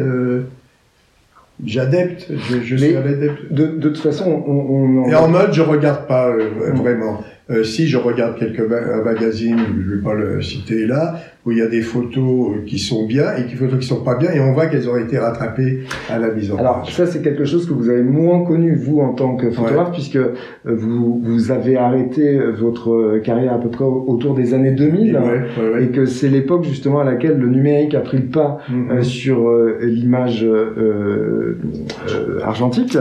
J'adepte, 1.66 2.28
je, 2.30 2.62
je 2.62 2.76
suis 2.78 2.96
un 2.96 3.02
adepte. 3.02 3.52
De, 3.52 3.68
de 3.68 3.90
toute 3.90 3.98
façon, 3.98 4.44
on, 4.48 5.04
on, 5.04 5.10
Et 5.10 5.16
en 5.16 5.28
mode, 5.28 5.52
je 5.52 5.62
regarde 5.62 6.08
pas 6.08 6.34
vraiment. 6.74 7.22
Euh, 7.52 7.64
si 7.64 7.88
je 7.88 7.98
regarde 7.98 8.38
quelques 8.38 8.62
magazines, 9.04 9.58
je 9.84 9.96
vais 9.96 10.02
pas 10.02 10.14
le 10.14 10.40
citer 10.40 10.86
là, 10.86 11.16
où 11.46 11.52
il 11.52 11.58
y 11.58 11.62
a 11.62 11.68
des 11.68 11.82
photos 11.82 12.58
qui 12.68 12.78
sont 12.78 13.08
bien 13.08 13.36
et 13.38 13.44
des 13.44 13.56
photos 13.56 13.80
qui 13.80 13.88
sont 13.88 14.04
pas 14.04 14.16
bien, 14.16 14.32
et 14.32 14.40
on 14.40 14.54
voit 14.54 14.68
qu'elles 14.68 14.88
ont 14.88 14.98
été 14.98 15.18
rattrapées 15.18 15.80
à 16.12 16.20
la 16.20 16.30
mise 16.30 16.52
en 16.52 16.58
Alors 16.58 16.88
ça, 16.92 17.08
c'est 17.08 17.24
quelque 17.24 17.46
chose 17.46 17.68
que 17.68 17.74
vous 17.74 17.90
avez 17.90 18.04
moins 18.04 18.44
connu 18.44 18.76
vous 18.76 19.00
en 19.00 19.14
tant 19.14 19.36
que 19.36 19.50
photographe, 19.50 19.94
puisque 19.94 20.18
euh, 20.18 20.36
vous 20.64 21.20
vous 21.24 21.50
avez 21.50 21.76
arrêté 21.76 22.38
euh, 22.38 22.52
votre 22.52 23.18
carrière 23.24 23.54
à 23.54 23.60
peu 23.60 23.70
près 23.70 23.86
autour 23.86 24.36
des 24.36 24.54
années 24.54 24.72
2000, 24.72 25.18
ouais, 25.18 25.84
et 25.84 25.88
que 25.88 26.06
c'est 26.06 26.30
l'époque 26.30 26.66
justement 26.66 27.00
à 27.00 27.04
laquelle 27.04 27.40
le 27.40 27.48
numérique 27.48 27.96
a 27.96 28.02
pris 28.02 28.18
le 28.18 28.28
pas 28.28 28.60
mm-hmm. 28.70 29.02
sur 29.02 29.52
l'image 29.82 30.46
argentique. 32.44 32.96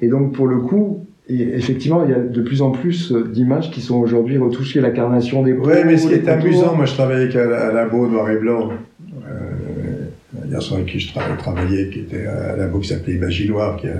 Et 0.00 0.08
donc 0.08 0.32
pour 0.32 0.46
le 0.46 0.58
coup, 0.58 1.06
et 1.30 1.54
effectivement, 1.54 2.04
il 2.04 2.10
y 2.10 2.14
a 2.14 2.18
de 2.18 2.42
plus 2.42 2.60
en 2.60 2.70
plus 2.70 3.12
d'images 3.12 3.70
qui 3.70 3.80
sont 3.80 3.96
aujourd'hui 3.96 4.36
retouchées, 4.38 4.80
la 4.80 4.90
carnation 4.90 5.42
des 5.42 5.52
Oui, 5.52 5.74
mais 5.86 5.96
ce 5.96 6.08
qui 6.08 6.14
est 6.14 6.28
amusant, 6.28 6.74
moi 6.74 6.86
je 6.86 6.94
travaillais 6.94 7.22
avec 7.22 7.36
un 7.36 7.72
labo 7.72 8.08
noir 8.08 8.30
et 8.30 8.36
blanc. 8.36 8.70
Euh, 8.70 10.42
un 10.44 10.50
garçon 10.50 10.74
avec 10.76 10.86
qui 10.86 10.98
je 10.98 11.12
travaillais, 11.12 11.88
qui 11.90 12.00
était 12.00 12.26
un 12.26 12.56
labo 12.56 12.80
qui 12.80 12.88
s'appelait 12.88 13.14
Imaginoir, 13.14 13.76
qui 13.76 13.86
a 13.86 13.94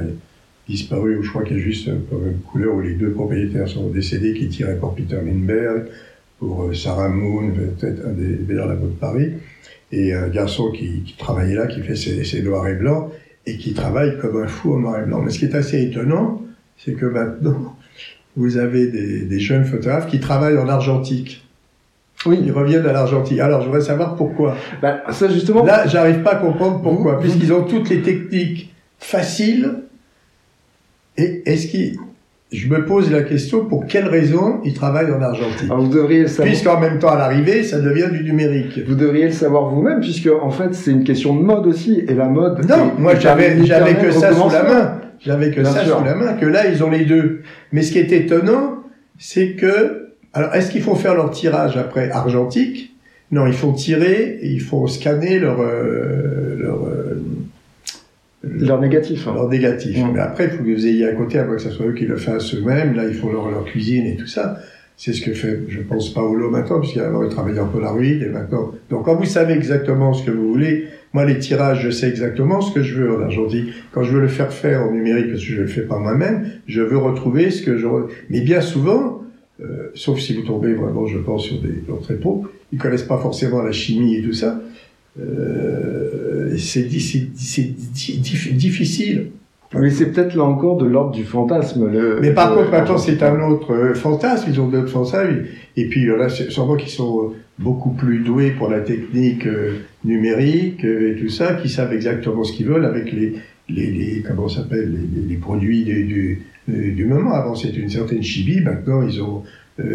disparu, 0.69 1.19
ou 1.19 1.23
je 1.23 1.31
crois 1.31 1.45
qu'il 1.45 1.59
y 1.59 1.61
a 1.61 1.63
juste 1.63 1.87
une 1.87 2.41
couleur 2.51 2.75
où 2.75 2.81
les 2.81 2.95
deux 2.95 3.11
propriétaires 3.11 3.69
sont 3.69 3.89
décédés, 3.89 4.35
qui 4.35 4.49
tirait 4.49 4.77
pour 4.77 4.95
Peter 4.95 5.19
Lindbergh, 5.25 5.85
pour 6.39 6.65
euh, 6.65 6.75
Sarah 6.75 7.09
Moon, 7.09 7.53
peut-être 7.79 8.07
un 8.07 8.13
des 8.13 8.39
meilleurs 8.49 8.67
labos 8.67 8.89
de 8.89 8.93
Paris, 8.93 9.33
et 9.93 10.15
un 10.15 10.29
garçon 10.29 10.73
qui, 10.73 11.03
qui 11.03 11.17
travaillait 11.17 11.57
là, 11.57 11.67
qui 11.69 11.81
fait 11.83 11.97
ses, 11.97 12.25
ses 12.25 12.43
noirs 12.43 12.67
et 12.67 12.75
blancs, 12.75 13.11
et 13.47 13.57
qui 13.57 13.73
travaille 13.73 14.19
comme 14.19 14.43
un 14.43 14.47
fou 14.49 14.75
en 14.75 14.81
noir 14.81 15.01
et 15.01 15.07
blanc. 15.07 15.23
Mais 15.23 15.31
ce 15.31 15.39
qui 15.39 15.45
est 15.45 15.55
assez 15.55 15.81
étonnant, 15.81 16.43
c'est 16.85 16.93
que 16.93 17.07
maintenant, 17.07 17.77
vous 18.37 18.57
avez 18.57 18.87
des, 18.87 19.21
des, 19.23 19.41
jeunes 19.41 19.65
photographes 19.65 20.07
qui 20.07 20.19
travaillent 20.19 20.59
en 20.59 20.69
argentique. 20.69 21.47
Oui. 22.27 22.39
Ils 22.43 22.53
reviennent 22.53 22.87
à 22.87 22.93
l'argentique. 22.93 23.39
Alors, 23.39 23.61
je 23.63 23.67
voudrais 23.67 23.83
savoir 23.83 24.17
pourquoi. 24.17 24.57
Ben, 24.81 25.01
ça, 25.11 25.29
justement. 25.29 25.65
Là, 25.65 25.87
j'arrive 25.87 26.23
pas 26.23 26.33
à 26.33 26.37
comprendre 26.37 26.81
pourquoi. 26.83 27.19
Puisqu'ils 27.19 27.53
ont 27.53 27.65
toutes 27.65 27.89
les 27.91 28.03
techniques 28.03 28.73
faciles. 28.99 29.75
Et 31.17 31.43
est-ce 31.45 31.67
qu'ils, 31.67 31.97
je 32.53 32.69
me 32.69 32.85
pose 32.85 33.11
la 33.11 33.23
question 33.23 33.65
pour 33.65 33.87
quelle 33.87 34.07
raison 34.07 34.61
ils 34.65 34.75
travaillent 34.75 35.13
en 35.13 35.21
argentique? 35.21 35.65
Alors 35.65 35.81
vous 35.81 35.93
devriez 35.93 36.23
le 36.23 36.29
savoir. 36.29 36.49
Puisqu'en 36.49 36.81
même 36.81 36.99
temps, 36.99 37.11
à 37.11 37.19
l'arrivée, 37.19 37.63
ça 37.63 37.81
devient 37.81 38.09
du 38.11 38.25
numérique. 38.25 38.81
Vous 38.87 38.95
devriez 38.95 39.27
le 39.27 39.33
savoir 39.33 39.67
vous-même, 39.69 40.01
puisque 40.01 40.29
en 40.29 40.51
fait, 40.51 40.75
c'est 40.75 40.93
une 40.93 41.05
question 41.05 41.35
de 41.35 41.43
mode 41.43 41.67
aussi. 41.67 42.05
Et 42.09 42.15
la 42.15 42.27
mode. 42.27 42.65
Non, 42.67 42.93
moi, 42.99 43.17
j'avais, 43.17 43.65
j'avais 43.67 43.95
que 43.97 44.11
ça 44.13 44.33
sous 44.33 44.51
la 44.51 44.63
main. 44.63 45.01
J'avais 45.21 45.51
que 45.51 45.63
ça 45.65 45.85
sous 45.85 46.05
la 46.05 46.15
main, 46.15 46.33
que 46.35 46.47
là, 46.47 46.69
ils 46.69 46.83
ont 46.83 46.91
les 46.91 47.05
deux. 47.05 47.43
Mais 47.73 47.83
ce 47.83 47.93
qui 47.93 47.99
est 47.99 48.11
étonnant, 48.13 48.83
c'est 49.19 49.53
que, 49.53 50.15
alors, 50.33 50.55
est-ce 50.55 50.71
qu'ils 50.71 50.83
font 50.83 50.95
faire 50.95 51.15
leur 51.15 51.31
tirage 51.31 51.77
après 51.77 52.11
argentique? 52.11 52.97
Non, 53.31 53.47
ils 53.47 53.53
font 53.53 53.73
tirer, 53.73 54.39
et 54.41 54.49
ils 54.49 54.61
font 54.61 54.87
scanner 54.87 55.39
leur, 55.39 55.61
euh, 55.61 56.57
leur, 56.59 56.87
euh, 56.87 57.23
leur 58.43 58.81
négatif. 58.81 59.29
Hein. 59.29 59.35
Leur 59.35 59.49
négatif. 59.49 59.99
Mmh. 59.99 60.13
Mais 60.15 60.21
après, 60.21 60.45
il 60.45 60.51
faut 60.51 60.65
que 60.65 60.75
vous 60.75 60.87
ayez 60.87 61.07
à 61.07 61.13
côté, 61.13 61.39
avant 61.39 61.55
que 61.55 61.63
ce 61.63 61.71
soit 61.71 61.87
eux 61.87 61.95
qui 61.95 62.07
le 62.07 62.17
fassent 62.17 62.55
eux-mêmes. 62.55 62.95
Là, 62.95 63.05
ils 63.07 63.15
font 63.15 63.31
leur, 63.31 63.51
leur 63.51 63.65
cuisine 63.65 64.07
et 64.07 64.17
tout 64.17 64.27
ça. 64.27 64.59
C'est 64.97 65.13
ce 65.13 65.23
que 65.23 65.33
fait, 65.33 65.61
je 65.69 65.81
pense, 65.81 66.13
Paolo 66.13 66.51
maintenant, 66.51 66.81
puisqu'avant 66.81 67.23
il 67.23 67.31
travaillait 67.31 67.61
en 67.61 67.69
Polaroid 67.69 68.03
et 68.03 68.29
maintenant. 68.29 68.73
Donc, 68.91 69.05
quand 69.05 69.15
vous 69.15 69.25
savez 69.25 69.55
exactement 69.55 70.13
ce 70.13 70.27
que 70.27 70.31
vous 70.31 70.49
voulez, 70.49 70.89
Moi, 71.13 71.25
les 71.25 71.39
tirages, 71.39 71.83
je 71.83 71.91
sais 71.91 72.09
exactement 72.09 72.61
ce 72.61 72.73
que 72.73 72.83
je 72.83 73.01
veux 73.01 73.17
en 73.17 73.21
argentique. 73.21 73.71
Quand 73.93 74.05
je 74.05 74.13
veux 74.13 74.21
le 74.21 74.29
faire 74.29 74.53
faire 74.53 74.83
en 74.83 74.93
numérique, 74.93 75.31
parce 75.31 75.41
que 75.41 75.47
je 75.47 75.61
le 75.61 75.67
fais 75.67 75.83
pas 75.83 75.99
moi-même, 75.99 76.51
je 76.67 76.83
veux 76.83 76.99
retrouver 76.99 77.51
ce 77.51 77.63
que 77.63 77.77
je... 77.77 77.87
Mais 78.29 78.43
bien 78.43 78.61
souvent, 78.61 79.23
euh, 79.61 79.91
sauf 79.95 80.21
si 80.21 80.35
vous 80.35 80.43
tombez 80.43 80.73
vraiment, 80.73 81.07
je 81.07 81.19
pense, 81.19 81.45
sur 81.45 81.61
des 81.61 81.83
entrepôts, 81.93 82.47
ils 82.73 82.79
connaissent 82.79 83.03
pas 83.03 83.19
forcément 83.19 83.63
la 83.63 83.73
chimie 83.73 84.17
et 84.17 84.23
tout 84.23 84.33
ça. 84.33 84.61
Euh, 85.21 86.57
c'est 86.57 86.85
difficile. 86.85 87.31
Mais 89.75 89.91
c'est 89.91 90.07
peut-être 90.07 90.35
là 90.35 90.45
encore 90.45 90.79
de 90.79 90.87
l'ordre 90.87 91.13
du 91.13 91.25
fantasme. 91.25 91.89
Le, 91.89 92.19
Mais 92.21 92.33
par 92.33 92.55
contre, 92.55 92.71
maintenant, 92.71 92.99
c'est 92.99 93.23
un 93.23 93.41
autre 93.49 93.73
euh, 93.73 93.95
fantasme. 93.95 94.51
Ils 94.53 94.61
ont 94.61 94.69
d'autres 94.69 94.89
fantasmes. 94.89 95.45
Et 95.77 95.89
puis, 95.89 96.03
il 96.03 96.09
y 96.09 96.13
en 96.13 96.21
a 96.21 96.29
sûrement 96.29 96.77
qui 96.77 96.91
sont 96.91 97.33
beaucoup 97.59 97.91
plus 97.91 98.21
doués 98.21 98.53
pour 98.53 98.69
la 98.69 98.81
technique 98.81 99.47
euh, 99.47 99.81
numérique 100.05 100.85
euh, 100.85 101.13
et 101.13 101.21
tout 101.21 101.29
ça, 101.29 101.55
qui 101.55 101.69
savent 101.69 101.93
exactement 101.93 102.45
ce 102.45 102.53
qu'ils 102.53 102.67
veulent 102.67 102.87
avec 102.87 103.13
les, 103.13 103.35
les, 103.69 103.91
les 103.91 104.23
comment 104.23 104.49
s'appelle, 104.49 104.93
les, 104.93 105.29
les, 105.29 105.37
produits 105.37 105.85
du, 105.85 106.05
du, 106.05 106.93
du, 106.93 107.05
moment. 107.05 107.33
Avant, 107.33 107.55
c'était 107.55 107.81
une 107.81 107.91
certaine 107.91 108.23
chibi. 108.23 108.61
Maintenant, 108.61 109.03
ils 109.07 109.21
ont, 109.23 109.43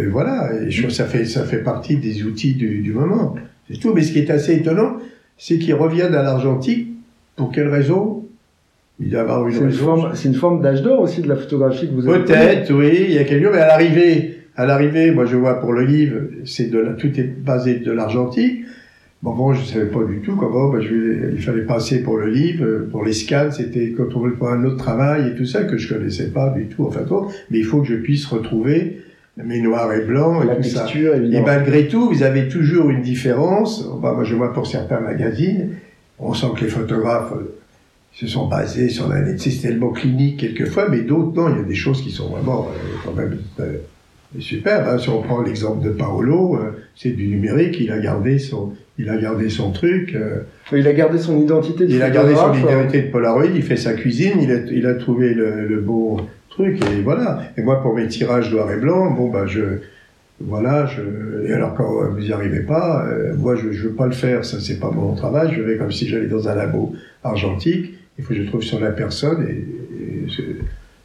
voilà. 0.10 0.52
Et 0.62 0.72
je 0.72 0.90
ça 0.90 1.06
fait, 1.06 1.26
ça 1.26 1.44
fait 1.44 1.64
partie 1.64 1.98
des 1.98 2.24
outils 2.24 2.54
du, 2.54 2.80
du 2.80 2.94
moment. 2.94 3.36
C'est 3.70 3.80
tout. 3.80 3.94
Mais 3.94 4.04
ce 4.04 4.12
qui 4.12 4.20
est 4.20 4.30
assez 4.30 4.56
étonnant, 4.56 4.98
c'est 5.38 5.58
qu'ils 5.58 5.76
reviennent 5.76 6.16
à 6.16 6.24
l'argentique. 6.24 6.88
Pour 7.36 7.52
quelle 7.52 7.68
raison? 7.68 8.26
Il 9.00 9.10
doit 9.10 9.22
avoir 9.22 9.48
une 9.48 9.54
C'est 9.54 9.64
une 9.64 9.72
forme, 9.72 10.12
c'est 10.14 10.30
une 10.30 10.36
forme 10.36 10.62
d'âge 10.62 10.82
d'or 10.82 11.02
aussi 11.02 11.22
de 11.22 11.28
la 11.28 11.36
photographie 11.36 11.88
que 11.88 11.94
vous 11.94 12.08
avez. 12.08 12.24
Peut-être, 12.24 12.74
oui, 12.74 13.06
il 13.10 13.14
y 13.14 13.18
a 13.18 13.26
quelques 13.26 13.52
mais 13.52 13.60
à 13.60 13.68
l'arrivée, 13.68 14.40
à 14.58 14.66
l'arrivée, 14.66 15.12
moi 15.12 15.26
je 15.26 15.36
vois 15.36 15.60
pour 15.60 15.74
le 15.74 15.84
livre, 15.84 16.18
c'est 16.46 16.70
de 16.70 16.80
la, 16.80 16.94
tout 16.94 17.20
est 17.20 17.24
basé 17.24 17.76
de 17.76 17.92
l'argentique. 17.92 18.66
Bon, 19.24 19.34
bon, 19.34 19.54
je 19.54 19.64
savais 19.64 19.88
pas 19.88 20.04
du 20.04 20.20
tout 20.20 20.36
comment, 20.36 20.70
ben, 20.70 20.82
je, 20.82 21.34
il 21.34 21.42
fallait 21.42 21.64
passer 21.64 22.04
pour 22.04 22.18
le 22.18 22.30
livre, 22.30 22.88
pour 22.92 23.04
les 23.04 23.14
scans, 23.14 23.50
c'était 23.52 23.92
quand 23.92 24.16
on 24.16 24.20
voulait 24.20 24.36
pour 24.36 24.50
un 24.50 24.64
autre 24.66 24.78
travail 24.78 25.30
et 25.32 25.36
tout 25.36 25.46
ça 25.46 25.64
que 25.64 25.78
je 25.78 25.92
connaissais 25.92 26.30
pas 26.30 26.50
du 26.50 26.66
tout, 26.66 26.86
enfin 26.86 27.04
toi, 27.04 27.28
mais 27.50 27.58
il 27.58 27.66
faut 27.66 27.82
que 27.82 27.88
je 27.88 27.96
puisse 27.96 28.26
retrouver 28.28 29.02
mes 29.38 29.62
noirs 29.62 29.92
et 29.94 30.06
blancs 30.06 30.44
et 30.44 30.48
la 30.48 30.56
tout 30.56 30.62
texture, 30.62 31.12
ça. 31.12 31.18
Évidemment. 31.18 31.44
Et 31.44 31.46
malgré 31.46 31.88
tout, 31.88 32.10
vous 32.10 32.24
avez 32.24 32.48
toujours 32.48 32.90
une 32.90 33.02
différence. 33.02 33.86
Ben, 34.02 34.14
moi, 34.14 34.24
je 34.24 34.36
vois 34.36 34.54
pour 34.54 34.68
certains 34.68 35.00
magazines, 35.00 35.72
on 36.20 36.34
sent 36.34 36.48
que 36.56 36.66
les 36.66 36.70
photographes 36.70 37.34
se 38.14 38.28
sont 38.28 38.48
basés 38.48 38.88
sur 38.88 39.10
la 39.10 39.22
nécessité 39.22 39.70
tellement 39.70 39.92
clinique 39.92 40.40
quelquefois, 40.40 40.88
mais 40.90 41.02
d'autres, 41.02 41.34
non, 41.36 41.50
il 41.54 41.58
y 41.58 41.60
a 41.60 41.64
des 41.64 41.76
choses 41.76 42.02
qui 42.02 42.12
sont 42.12 42.30
vraiment 42.30 42.70
euh, 42.70 42.78
quand 43.04 43.14
même 43.14 43.38
euh, 43.60 43.78
super. 44.40 44.88
Hein. 44.88 44.98
Si 44.98 45.10
on 45.10 45.22
prend 45.22 45.42
l'exemple 45.42 45.84
de 45.84 45.92
Paolo, 45.92 46.56
euh, 46.56 46.72
c'est 46.96 47.12
du 47.12 47.28
numérique, 47.28 47.78
il 47.80 47.92
a 47.92 48.00
gardé 48.00 48.40
son, 48.40 48.74
il 48.98 49.10
a 49.10 49.18
gardé 49.18 49.50
son 49.50 49.72
truc. 49.72 50.16
il 50.72 50.88
a 50.88 50.94
gardé 50.94 51.18
son 51.18 51.42
identité 51.42 51.86
de 51.86 51.92
Il 51.92 52.02
a 52.02 52.10
gardé 52.10 52.36
son 52.36 52.54
identité 52.54 53.04
de 53.04 53.12
Polaroid, 53.12 53.46
il 53.46 53.64
fait 53.64 53.78
sa 53.78 53.94
cuisine, 53.94 54.40
il 54.42 54.52
a, 54.52 54.58
il 54.72 54.86
a 54.86 54.96
trouvé 54.96 55.34
le, 55.34 55.68
le 55.68 55.82
beau 55.82 56.22
truc, 56.50 56.80
et 56.92 57.02
voilà. 57.02 57.44
Et 57.58 57.62
moi, 57.62 57.82
pour 57.82 57.96
mes 57.96 58.08
tirages 58.08 58.52
noir 58.54 58.72
et 58.72 58.78
blanc, 58.78 59.12
bon, 59.12 59.30
bah, 59.30 59.46
je, 59.46 59.80
voilà, 60.40 60.86
je, 60.86 61.48
et 61.48 61.54
alors 61.54 61.76
quand 61.76 62.10
vous 62.10 62.20
n'y 62.20 62.32
arrivez 62.32 62.60
pas, 62.60 63.06
moi 63.38 63.56
je, 63.56 63.72
je 63.72 63.88
veux 63.88 63.94
pas 63.94 64.06
le 64.06 64.12
faire, 64.12 64.44
ça 64.44 64.60
c'est 64.60 64.80
pas 64.80 64.92
mon 64.92 65.16
travail, 65.16 65.54
je 65.56 65.62
vais 65.62 65.78
comme 65.78 65.94
si 65.94 66.08
j'allais 66.10 66.28
dans 66.28 66.50
un 66.50 66.56
labo 66.56 66.94
argentique, 67.24 67.94
il 68.18 68.24
faut 68.24 68.34
que 68.34 68.42
je 68.42 68.48
trouve 68.48 68.62
sur 68.62 68.80
la 68.80 68.92
personne 68.92 69.48
et, 69.48 69.66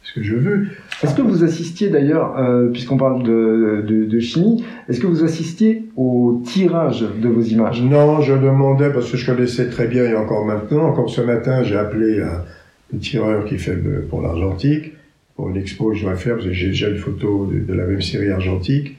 Est-ce 0.03 1.15
que 1.15 1.21
vous 1.21 1.43
assistiez 1.43 1.89
d'ailleurs, 1.89 2.37
euh, 2.37 2.69
puisqu'on 2.69 2.97
parle 2.97 3.23
de, 3.23 4.19
chimie, 4.19 4.63
est-ce 4.89 4.99
que 4.99 5.07
vous 5.07 5.23
assistiez 5.23 5.85
au 5.95 6.41
tirage 6.45 7.01
de 7.01 7.29
vos 7.29 7.41
images? 7.41 7.81
Non, 7.81 8.21
je 8.21 8.33
demandais 8.33 8.89
parce 8.91 9.09
que 9.09 9.17
je 9.17 9.25
connaissais 9.31 9.69
très 9.69 9.87
bien 9.87 10.03
et 10.05 10.15
encore 10.15 10.45
maintenant. 10.45 10.83
Encore 10.83 11.09
ce 11.09 11.21
matin, 11.21 11.63
j'ai 11.63 11.77
appelé 11.77 12.21
un, 12.21 12.97
tireur 12.99 13.45
qui 13.45 13.57
fait 13.57 13.77
pour 14.09 14.21
l'argentique, 14.21 14.93
pour 15.35 15.49
l'expo 15.49 15.91
que 15.91 15.95
je 15.95 16.03
dois 16.03 16.15
faire, 16.15 16.35
parce 16.35 16.47
que 16.47 16.53
j'ai 16.53 16.67
déjà 16.67 16.89
une 16.89 16.97
photo 16.97 17.49
de, 17.49 17.73
la 17.73 17.85
même 17.85 18.01
série 18.01 18.31
argentique. 18.31 18.97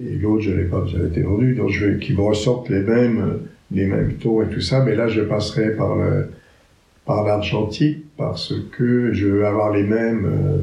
Et 0.00 0.16
l'autre, 0.16 0.42
je 0.42 0.50
l'ai 0.50 0.64
pas, 0.64 0.84
ça 0.90 0.98
a 0.98 1.06
été 1.06 1.20
vendu. 1.20 1.54
Donc, 1.54 1.70
je 1.70 1.86
veux 1.86 1.94
qu'ils 1.98 2.16
me 2.16 2.22
ressortent 2.22 2.68
les 2.68 2.80
mêmes, 2.80 3.38
les 3.70 3.86
mêmes 3.86 4.14
taux 4.14 4.42
et 4.42 4.48
tout 4.48 4.60
ça. 4.60 4.82
Mais 4.82 4.96
là, 4.96 5.06
je 5.06 5.20
passerai 5.20 5.76
par 7.06 7.24
l'argentique 7.24 8.01
parce 8.16 8.54
que 8.76 9.12
je 9.12 9.26
veux 9.26 9.46
avoir 9.46 9.72
les 9.72 9.82
mêmes 9.82 10.26
euh, 10.26 10.58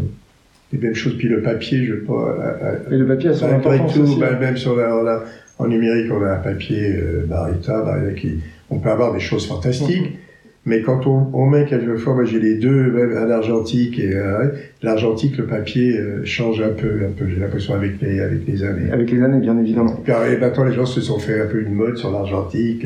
les 0.72 0.80
mêmes 0.80 0.96
choses. 0.96 1.18
Puis 1.18 1.28
le 1.28 1.42
papier 1.42 1.86
je 1.86 1.94
veux 1.94 2.04
pas 2.04 2.38
euh, 2.40 2.92
et 2.92 2.98
le 2.98 3.06
papier 3.06 3.30
a 3.30 3.34
son 3.34 3.52
importance 3.52 3.94
tout, 3.94 4.02
aussi. 4.02 4.20
Ben, 4.20 4.40
même 4.40 4.58
sur 4.58 4.76
la, 4.76 5.24
en 5.58 5.68
numérique 5.68 6.12
on 6.12 6.24
a 6.24 6.34
un 6.34 6.38
papier 6.38 6.96
euh, 6.96 7.26
Barita, 7.28 7.82
Barita 7.82 8.14
qui 8.14 8.40
on 8.70 8.80
peut 8.80 8.90
avoir 8.90 9.14
des 9.14 9.20
choses 9.20 9.48
fantastiques 9.48 10.18
mais 10.66 10.82
quand 10.82 11.08
on, 11.08 11.30
on 11.34 11.48
met 11.48 11.66
quelquefois 11.66 12.14
moi 12.14 12.26
j'ai 12.26 12.40
les 12.40 12.56
deux 12.56 12.92
même 12.92 13.18
un 13.18 13.32
argentique 13.32 13.98
et 13.98 14.14
euh, 14.14 14.50
l'argentique 14.84 15.38
le 15.38 15.46
papier 15.46 15.98
euh, 15.98 16.24
change 16.26 16.62
un 16.62 16.70
peu 16.70 17.06
un 17.06 17.12
peu 17.18 17.28
j'ai 17.28 17.40
l'impression 17.40 17.74
avec 17.74 18.02
les 18.02 18.20
avec 18.20 18.46
les 18.46 18.64
années. 18.64 18.92
Avec 18.92 19.10
les 19.10 19.22
années 19.24 19.40
bien 19.40 19.58
évidemment. 19.58 19.96
Car 20.06 20.26
et 20.26 20.38
maintenant 20.38 20.66
les 20.66 20.76
gens 20.76 20.86
se 20.86 21.02
sont 21.02 21.18
fait 21.18 21.42
un 21.42 21.48
peu 21.48 21.62
une 21.62 21.74
mode 21.74 21.98
sur 21.98 22.12
l'argentique 22.12 22.86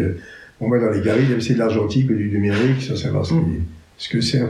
on 0.63 0.69
va 0.69 0.79
dans 0.79 0.91
les 0.91 1.01
galeries, 1.01 1.41
c'est 1.41 1.55
de 1.55 1.59
l'argentique 1.59 2.09
ou 2.09 2.13
du 2.13 2.29
numérique, 2.29 2.81
sans 2.81 2.95
savoir 2.95 3.25
ce, 3.25 3.33
ce 4.03 4.09
que 4.09 4.21
c'est. 4.21 4.41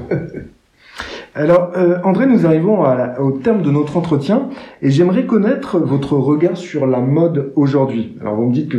Alors, 1.36 1.72
euh, 1.76 1.98
André, 2.04 2.28
nous 2.28 2.46
arrivons 2.46 2.84
au 3.20 3.32
terme 3.32 3.64
de 3.64 3.72
notre 3.72 3.98
entretien 3.98 4.50
et 4.84 4.92
j'aimerais 4.92 5.26
connaître 5.26 5.80
votre 5.80 6.14
regard 6.14 6.56
sur 6.56 6.86
la 6.86 7.00
mode 7.00 7.52
aujourd'hui. 7.56 8.16
Alors, 8.22 8.36
vous 8.36 8.50
me 8.50 8.54
dites 8.54 8.70
que 8.70 8.78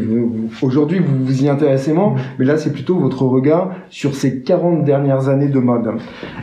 aujourd'hui, 0.63 1.01
vous 1.01 1.25
vous 1.25 1.43
y 1.43 1.49
intéressez 1.49 1.93
moins, 1.93 2.11
mm. 2.11 2.19
mais 2.39 2.45
là, 2.45 2.57
c'est 2.57 2.73
plutôt 2.73 2.97
votre 2.97 3.23
regard 3.23 3.73
sur 3.91 4.15
ces 4.15 4.43
40 4.43 4.85
dernières 4.85 5.29
années 5.29 5.49
de 5.49 5.59
mode. 5.59 5.95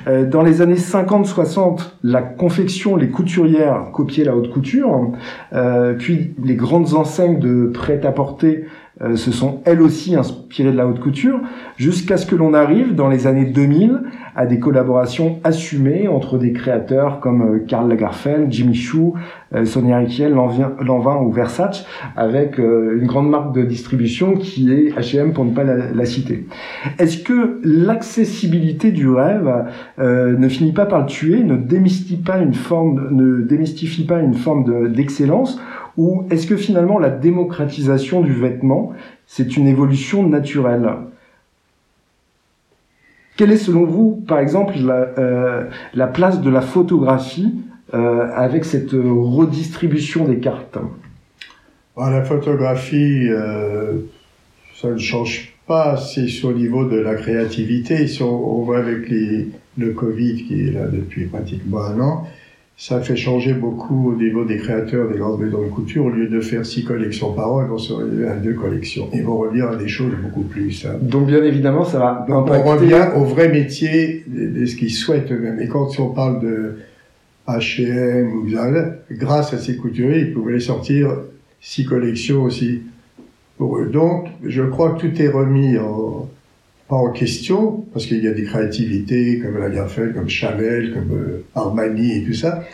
Euh, 0.07 0.25
dans 0.25 0.41
les 0.41 0.61
années 0.61 0.75
50-60, 0.75 1.93
la 2.03 2.21
confection, 2.21 2.97
les 2.97 3.09
couturières 3.09 3.91
copiaient 3.93 4.25
la 4.25 4.35
haute 4.35 4.51
couture, 4.51 5.13
euh, 5.53 5.93
puis 5.93 6.33
les 6.43 6.55
grandes 6.55 6.93
enseignes 6.93 7.39
de 7.39 7.67
prêt-à-porter 7.67 8.65
euh, 9.01 9.15
se 9.15 9.31
sont 9.31 9.61
elles 9.65 9.81
aussi 9.81 10.15
inspirées 10.15 10.71
de 10.71 10.77
la 10.77 10.85
haute 10.85 10.99
couture, 10.99 11.39
jusqu'à 11.77 12.17
ce 12.17 12.25
que 12.25 12.35
l'on 12.35 12.53
arrive 12.53 12.93
dans 12.93 13.07
les 13.07 13.25
années 13.25 13.45
2000 13.45 13.99
à 14.35 14.45
des 14.45 14.59
collaborations 14.59 15.39
assumées 15.43 16.07
entre 16.07 16.37
des 16.37 16.53
créateurs 16.53 17.19
comme 17.19 17.41
euh, 17.41 17.59
Karl 17.67 17.89
Lagerfeld, 17.89 18.51
Jimmy 18.51 18.75
Choo, 18.75 19.13
euh, 19.53 19.65
Sonia 19.65 19.97
Rykiel, 19.97 20.33
Lanvin 20.33 21.17
ou 21.21 21.31
Versace, 21.31 21.85
avec 22.15 22.57
une 22.57 23.05
grande 23.05 23.29
marque 23.29 23.53
de 23.53 23.63
distribution 23.63 24.35
qui 24.35 24.71
est 24.71 24.89
H&M 24.97 25.33
pour 25.33 25.45
ne 25.45 25.51
pas 25.51 25.63
la, 25.63 26.05
citer. 26.05 26.45
Est-ce 26.99 27.17
que 27.23 27.59
l'accessibilité 27.63 28.91
du 28.91 29.09
rêve 29.09 29.49
ne 29.97 30.47
finit 30.47 30.71
pas 30.71 30.85
par 30.85 31.01
le 31.01 31.05
tuer, 31.05 31.43
ne 31.43 31.55
démystifie 31.55 32.17
pas 32.17 32.39
une 32.39 32.53
forme, 32.53 33.09
ne 33.11 33.41
démystifie 33.41 34.05
pas 34.05 34.19
une 34.19 34.33
forme 34.33 34.91
d'excellence, 34.91 35.59
ou 35.97 36.23
est-ce 36.31 36.47
que 36.47 36.55
finalement 36.55 36.99
la 36.99 37.09
démocratisation 37.09 38.21
du 38.21 38.33
vêtement, 38.33 38.93
c'est 39.25 39.57
une 39.57 39.67
évolution 39.67 40.27
naturelle? 40.27 40.89
Quelle 43.41 43.53
est 43.53 43.57
selon 43.57 43.85
vous, 43.85 44.23
par 44.27 44.37
exemple, 44.37 44.75
la, 44.77 45.17
euh, 45.17 45.63
la 45.95 46.05
place 46.05 46.41
de 46.41 46.49
la 46.51 46.61
photographie 46.61 47.51
euh, 47.91 48.27
avec 48.35 48.65
cette 48.65 48.91
redistribution 48.91 50.25
des 50.25 50.37
cartes? 50.37 50.77
Bah, 51.97 52.11
La 52.11 52.23
photographie, 52.23 53.29
euh, 53.31 53.93
ça 54.79 54.91
ne 54.91 54.99
change 54.99 55.55
pas, 55.65 55.97
c'est 55.97 56.27
sur 56.27 56.51
le 56.51 56.57
niveau 56.57 56.85
de 56.85 56.97
la 56.97 57.15
créativité. 57.15 58.05
Si 58.05 58.21
on, 58.21 58.61
voit 58.61 58.77
avec 58.77 59.09
le 59.09 59.89
Covid 59.89 60.43
qui 60.43 60.67
est 60.67 60.71
là 60.73 60.85
depuis 60.85 61.25
pratiquement 61.25 61.81
un 61.81 61.99
an, 61.99 62.27
ça 62.81 62.99
fait 62.99 63.15
changer 63.15 63.53
beaucoup 63.53 64.11
au 64.11 64.15
niveau 64.15 64.43
des 64.43 64.57
créateurs 64.57 65.07
des 65.07 65.19
grandes 65.19 65.39
maisons 65.39 65.61
de 65.61 65.67
couture. 65.67 66.05
Au 66.05 66.09
lieu 66.09 66.27
de 66.27 66.41
faire 66.41 66.65
six 66.65 66.83
collections 66.83 67.31
par 67.31 67.53
an, 67.53 67.61
ils 67.61 67.67
vont 67.67 67.77
se 67.77 67.93
réduire 67.93 68.31
à 68.31 68.35
deux 68.37 68.55
collections. 68.55 69.07
Ils 69.13 69.21
vont 69.21 69.37
revenir 69.37 69.67
à 69.67 69.75
des 69.75 69.87
choses 69.87 70.13
beaucoup 70.19 70.41
plus 70.41 70.87
Donc 70.99 71.27
bien 71.27 71.43
évidemment, 71.43 71.85
ça 71.85 71.99
va 71.99 72.25
Donc 72.27 72.49
on 72.49 72.63
revient 72.63 73.09
au 73.15 73.23
vrai 73.23 73.49
métier 73.49 74.23
de, 74.25 74.65
ce 74.65 74.75
qu'ils 74.75 74.89
souhaitent 74.89 75.31
eux-mêmes. 75.31 75.59
Et 75.61 75.67
quand 75.67 75.99
on 75.99 76.07
parle 76.07 76.41
de 76.41 76.77
H&M 77.47 78.33
ou 78.33 78.49
Zara, 78.49 78.85
grâce 79.11 79.53
à 79.53 79.59
ces 79.59 79.77
couturiers, 79.77 80.21
ils 80.21 80.33
pouvaient 80.33 80.59
sortir 80.59 81.11
six 81.59 81.85
collections 81.85 82.41
aussi 82.41 82.81
pour 83.59 83.77
eux. 83.77 83.91
Donc, 83.93 84.25
je 84.43 84.63
crois 84.63 84.93
que 84.93 85.01
tout 85.01 85.21
est 85.21 85.29
remis 85.29 85.77
en, 85.77 86.27
pas 86.91 86.97
en 86.97 87.11
question, 87.11 87.85
parce 87.93 88.05
qu'il 88.05 88.21
y 88.21 88.27
a 88.27 88.33
des 88.33 88.43
créativités 88.43 89.39
comme 89.39 89.57
Lagerfeld, 89.57 90.13
comme 90.13 90.27
Chanel, 90.27 90.93
comme 90.93 91.17
euh, 91.17 91.45
Armani 91.55 92.17
et 92.17 92.23
tout 92.25 92.33
ça. 92.33 92.65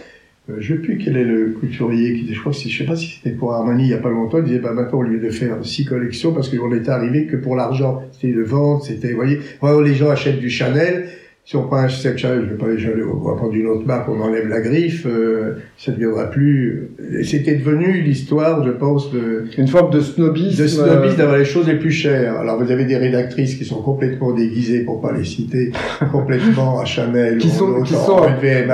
Euh, 0.49 0.55
je 0.57 0.74
ne 0.74 0.78
sais 0.78 0.84
plus 0.84 0.97
quel 0.97 1.18
est 1.18 1.24
le 1.24 1.51
couturier 1.51 2.15
qui, 2.15 2.34
je 2.34 2.39
crois 2.39 2.51
je 2.51 2.76
sais 2.76 2.84
pas 2.84 2.95
si 2.95 3.09
c'était 3.09 3.36
pour 3.36 3.53
Armani 3.53 3.84
il 3.84 3.89
y 3.91 3.93
a 3.93 3.99
pas 3.99 4.09
longtemps, 4.09 4.39
il 4.39 4.45
disait, 4.45 4.57
bah, 4.57 4.74
maintenant, 4.74 4.97
au 4.97 5.03
lieu 5.03 5.20
de 5.20 5.30
faire 5.30 5.63
six 5.63 5.86
collections, 5.86 6.34
parce 6.34 6.49
qu'on 6.49 6.74
était 6.74 6.89
arrivé 6.89 7.28
que 7.28 7.36
pour 7.36 7.55
l'argent, 7.55 8.01
c'était 8.11 8.34
de 8.34 8.41
vente, 8.41 8.86
c'était, 8.86 9.13
vous 9.13 9.18
voyez, 9.18 9.39
les 9.86 9.93
gens 9.93 10.09
achètent 10.09 10.39
du 10.39 10.49
Chanel, 10.49 11.09
si 11.48 11.56
on 11.56 11.64
prend 11.64 11.78
un 11.78 11.88
sex 11.88 12.22
je 12.22 12.28
vais 12.28 12.58
pas 12.58 12.66
on 12.66 13.26
va 13.26 13.36
prendre 13.38 13.54
une 13.54 13.68
autre 13.68 13.86
marque, 13.86 14.10
on 14.10 14.20
enlève 14.20 14.50
la 14.50 14.60
griffe, 14.60 15.06
euh, 15.06 15.54
ça 15.78 15.91
ne 15.91 15.95
deviendra 15.95 16.26
plus. 16.26 16.89
C'était 17.24 17.56
devenu 17.56 18.02
l'histoire, 18.02 18.66
je 18.66 18.72
pense, 18.72 19.14
de 19.14 19.45
une 19.58 19.70
forme 19.70 19.89
de 19.91 20.02
snobisme. 20.02 20.62
De 20.62 20.68
snobisme 20.68 21.14
euh, 21.14 21.18
d'avoir 21.18 21.38
les 21.38 21.45
choses 21.45 21.66
les 21.66 21.80
plus 21.80 21.91
chères. 21.91 22.36
Alors 22.36 22.62
vous 22.62 22.70
avez 22.70 22.84
des 22.84 22.98
rédactrices 22.98 23.56
qui 23.56 23.64
sont 23.64 23.82
complètement 23.82 24.34
déguisées, 24.34 24.82
pour 24.82 25.00
pas 25.00 25.14
les 25.14 25.24
citer, 25.24 25.72
complètement 26.12 26.82
à 26.82 26.86
Chanel, 26.86 27.38
qui 27.38 27.48
sont 27.48 27.82
qui 27.82 27.93
sont, 27.93 28.28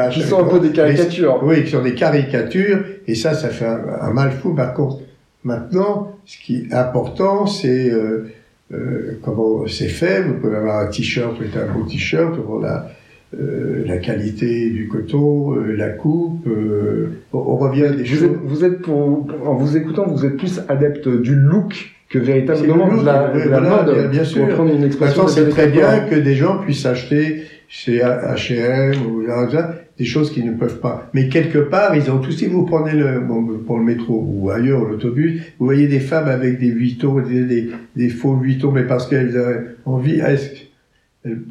qui 0.09 0.21
sont 0.21 0.39
un 0.39 0.45
peu 0.45 0.59
des 0.59 0.71
caricatures. 0.71 1.43
oui, 1.43 1.63
qui 1.65 1.69
sont 1.69 1.84
des 1.84 1.93
caricatures, 1.93 2.80
et 3.05 3.13
ça, 3.13 3.36
ça 3.36 3.49
fait 3.49 3.67
un, 3.67 4.11
mal 4.13 4.32
fou. 4.32 4.55
Par 4.55 4.74
contre, 4.74 4.97
maintenant, 5.43 6.17
ce 6.26 6.38
qui 6.39 6.55
est 6.55 6.74
important, 6.74 7.45
c'est 7.45 7.91
euh, 7.91 8.32
euh, 8.72 9.20
comment 9.22 9.68
c'est 9.68 9.88
fait? 9.88 10.24
Vous 10.24 10.36
pouvez 10.36 10.55
avoir 10.55 10.80
un 10.80 10.88
t-shirt, 10.88 11.36
vous 11.38 11.59
un 11.59 11.74
beau 11.74 11.84
t-shirt, 11.84 12.36
pour 12.41 12.59
la, 12.59 12.91
euh, 13.39 13.84
la 13.86 13.97
qualité 13.97 14.70
du 14.70 14.88
coton, 14.88 15.55
euh, 15.55 15.76
la 15.76 15.89
coupe. 15.89 16.45
Euh, 16.47 17.22
on, 17.34 17.55
revient 17.57 17.89
des 17.95 18.03
vous 18.03 18.16
choses. 18.16 18.24
Êtes, 18.24 18.39
vous 18.43 18.66
êtes 18.66 18.82
pour, 18.82 19.28
en 19.45 19.55
vous 19.55 19.78
écoutant, 19.78 20.07
vous 20.07 20.26
êtes 20.26 20.38
plus 20.38 20.61
adepte 20.70 21.07
du 21.07 21.36
look 21.36 21.91
que 22.09 22.20
véritablement 22.20 22.95
de 22.95 23.05
la, 23.05 23.30
de 23.30 23.49
la 23.49 23.59
mode. 23.59 23.93
Bien, 23.93 24.07
bien 24.07 24.24
sûr. 24.24 24.47
Prendre 24.49 24.74
une 24.74 24.84
expression 24.84 25.28
c'est 25.28 25.49
très 25.49 25.68
bien 25.68 26.01
que 26.01 26.16
des 26.16 26.36
gens 26.36 26.59
puissent 26.59 26.86
acheter 26.86 27.43
chez 27.68 27.99
H&M 27.99 28.93
ou 29.07 29.24
des 29.97 30.05
choses 30.05 30.31
qu'ils 30.31 30.45
ne 30.45 30.53
peuvent 30.53 30.79
pas. 30.79 31.09
Mais 31.13 31.29
quelque 31.29 31.59
part, 31.59 31.95
ils 31.95 32.09
ont 32.09 32.17
tous, 32.17 32.31
si 32.31 32.47
vous 32.47 32.65
prenez 32.65 32.93
le, 32.93 33.19
bon, 33.19 33.59
pour 33.65 33.77
le 33.77 33.83
métro 33.83 34.25
ou 34.27 34.49
ailleurs, 34.49 34.83
l'autobus, 34.83 35.41
vous 35.59 35.65
voyez 35.65 35.87
des 35.87 35.99
femmes 35.99 36.27
avec 36.27 36.59
des 36.59 36.71
vuitons, 36.71 37.19
des, 37.19 37.43
des, 37.43 37.69
des 37.95 38.09
faux 38.09 38.35
vuitons, 38.35 38.71
mais 38.71 38.83
parce 38.83 39.07
qu'elles 39.07 39.37
ont 39.85 39.93
envie, 39.93 40.19
elles, 40.19 40.39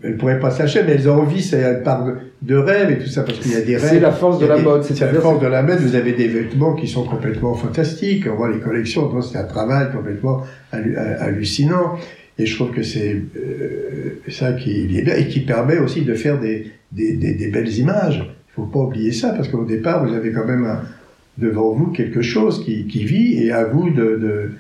elles, 0.03 0.17
pourraient 0.17 0.41
pas 0.41 0.51
s'acheter, 0.51 0.81
mais 0.85 0.93
elles 0.93 1.09
ont 1.09 1.21
envie, 1.21 1.41
c'est 1.41 1.63
une 1.63 1.83
part 1.83 2.05
de, 2.43 2.57
rêve 2.57 2.91
et 2.91 2.99
tout 2.99 3.09
ça, 3.09 3.23
parce 3.23 3.39
qu'il 3.39 3.53
y 3.53 3.57
a 3.57 3.61
des 3.61 3.77
rêves. 3.77 3.91
C'est 3.91 4.01
la 4.01 4.11
force 4.11 4.41
de 4.41 4.47
la 4.47 4.59
mode, 4.59 4.83
c'est 4.83 5.01
la 5.01 5.21
force 5.21 5.41
de 5.41 5.47
la 5.47 5.63
mode. 5.63 5.79
Vous 5.79 5.95
avez 5.95 6.13
des 6.13 6.27
vêtements 6.27 6.75
qui 6.75 6.89
sont 6.89 7.05
complètement 7.05 7.55
fantastiques. 7.55 8.27
On 8.29 8.35
voit 8.35 8.51
les 8.51 8.59
collections, 8.59 9.23
c'est 9.23 9.39
un 9.39 9.45
travail 9.45 9.93
complètement 9.93 10.43
hallucinant. 10.73 11.97
Et 12.39 12.47
je 12.47 12.55
trouve 12.57 12.71
que 12.71 12.83
c'est 12.83 13.23
euh, 13.37 14.21
ça 14.29 14.53
qui 14.53 14.83
est 14.83 15.03
bien 15.03 15.17
et 15.17 15.29
qui 15.29 15.41
permet 15.41 15.79
aussi 15.79 16.03
de 16.03 16.15
faire 16.15 16.41
des, 16.41 16.71
des, 16.93 17.15
des, 17.15 17.49
belles 17.49 17.73
images. 17.79 18.25
Il 18.49 18.55
faut 18.55 18.65
pas 18.65 18.81
oublier 18.81 19.13
ça 19.13 19.31
parce 19.31 19.49
qu'au 19.49 19.65
départ, 19.65 20.07
vous 20.07 20.15
avez 20.15 20.33
quand 20.33 20.47
même 20.47 20.67
devant 21.39 21.73
vous 21.73 21.87
quelque 21.87 22.23
chose 22.23 22.65
qui, 22.65 22.87
qui, 22.87 23.05
vit 23.05 23.43
et 23.43 23.53
à 23.53 23.65
vous 23.65 23.91
de, 23.91 24.19
de, 24.23 24.51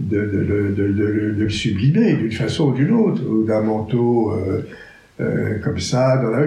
de, 0.00 0.74
de, 0.76 1.34
le 1.36 1.48
sublimer 1.48 2.14
d'une 2.14 2.32
façon 2.32 2.70
ou 2.70 2.72
d'une 2.72 2.92
autre, 2.92 3.22
ou 3.28 3.44
d'un 3.44 3.62
manteau 3.62 4.32
euh, 4.32 4.62
euh, 5.20 5.58
comme 5.62 5.78
ça 5.78 6.18
dans 6.18 6.30
la. 6.30 6.46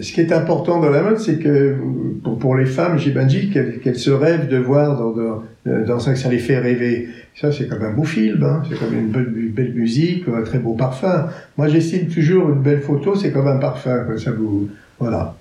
Ce 0.00 0.12
qui 0.12 0.20
est 0.20 0.32
important 0.32 0.80
dans 0.80 0.90
la 0.90 1.02
mode, 1.02 1.18
c'est 1.18 1.38
que 1.38 1.76
pour, 2.22 2.38
pour 2.38 2.56
les 2.56 2.66
femmes, 2.66 2.98
j'imagine 2.98 3.50
qu'elles 3.50 3.98
se 3.98 4.10
rêvent 4.10 4.48
de 4.48 4.58
voir 4.58 4.98
dans, 4.98 5.12
dans, 5.12 5.42
dans 5.86 5.98
ça 5.98 6.12
que 6.12 6.18
ça 6.18 6.28
les 6.28 6.38
fait 6.38 6.58
rêver. 6.58 7.08
Ça, 7.34 7.52
c'est 7.52 7.68
comme 7.68 7.82
un 7.82 7.92
beau 7.92 8.04
film, 8.04 8.42
hein. 8.42 8.62
c'est 8.68 8.78
comme 8.78 8.94
une 8.94 9.08
belle, 9.08 9.32
belle, 9.52 9.74
musique, 9.74 10.24
un 10.28 10.42
très 10.42 10.58
beau 10.58 10.74
parfum. 10.74 11.28
Moi, 11.56 11.68
j'estime 11.68 12.08
toujours 12.08 12.48
une 12.50 12.62
belle 12.62 12.80
photo, 12.80 13.14
c'est 13.14 13.32
comme 13.32 13.48
un 13.48 13.58
parfum, 13.58 14.04
quoi. 14.04 14.18
ça 14.18 14.32
vous, 14.32 14.68
voilà. 14.98 15.34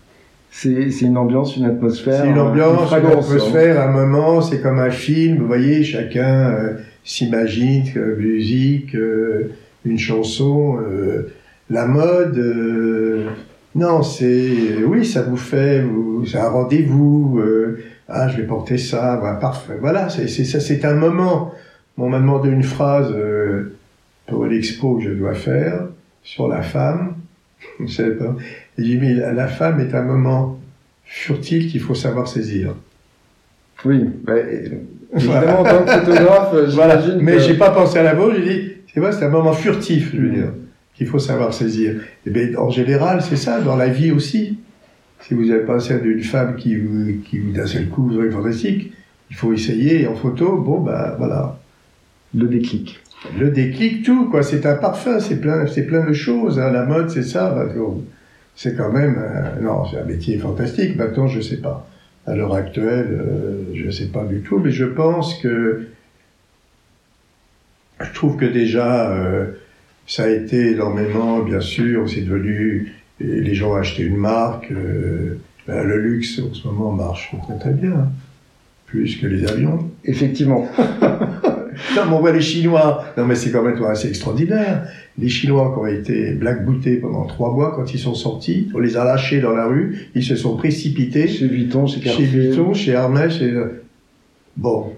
C'est 0.51 1.01
une 1.01 1.17
ambiance, 1.17 1.57
une 1.57 1.65
atmosphère. 1.65 2.21
C'est 2.21 2.29
une 2.29 2.39
ambiance, 2.39 2.89
une, 2.89 3.05
atmosphère, 3.07 3.81
un 3.81 3.91
moment, 3.91 4.41
c'est 4.41 4.61
comme 4.61 4.79
un 4.79 4.89
film, 4.89 5.39
vous 5.39 5.47
voyez, 5.47 5.83
chacun 5.83 6.49
euh, 6.49 6.73
s'imagine, 7.05 7.85
euh, 7.95 8.15
musique, 8.17 8.95
euh, 8.95 9.51
une 9.85 9.99
chanson, 9.99 10.77
euh, 10.81 11.31
la 11.69 11.85
mode, 11.85 12.41
non, 13.76 14.03
c'est, 14.03 14.84
oui, 14.86 15.05
ça 15.05 15.21
vous 15.21 15.38
fait, 15.38 15.84
c'est 16.26 16.38
un 16.38 16.49
rendez-vous, 16.49 17.41
ah, 18.07 18.30
je 18.30 18.38
vais 18.38 18.47
porter 18.47 18.78
ça, 18.78 19.17
voilà, 19.17 19.36
parfait, 19.38 19.78
voilà, 19.80 20.09
c'est 20.09 20.28
ça, 20.28 20.59
c'est 20.59 20.86
un 20.86 20.93
moment. 20.93 21.53
On 21.97 22.09
m'a 22.09 22.19
demandé 22.19 22.49
une 22.49 22.63
phrase 22.63 23.13
pour 24.28 24.45
l'expo 24.45 24.97
que 24.97 25.03
je 25.03 25.09
dois 25.11 25.34
faire 25.34 25.88
sur 26.23 26.47
la 26.47 26.61
femme, 26.61 27.15
je 27.80 27.88
sais 27.88 28.11
pas. 28.11 28.36
J'ai 28.78 28.97
mis 28.97 29.13
la 29.13 29.47
femme 29.47 29.80
est 29.80 29.93
un 29.93 30.03
moment 30.03 30.59
furtif 31.05 31.71
qu'il 31.71 31.82
faut 31.82 31.95
savoir 31.95 32.28
saisir. 32.28 32.76
Oui, 33.86 34.03
bah, 34.23 34.34
évidemment, 35.13 35.61
en 35.61 35.63
tant 35.63 35.84
que 35.84 35.91
photographe, 35.91 36.55
j'imagine. 36.69 37.19
Mais 37.21 37.39
j'ai 37.39 37.55
pas 37.55 37.71
pensé 37.71 37.99
à 37.99 38.03
la 38.03 38.13
vôtre, 38.13 38.36
j'ai 38.38 38.53
dit, 38.53 38.71
c'est 38.93 38.99
vrai, 38.99 39.11
c'est 39.11 39.26
un 39.26 39.30
moment 39.30 39.53
furtif, 39.53 40.11
je 40.13 40.21
veux 40.21 40.30
dire, 40.30 40.51
qu'il 40.95 41.07
faut 41.07 41.19
savoir 41.19 41.53
saisir. 41.53 41.95
Et 41.95 41.99
eh 42.27 42.29
bien, 42.29 42.57
en 42.57 42.69
général, 42.69 43.21
c'est 43.21 43.35
ça, 43.35 43.61
dans 43.61 43.75
la 43.75 43.87
vie 43.87 44.11
aussi. 44.11 44.59
Si 45.21 45.33
vous 45.33 45.49
avez 45.51 45.63
pensé 45.63 45.93
à 45.93 45.97
une 45.97 46.23
femme 46.23 46.55
qui 46.55 46.75
vous, 46.75 47.21
qui 47.23 47.39
d'un 47.39 47.65
seul 47.65 47.87
coup, 47.89 48.07
vous 48.07 48.17
aurez 48.17 48.29
fantastique, 48.29 48.93
il 49.29 49.35
faut 49.35 49.53
essayer 49.53 50.07
en 50.07 50.15
photo, 50.15 50.57
bon, 50.57 50.81
ben 50.81 51.15
voilà. 51.17 51.57
Le 52.33 52.47
déclic. 52.47 52.99
Le 53.39 53.49
déclic, 53.49 54.03
tout, 54.03 54.29
quoi. 54.29 54.43
C'est 54.43 54.65
un 54.65 54.75
parfum, 54.75 55.19
c'est 55.19 55.39
plein, 55.39 55.65
c'est 55.67 55.85
plein 55.85 56.05
de 56.05 56.13
choses. 56.13 56.59
Hein. 56.59 56.71
La 56.71 56.85
mode, 56.85 57.09
c'est 57.09 57.23
ça. 57.23 57.67
C'est 58.55 58.75
quand 58.77 58.91
même, 58.91 59.15
euh, 59.17 59.61
non, 59.61 59.85
c'est 59.85 59.99
un 59.99 60.05
métier 60.05 60.37
fantastique. 60.37 60.95
Maintenant, 60.95 61.27
je 61.27 61.41
sais 61.41 61.57
pas. 61.57 61.87
À 62.27 62.35
l'heure 62.35 62.53
actuelle, 62.53 63.07
euh, 63.11 63.63
je 63.73 63.89
sais 63.89 64.07
pas 64.07 64.23
du 64.25 64.41
tout, 64.41 64.59
mais 64.59 64.71
je 64.71 64.85
pense 64.85 65.35
que 65.35 65.87
je 68.01 68.13
trouve 68.13 68.37
que 68.37 68.45
déjà, 68.45 69.11
euh, 69.11 69.51
ça 70.07 70.23
a 70.23 70.29
été 70.29 70.71
énormément, 70.71 71.39
bien 71.39 71.61
sûr, 71.61 72.09
c'est 72.09 72.21
devenu, 72.21 72.93
les 73.19 73.53
gens 73.53 73.71
ont 73.71 73.75
acheté 73.75 74.03
une 74.03 74.17
marque, 74.17 74.71
ben, 75.67 75.83
le 75.83 75.97
luxe 75.99 76.39
en 76.39 76.53
ce 76.53 76.67
moment 76.67 76.91
marche 76.91 77.31
très 77.43 77.57
très 77.57 77.73
bien, 77.73 78.09
plus 78.85 79.17
que 79.17 79.27
les 79.27 79.45
avions. 79.47 79.89
Effectivement. 80.03 80.69
Non, 81.95 82.03
on 82.13 82.19
voit 82.19 82.31
les 82.31 82.41
Chinois. 82.41 83.05
Non, 83.17 83.25
mais 83.25 83.35
c'est 83.35 83.51
quand 83.51 83.63
même 83.63 83.81
assez 83.83 84.07
extraordinaire. 84.07 84.87
Les 85.17 85.29
Chinois 85.29 85.73
qui 85.73 85.79
ont 85.79 85.87
été 85.87 86.31
blackbootés 86.31 86.97
pendant 86.97 87.25
trois 87.25 87.51
mois, 87.51 87.73
quand 87.75 87.93
ils 87.93 87.99
sont 87.99 88.13
sortis, 88.13 88.69
on 88.73 88.79
les 88.79 88.97
a 88.97 89.03
lâchés 89.03 89.41
dans 89.41 89.53
la 89.53 89.65
rue, 89.65 90.09
ils 90.15 90.23
se 90.23 90.35
sont 90.35 90.55
précipités. 90.57 91.27
Chez 91.27 91.47
Vuitton, 91.47 91.87
chez 91.87 91.99
Cartier. 92.01 92.25
Chez 92.25 92.31
Vuitton, 92.31 92.73
chez 92.73 92.91
Hermès, 92.91 93.37
chez... 93.37 93.53
Bon. 94.57 94.93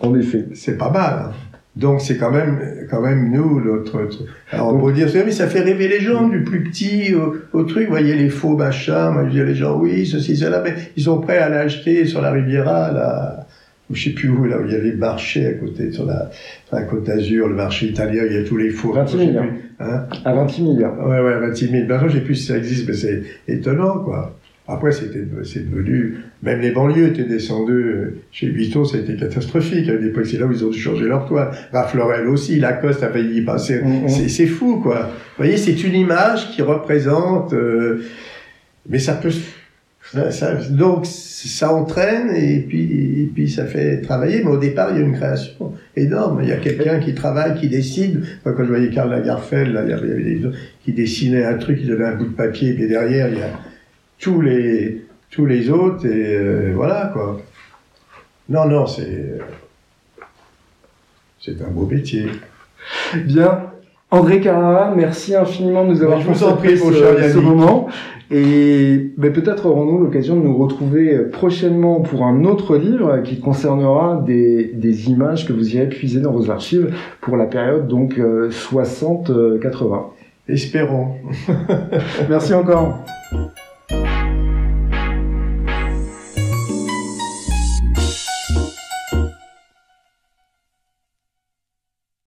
En 0.00 0.14
effet. 0.14 0.46
C'est 0.54 0.76
pas 0.76 0.90
mal. 0.90 1.26
Hein. 1.26 1.32
Donc 1.76 2.00
c'est 2.00 2.16
quand 2.16 2.32
même, 2.32 2.86
quand 2.90 3.00
même 3.00 3.30
nous, 3.30 3.60
notre. 3.60 4.08
Alors 4.50 4.74
on 4.74 4.84
peut 4.84 4.92
dire, 4.92 5.08
mais 5.14 5.30
ça 5.30 5.46
fait 5.46 5.60
rêver 5.60 5.86
les 5.86 6.00
gens, 6.00 6.28
du 6.28 6.42
plus 6.42 6.64
petit 6.64 7.14
au, 7.14 7.62
truc. 7.64 7.84
Vous 7.84 7.90
voyez 7.90 8.14
les 8.14 8.30
faux 8.30 8.56
machins, 8.56 9.10
moi 9.12 9.26
je 9.26 9.30
dis 9.30 9.44
les 9.44 9.54
gens, 9.54 9.78
oui, 9.78 10.04
ceci, 10.06 10.36
cela, 10.36 10.60
mais 10.60 10.74
ils 10.96 11.04
sont 11.04 11.20
prêts 11.20 11.38
à 11.38 11.48
l'acheter 11.48 12.04
sur 12.04 12.20
la 12.20 12.32
Riviera, 12.32 12.90
là, 12.90 13.46
ou 13.90 13.94
je 13.94 14.04
sais 14.04 14.10
plus 14.10 14.28
où, 14.28 14.44
là 14.44 14.58
où 14.58 14.64
il 14.66 14.72
y 14.72 14.74
avait 14.74 14.90
le 14.90 14.96
marché 14.96 15.46
à 15.46 15.52
côté, 15.52 15.92
sur 15.92 16.04
la, 16.04 16.30
sur 16.66 16.76
la 16.76 16.82
Côte 16.82 17.04
d'Azur, 17.04 17.48
le 17.48 17.54
marché 17.54 17.86
italien, 17.86 18.24
il 18.28 18.36
y 18.36 18.38
a 18.38 18.44
tous 18.44 18.56
les 18.56 18.70
fours. 18.70 18.94
26 18.94 19.16
millions. 19.16 19.46
Hein 19.78 20.06
à 20.24 20.34
26 20.34 20.62
millions. 20.62 20.94
Ouais, 21.06 21.20
ouais, 21.20 21.38
26 21.38 21.70
000. 21.70 21.86
Maintenant, 21.86 22.08
j'ai 22.08 22.20
plus 22.20 22.34
si 22.34 22.46
ça 22.46 22.58
existe, 22.58 22.88
mais 22.88 22.94
c'est 22.94 23.22
étonnant, 23.46 24.00
quoi. 24.00 24.36
Après, 24.66 24.92
c'était, 24.92 25.24
c'est 25.44 25.70
devenu, 25.70 26.18
même 26.42 26.60
les 26.60 26.70
banlieues 26.70 27.08
étaient 27.08 27.24
descendues. 27.24 28.14
Chez 28.30 28.48
Vuitton, 28.48 28.84
ça 28.84 28.96
a 28.96 29.00
été 29.00 29.16
catastrophique. 29.16 29.88
À 29.88 29.94
l'époque, 29.94 30.26
c'est 30.26 30.38
là 30.38 30.46
où 30.46 30.52
ils 30.52 30.64
ont 30.64 30.70
dû 30.70 30.78
changer 30.78 31.06
leur 31.06 31.26
toit. 31.26 31.50
Ralph 31.72 31.94
Lauren 31.94 32.26
aussi, 32.28 32.60
Lacoste 32.60 33.02
a 33.02 33.08
failli 33.08 33.38
y 33.38 33.42
passer. 33.42 33.80
Mm, 33.82 34.04
mm. 34.04 34.08
C'est, 34.28 34.46
fou, 34.46 34.80
quoi. 34.80 35.10
Vous 35.36 35.44
voyez, 35.44 35.56
c'est 35.56 35.82
une 35.82 35.94
image 35.94 36.50
qui 36.52 36.62
représente, 36.62 37.52
euh, 37.54 38.04
mais 38.88 39.00
ça 39.00 39.14
peut, 39.14 39.30
ça, 40.30 40.54
donc 40.70 41.06
ça 41.06 41.74
entraîne 41.74 42.30
et 42.34 42.60
puis, 42.60 43.22
et 43.22 43.30
puis 43.34 43.50
ça 43.50 43.66
fait 43.66 44.00
travailler. 44.00 44.42
Mais 44.44 44.50
au 44.50 44.58
départ, 44.58 44.90
il 44.92 45.00
y 45.00 45.02
a 45.02 45.04
une 45.04 45.16
création 45.16 45.72
énorme. 45.96 46.40
Il 46.44 46.48
y 46.48 46.52
a 46.52 46.56
quelqu'un 46.56 47.00
qui 47.00 47.14
travaille, 47.14 47.58
qui 47.58 47.68
décide. 47.68 48.22
quand 48.44 48.54
je 48.56 48.68
voyais 48.68 48.90
Karl 48.90 49.10
Lagerfeld, 49.10 49.72
là, 49.72 49.82
il 49.82 49.90
y 49.90 49.92
avait 49.92 50.22
des 50.22 50.40
gens 50.40 50.52
qui 50.84 50.92
dessinaient 50.92 51.44
un 51.44 51.54
truc, 51.54 51.78
il 51.80 51.88
donnait 51.88 52.04
un 52.04 52.14
bout 52.14 52.26
de 52.26 52.34
papier, 52.34 52.70
et 52.70 52.74
puis 52.74 52.86
derrière, 52.86 53.28
il 53.28 53.38
y 53.38 53.42
a 53.42 53.50
tous 54.20 54.40
les, 54.40 55.07
tous 55.30 55.46
les 55.46 55.70
autres, 55.70 56.06
et 56.06 56.36
euh, 56.36 56.72
voilà, 56.74 57.10
quoi. 57.12 57.40
Non, 58.48 58.66
non, 58.66 58.86
c'est, 58.86 59.38
c'est 61.40 61.60
un 61.62 61.70
beau 61.70 61.86
métier. 61.86 62.26
Bien. 63.26 63.60
André 64.10 64.40
Carrara, 64.40 64.94
merci 64.96 65.34
infiniment 65.34 65.84
de 65.84 65.90
nous 65.90 66.02
avoir 66.02 66.22
fait 66.22 66.34
ce, 66.34 66.82
ce 66.82 67.38
moment. 67.38 67.88
Et 68.30 69.12
ben, 69.16 69.32
peut-être 69.32 69.66
aurons-nous 69.66 69.98
l'occasion 69.98 70.36
de 70.36 70.42
nous 70.42 70.56
retrouver 70.56 71.16
prochainement 71.32 72.00
pour 72.00 72.24
un 72.24 72.44
autre 72.44 72.76
livre 72.76 73.22
qui 73.22 73.40
concernera 73.40 74.22
des, 74.26 74.70
des 74.74 75.08
images 75.10 75.46
que 75.46 75.52
vous 75.52 75.74
irez 75.74 75.88
puiser 75.88 76.20
dans 76.20 76.32
vos 76.32 76.50
archives 76.50 76.94
pour 77.20 77.36
la 77.36 77.46
période 77.46 77.88
donc 77.88 78.18
60-80. 78.18 79.30
Euh, 79.30 79.98
Espérons. 80.48 81.16
Merci 82.28 82.54
encore. 82.54 83.04